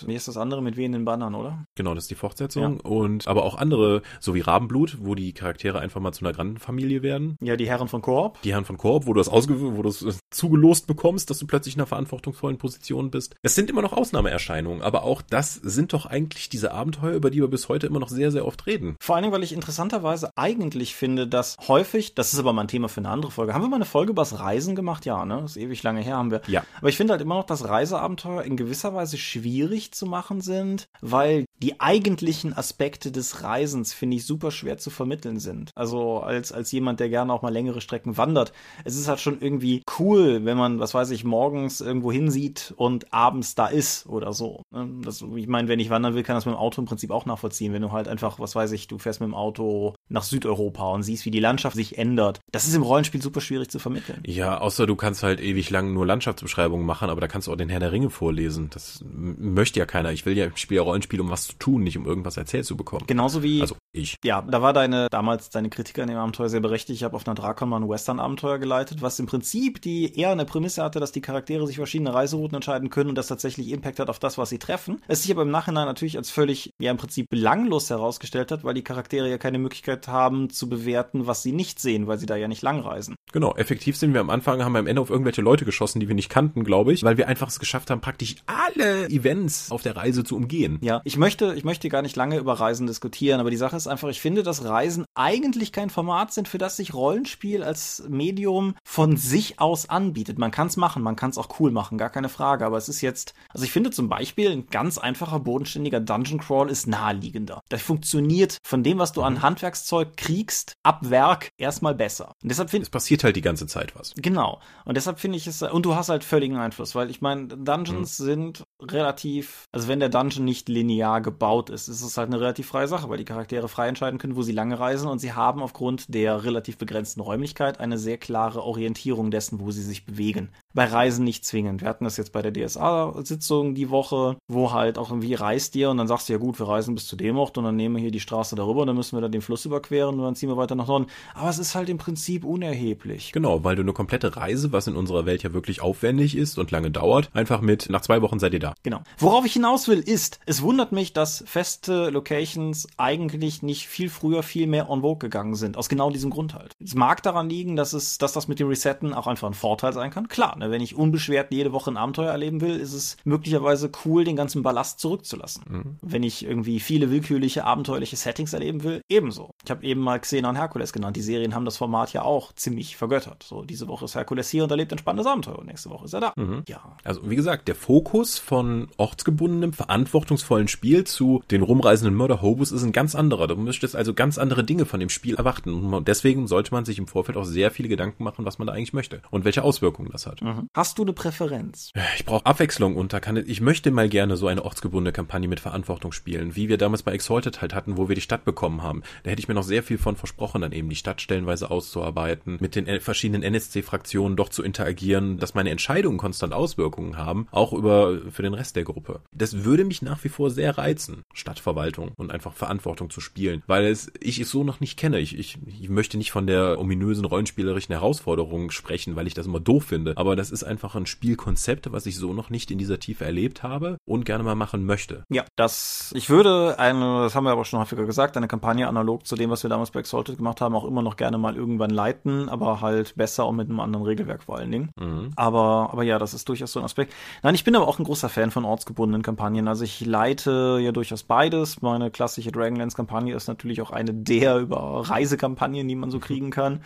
[0.07, 1.65] wie ist das andere mit wehenden Bannern, oder?
[1.75, 2.81] Genau, das ist die Fortsetzung.
[2.83, 2.91] Ja.
[2.91, 7.03] Und aber auch andere, so wie Rabenblut, wo die Charaktere einfach mal zu einer Grandenfamilie
[7.03, 7.37] werden.
[7.41, 8.41] Ja, die Herren von Koop.
[8.43, 11.47] Die Herren von Koop, wo du das ausge wo du es zugelost bekommst, dass du
[11.47, 13.35] plötzlich in einer verantwortungsvollen Position bist.
[13.43, 17.41] Es sind immer noch Ausnahmeerscheinungen, aber auch das sind doch eigentlich diese Abenteuer, über die
[17.41, 18.97] wir bis heute immer noch sehr, sehr oft reden.
[19.01, 22.69] Vor allen Dingen, weil ich interessanterweise eigentlich finde, dass häufig, das ist aber mal ein
[22.69, 23.55] Thema für eine andere Folge.
[23.55, 25.07] Haben wir mal eine Folge über das Reisen gemacht?
[25.07, 25.41] Ja, ne?
[25.43, 26.43] Das ist ewig lange her, haben wir.
[26.47, 26.65] Ja.
[26.79, 30.89] Aber ich finde halt immer noch, dass Reiseabenteuer in gewisser Weise schwierig zu machen sind,
[31.01, 35.71] weil die eigentlichen Aspekte des Reisens, finde ich, super schwer zu vermitteln sind.
[35.75, 38.53] Also als, als jemand, der gerne auch mal längere Strecken wandert.
[38.85, 43.13] Es ist halt schon irgendwie cool, wenn man, was weiß ich, morgens irgendwo hinsieht und
[43.13, 44.63] abends da ist oder so.
[44.71, 44.89] Ne?
[45.03, 47.27] Das, ich meine, wenn ich wandern will, kann das mit dem Auto im Prinzip auch
[47.27, 47.73] nachvollziehen.
[47.73, 51.03] Wenn du halt einfach, was weiß ich, du fährst mit dem Auto nach Südeuropa und
[51.03, 52.41] siehst, wie die Landschaft sich ändert.
[52.53, 54.23] Das ist im Rollenspiel super schwierig zu vermitteln.
[54.27, 57.57] Ja, außer du kannst halt ewig lang nur Landschaftsbeschreibungen machen, aber da kannst du auch
[57.57, 58.71] den Herr der Ringe vorlesen.
[58.71, 60.13] Das möchte ja keiner.
[60.13, 62.67] Ich will ja, ich spiele ja Rollenspiel, um was zu tun, nicht um irgendwas erzählt
[62.67, 63.05] zu bekommen.
[63.07, 63.61] Genauso wie.
[63.61, 64.17] Also ich.
[64.25, 66.97] Ja, da war deine, damals deine Kritik an dem Abenteuer sehr berechtigt.
[66.97, 70.45] Ich habe auf einer Drakon mal ein Western-Abenteuer geleitet, was im Prinzip die eher eine
[70.45, 74.11] Prämisse hatte, dass die Charaktere sich verschiedene Reiserouten entscheiden können und das tatsächlich Impact hat
[74.11, 75.03] auf das, was sie treffen.
[75.09, 78.75] Es sich aber im Nachhinein natürlich als völlig, ja, im Prinzip belanglos herausgestellt hat, weil
[78.75, 82.37] die Charaktere ja keine Möglichkeit haben zu bewerten, was sie nicht sehen, weil sie da
[82.37, 83.15] ja nicht langreisen.
[83.33, 86.09] Genau, effektiv sind wir am Anfang, haben wir am Ende auf irgendwelche Leute geschossen, die
[86.09, 89.83] wir nicht kannten, glaube ich, weil wir einfach es geschafft haben, praktisch alle Events auf
[89.83, 90.79] der Reise zu umgehen.
[90.81, 93.87] Ja, ich möchte, ich möchte gar nicht lange über Reisen diskutieren, aber die Sache ist
[93.87, 98.75] einfach, ich finde, dass Reisen eigentlich kein Format sind, für das sich Rollenspiel als Medium
[98.85, 100.39] von sich aus anbietet.
[100.39, 102.89] Man kann es machen, man kann es auch cool machen, gar keine Frage, aber es
[102.89, 107.63] ist jetzt, also ich finde zum Beispiel ein ganz einfacher, bodenständiger Dungeon Crawl ist naheliegender.
[107.69, 109.43] Das funktioniert von dem, was du an mhm.
[109.43, 112.33] Handwerkszeug kriegst, ab Werk erstmal besser.
[112.43, 114.15] Und deshalb finde Es passiert halt die ganze Zeit was.
[114.17, 114.59] Genau.
[114.87, 118.19] Und deshalb finde ich es, und du hast halt völligen Einfluss, weil ich meine, Dungeons
[118.19, 118.25] mhm.
[118.25, 122.69] sind relativ, also wenn der Dungeon nicht linear gebaut ist, ist es halt eine relativ
[122.69, 125.63] freie Sache, weil die Charaktere frei entscheiden können, wo sie lange reisen und sie haben
[125.63, 130.51] aufgrund der relativ begrenzten Räumlichkeit eine sehr klare Orientierung dessen, wo sie sich bewegen.
[130.75, 131.81] Bei Reisen nicht zwingend.
[131.81, 135.91] Wir hatten das jetzt bei der DSA-Sitzung die Woche, wo halt auch irgendwie reist ihr
[135.91, 137.97] und dann sagst du ja gut, wir reisen bis zu dem Ort und dann nehmen
[137.97, 140.49] wir hier die Straße darüber, dann müssen wir dann den Fluss überqueren und dann ziehen
[140.49, 141.07] wir weiter nach Norden.
[141.35, 143.33] Aber es ist halt im Prinzip unerheblich.
[143.33, 146.71] Genau, weil du eine komplette Reise, was in unserer Welt ja wirklich aufwendig ist und
[146.71, 148.68] lange dauert, einfach mit nach zwei Wochen seid ihr da.
[148.83, 149.01] Genau.
[149.19, 154.43] Worauf ich hinaus will, ist, es wundert mich, dass feste Locations eigentlich nicht viel früher
[154.43, 155.77] viel mehr on vogue gegangen sind.
[155.77, 156.75] Aus genau diesem Grund halt.
[156.83, 159.93] Es mag daran liegen, dass es, dass das mit dem Resetten auch einfach ein Vorteil
[159.93, 160.29] sein kann.
[160.29, 160.71] Klar, Ne?
[160.71, 164.63] Wenn ich unbeschwert jede Woche ein Abenteuer erleben will, ist es möglicherweise cool, den ganzen
[164.63, 165.65] Ballast zurückzulassen.
[165.69, 165.97] Mhm.
[166.03, 169.51] Wenn ich irgendwie viele willkürliche, abenteuerliche Settings erleben will, ebenso.
[169.65, 171.17] Ich habe eben mal Xena und Herkules genannt.
[171.17, 173.43] Die Serien haben das Format ja auch ziemlich vergöttert.
[173.43, 176.15] So, diese Woche ist Herkules hier und erlebt ein spannendes Abenteuer und nächste Woche ist
[176.15, 176.33] er da.
[176.37, 176.65] Mhm.
[176.69, 176.97] Ja.
[177.05, 178.58] Also, wie gesagt, der Fokus von
[178.97, 183.47] ortsgebundenem, verantwortungsvollen Spiel zu den rumreisenden Mörder-Hobos ist ein ganz anderer.
[183.47, 185.93] Du müsstest also ganz andere Dinge von dem Spiel erwarten.
[185.93, 188.73] Und deswegen sollte man sich im Vorfeld auch sehr viele Gedanken machen, was man da
[188.73, 190.43] eigentlich möchte und welche Auswirkungen das hat.
[190.43, 190.69] Mhm.
[190.75, 191.93] Hast du eine Präferenz?
[192.17, 195.61] Ich brauche Abwechslung und da kann ich möchte mal gerne so eine ortsgebundene Kampagne mit
[195.61, 199.03] Verantwortung spielen, wie wir damals bei Exalted halt hatten, wo wir die Stadt bekommen haben.
[199.23, 202.59] Da hätte ich mir noch sehr viel von versprochen, dann eben die Stadt stellenweise auszuarbeiten,
[202.61, 208.19] mit den verschiedenen NSC-Fraktionen doch zu interagieren, dass meine Entscheidungen konstant Auswirkungen haben, auch über
[208.31, 209.21] für den Rest der Gruppe.
[209.33, 213.87] Das würde mich nach wie vor sehr reizen, Stadtverwaltung und einfach Verantwortung zu spielen, weil
[213.87, 215.19] es ich es so noch nicht kenne.
[215.19, 219.61] Ich, ich, ich möchte nicht von der ominösen rollenspielerischen Herausforderung sprechen, weil ich das immer
[219.61, 222.99] doof finde, aber das ist einfach ein Spielkonzept, was ich so noch nicht in dieser
[222.99, 225.25] Tiefe erlebt habe und gerne mal machen möchte.
[225.29, 229.27] Ja, das ich würde eine, das haben wir aber schon häufiger gesagt, eine Kampagne analog
[229.27, 231.91] zu dem, was wir damals bei Exalted gemacht haben, auch immer noch gerne mal irgendwann
[231.91, 234.91] leiten, aber halt besser und mit einem anderen Regelwerk vor allen Dingen.
[234.99, 235.31] Mhm.
[235.37, 237.13] Aber, aber ja, das ist durchaus so ein Aspekt.
[237.43, 239.69] Nein, ich bin aber auch ein großer Fan von ortsgebundenen Kampagnen.
[239.69, 241.83] Also ich leite ja durchaus beides.
[241.83, 246.83] Meine klassische Dragonlance-Kampagne ist natürlich auch eine der über Reisekampagnen, die man so kriegen kann.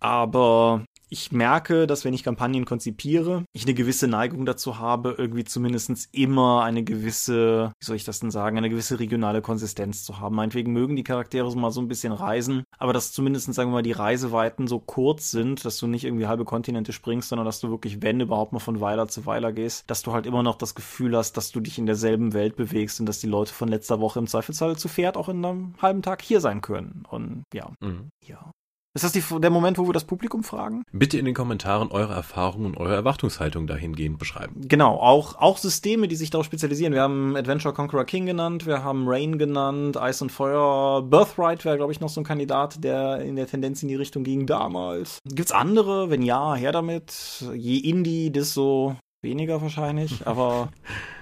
[0.00, 0.84] Aber
[1.14, 6.08] ich merke, dass wenn ich Kampagnen konzipiere, ich eine gewisse Neigung dazu habe, irgendwie zumindest
[6.10, 10.34] immer eine gewisse, wie soll ich das denn sagen, eine gewisse regionale Konsistenz zu haben.
[10.34, 13.74] Meinetwegen mögen die Charaktere so mal so ein bisschen reisen, aber dass zumindest, sagen wir
[13.74, 17.60] mal, die Reiseweiten so kurz sind, dass du nicht irgendwie halbe Kontinente springst, sondern dass
[17.60, 20.56] du wirklich, wenn überhaupt mal von Weiler zu Weiler gehst, dass du halt immer noch
[20.56, 23.68] das Gefühl hast, dass du dich in derselben Welt bewegst und dass die Leute von
[23.68, 27.04] letzter Woche im Zweifelsfall zu Pferd auch in einem halben Tag hier sein können.
[27.08, 28.08] Und ja, mhm.
[28.26, 28.50] ja.
[28.96, 30.84] Ist das die, der Moment, wo wir das Publikum fragen?
[30.92, 34.54] Bitte in den Kommentaren eure Erfahrungen und eure Erwartungshaltung dahingehend beschreiben.
[34.68, 36.92] Genau, auch, auch Systeme, die sich darauf spezialisieren.
[36.92, 41.76] Wir haben Adventure Conqueror King genannt, wir haben Rain genannt, Ice und Feuer, Birthright wäre,
[41.76, 45.18] glaube ich, noch so ein Kandidat, der in der Tendenz in die Richtung ging damals.
[45.26, 46.08] Gibt's andere?
[46.10, 47.44] Wenn ja, her damit.
[47.52, 50.68] Je Indie, desto weniger wahrscheinlich, aber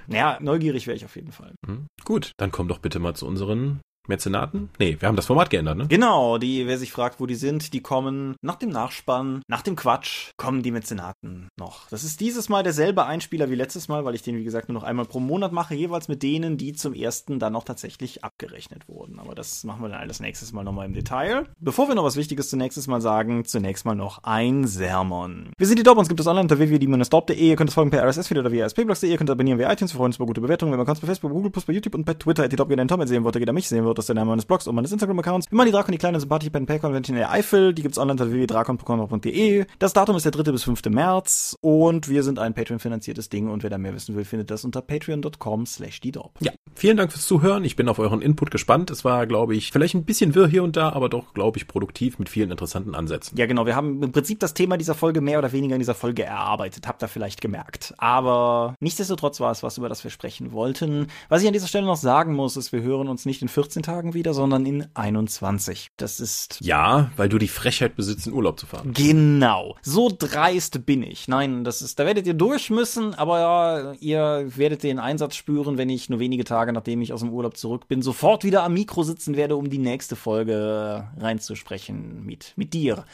[0.09, 1.53] naja, neugierig wäre ich auf jeden Fall.
[1.67, 1.87] Mhm.
[2.05, 4.71] Gut, dann komm doch bitte mal zu unseren Mäzenaten?
[4.79, 5.87] Nee, wir haben das Format geändert, ne?
[5.89, 9.77] Genau, die, wer sich fragt, wo die sind, die kommen nach dem Nachspann, nach dem
[9.77, 11.89] Quatsch, kommen die Mäzenaten noch.
[11.91, 14.75] Das ist dieses Mal derselbe Einspieler wie letztes Mal, weil ich den, wie gesagt, nur
[14.75, 18.89] noch einmal pro Monat mache, jeweils mit denen, die zum ersten dann auch tatsächlich abgerechnet
[18.89, 19.19] wurden.
[19.19, 21.47] Aber das machen wir dann alles nächstes Mal nochmal im Detail.
[21.61, 25.53] Bevor wir noch was Wichtiges zunächst mal sagen, zunächst mal noch ein Sermon.
[25.59, 27.37] Wir sind die Dob, uns gibt es online unter www.die-dorp.de.
[27.37, 29.11] Ihr könnt es folgen per RSS-Feed oder via spblogs.de.
[29.11, 30.73] Ihr könnt abonnieren via iTunes, wir freuen uns über gute Bewertungen.
[30.73, 32.89] Wenn man kann bei Facebook, Google, bei YouTube und bei Twitter, die Dob gerne den
[32.89, 34.75] Tom sehen wollt, geht er mich sehen wollt, das ist der Name meines Blogs und
[34.75, 35.47] meines Instagram-Accounts.
[35.51, 37.75] Immer die Drakon, die kleine sympathische Pen Pay Convention in der Eifel.
[37.75, 39.67] Die gibt's online unter www.drakon.de.
[39.79, 40.53] Das Datum ist der 3.
[40.53, 40.83] bis 5.
[40.87, 44.65] März und wir sind ein Patreon-finanziertes Ding und wer da mehr wissen will, findet das
[44.65, 46.01] unter patreon.com slash
[46.41, 47.65] Ja, vielen Dank fürs Zuhören.
[47.65, 48.91] Ich bin auf euren Input gespannt.
[48.91, 51.67] Es war, glaube ich, vielleicht ein bisschen wirr hier und da, aber doch, glaube ich,
[51.67, 53.37] produktiv mit vielen interessanten Ansätzen.
[53.37, 53.67] Ja, genau.
[53.67, 56.87] Wir haben im Prinzip das Thema dieser Folge mehr oder weniger in dieser Folge erarbeitet.
[56.87, 57.95] Habt ihr vielleicht gemerkt.
[57.99, 61.09] Aber nichtsdestotrotz war es was, über das wir sprechen wollten.
[61.29, 63.82] Was ich an dieser Stelle noch sagen muss, ist, wir hören uns nicht in 14
[63.83, 65.89] Tagen wieder, sondern in 21.
[65.97, 66.59] Das ist.
[66.61, 68.93] Ja, weil du die Frechheit besitzt, in Urlaub zu fahren.
[68.95, 69.77] Genau.
[69.83, 71.29] So dreist bin ich.
[71.29, 75.79] Nein, das ist, da werdet ihr durch müssen, aber ja, ihr werdet den Einsatz spüren,
[75.79, 78.75] wenn ich nur wenige Tage, nachdem ich aus dem Urlaub zurück bin, sofort wieder am
[78.75, 83.05] Mikro sitzen werde, um die nächste Folge reinzusprechen mit, mit dir.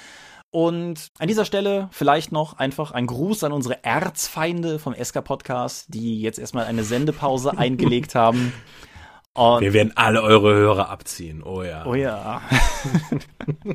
[0.50, 5.86] Und an dieser Stelle vielleicht noch einfach ein Gruß an unsere Erzfeinde vom SK Podcast,
[5.88, 8.52] die jetzt erstmal eine Sendepause eingelegt haben.
[9.38, 11.44] Und Wir werden alle eure Hörer abziehen.
[11.44, 11.86] Oh ja.
[11.86, 12.42] Oh ja.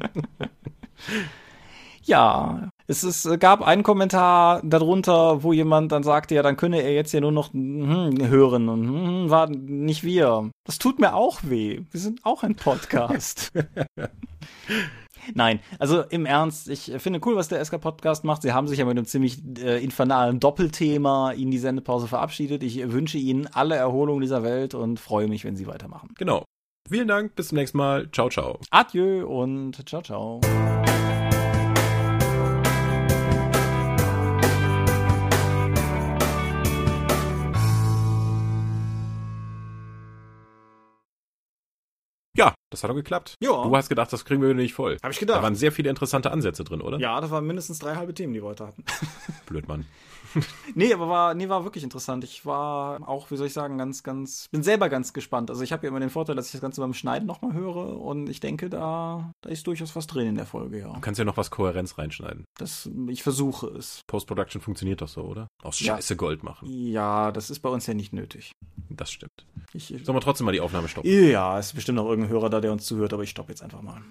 [2.04, 6.94] ja, es ist, gab einen Kommentar darunter, wo jemand dann sagte, ja, dann könne er
[6.94, 10.52] jetzt ja nur noch hm, hören und hm, war nicht wir.
[10.66, 11.82] Das tut mir auch weh.
[11.92, 13.54] Wir sind auch ein Podcast.
[15.34, 18.42] Nein, also im Ernst, ich finde cool, was der SK Podcast macht.
[18.42, 22.64] Sie haben sich ja mit einem ziemlich äh, infernalen Doppelthema in die Sendepause verabschiedet.
[22.64, 26.10] Ich wünsche Ihnen alle Erholung dieser Welt und freue mich, wenn Sie weitermachen.
[26.18, 26.44] Genau.
[26.90, 28.10] Vielen Dank, bis zum nächsten Mal.
[28.12, 28.60] Ciao, ciao.
[28.70, 30.42] Adieu und ciao, ciao.
[42.84, 43.38] Das hat doch geklappt.
[43.40, 43.64] Ja.
[43.64, 44.98] Du hast gedacht, das kriegen wir nicht voll.
[45.02, 45.38] Hab ich gedacht.
[45.38, 47.00] Da waren sehr viele interessante Ansätze drin, oder?
[47.00, 48.84] Ja, das waren mindestens drei halbe Themen, die wir heute hatten.
[49.46, 49.86] Blöd, Mann.
[50.76, 52.24] nee, aber war, nee, war wirklich interessant.
[52.24, 55.50] Ich war auch, wie soll ich sagen, ganz, ganz, bin selber ganz gespannt.
[55.50, 58.00] Also ich habe ja immer den Vorteil, dass ich das Ganze beim Schneiden nochmal höre
[58.02, 60.94] und ich denke, da, da ist durchaus was drin in der Folge, ja.
[60.94, 62.46] Du kannst ja noch was Kohärenz reinschneiden.
[62.58, 64.02] Das, ich versuche es.
[64.08, 65.48] Post-Production funktioniert doch so, oder?
[65.62, 65.96] Aus Ja.
[65.96, 66.68] Scheiße Gold machen.
[66.70, 68.52] Ja, das ist bei uns ja nicht nötig.
[68.90, 69.46] Das stimmt.
[69.74, 71.10] Ich, Sollen wir trotzdem mal die Aufnahme stoppen?
[71.10, 73.64] ja, es ist bestimmt noch irgendein Hörer da, der uns zuhört, aber ich stoppe jetzt
[73.64, 74.02] einfach mal.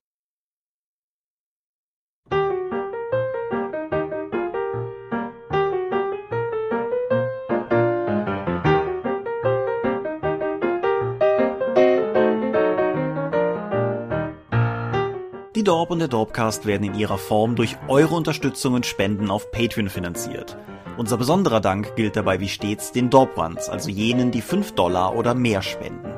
[15.63, 19.53] Die Dorp und der Dorpcast werden in ihrer Form durch eure Unterstützung und Spenden auf
[19.53, 20.57] Patreon finanziert.
[20.97, 25.15] Unser besonderer Dank gilt dabei wie stets den Dorp Ones, also jenen, die 5 Dollar
[25.15, 26.13] oder mehr spenden.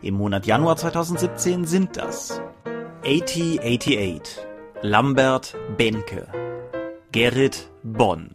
[0.00, 2.40] Im Monat Januar 2017 sind das
[3.04, 4.22] 8088,
[4.80, 6.26] Lambert Benke,
[7.12, 8.30] Gerrit Bonn,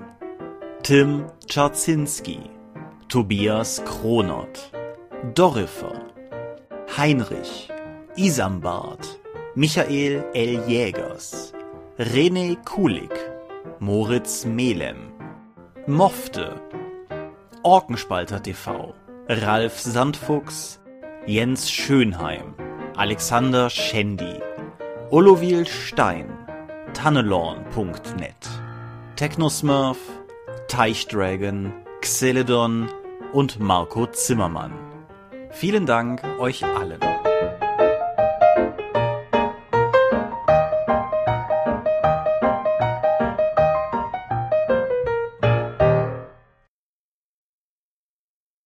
[0.84, 2.38] Tim Czarzinski,
[3.10, 4.72] Tobias Kronert,
[5.34, 6.04] Dorifer,
[6.96, 7.68] Heinrich,
[8.16, 9.21] Isambard,
[9.54, 10.64] Michael L.
[10.66, 11.52] Jägers,
[12.00, 13.12] René Kulik,
[13.80, 15.12] Moritz Melem,
[15.88, 16.62] Mofte,
[17.62, 18.94] Orkenspalter TV,
[19.28, 20.80] Ralf Sandfuchs,
[21.26, 22.54] Jens Schönheim,
[22.96, 24.40] Alexander Schendi,
[25.10, 26.30] Olovil Stein,
[26.94, 28.50] Tannelorn.net,
[29.18, 29.98] Technosmurf,
[30.70, 32.88] Teichdragon, Xeledon
[33.34, 34.72] und Marco Zimmermann.
[35.52, 37.11] Vielen Dank euch allen.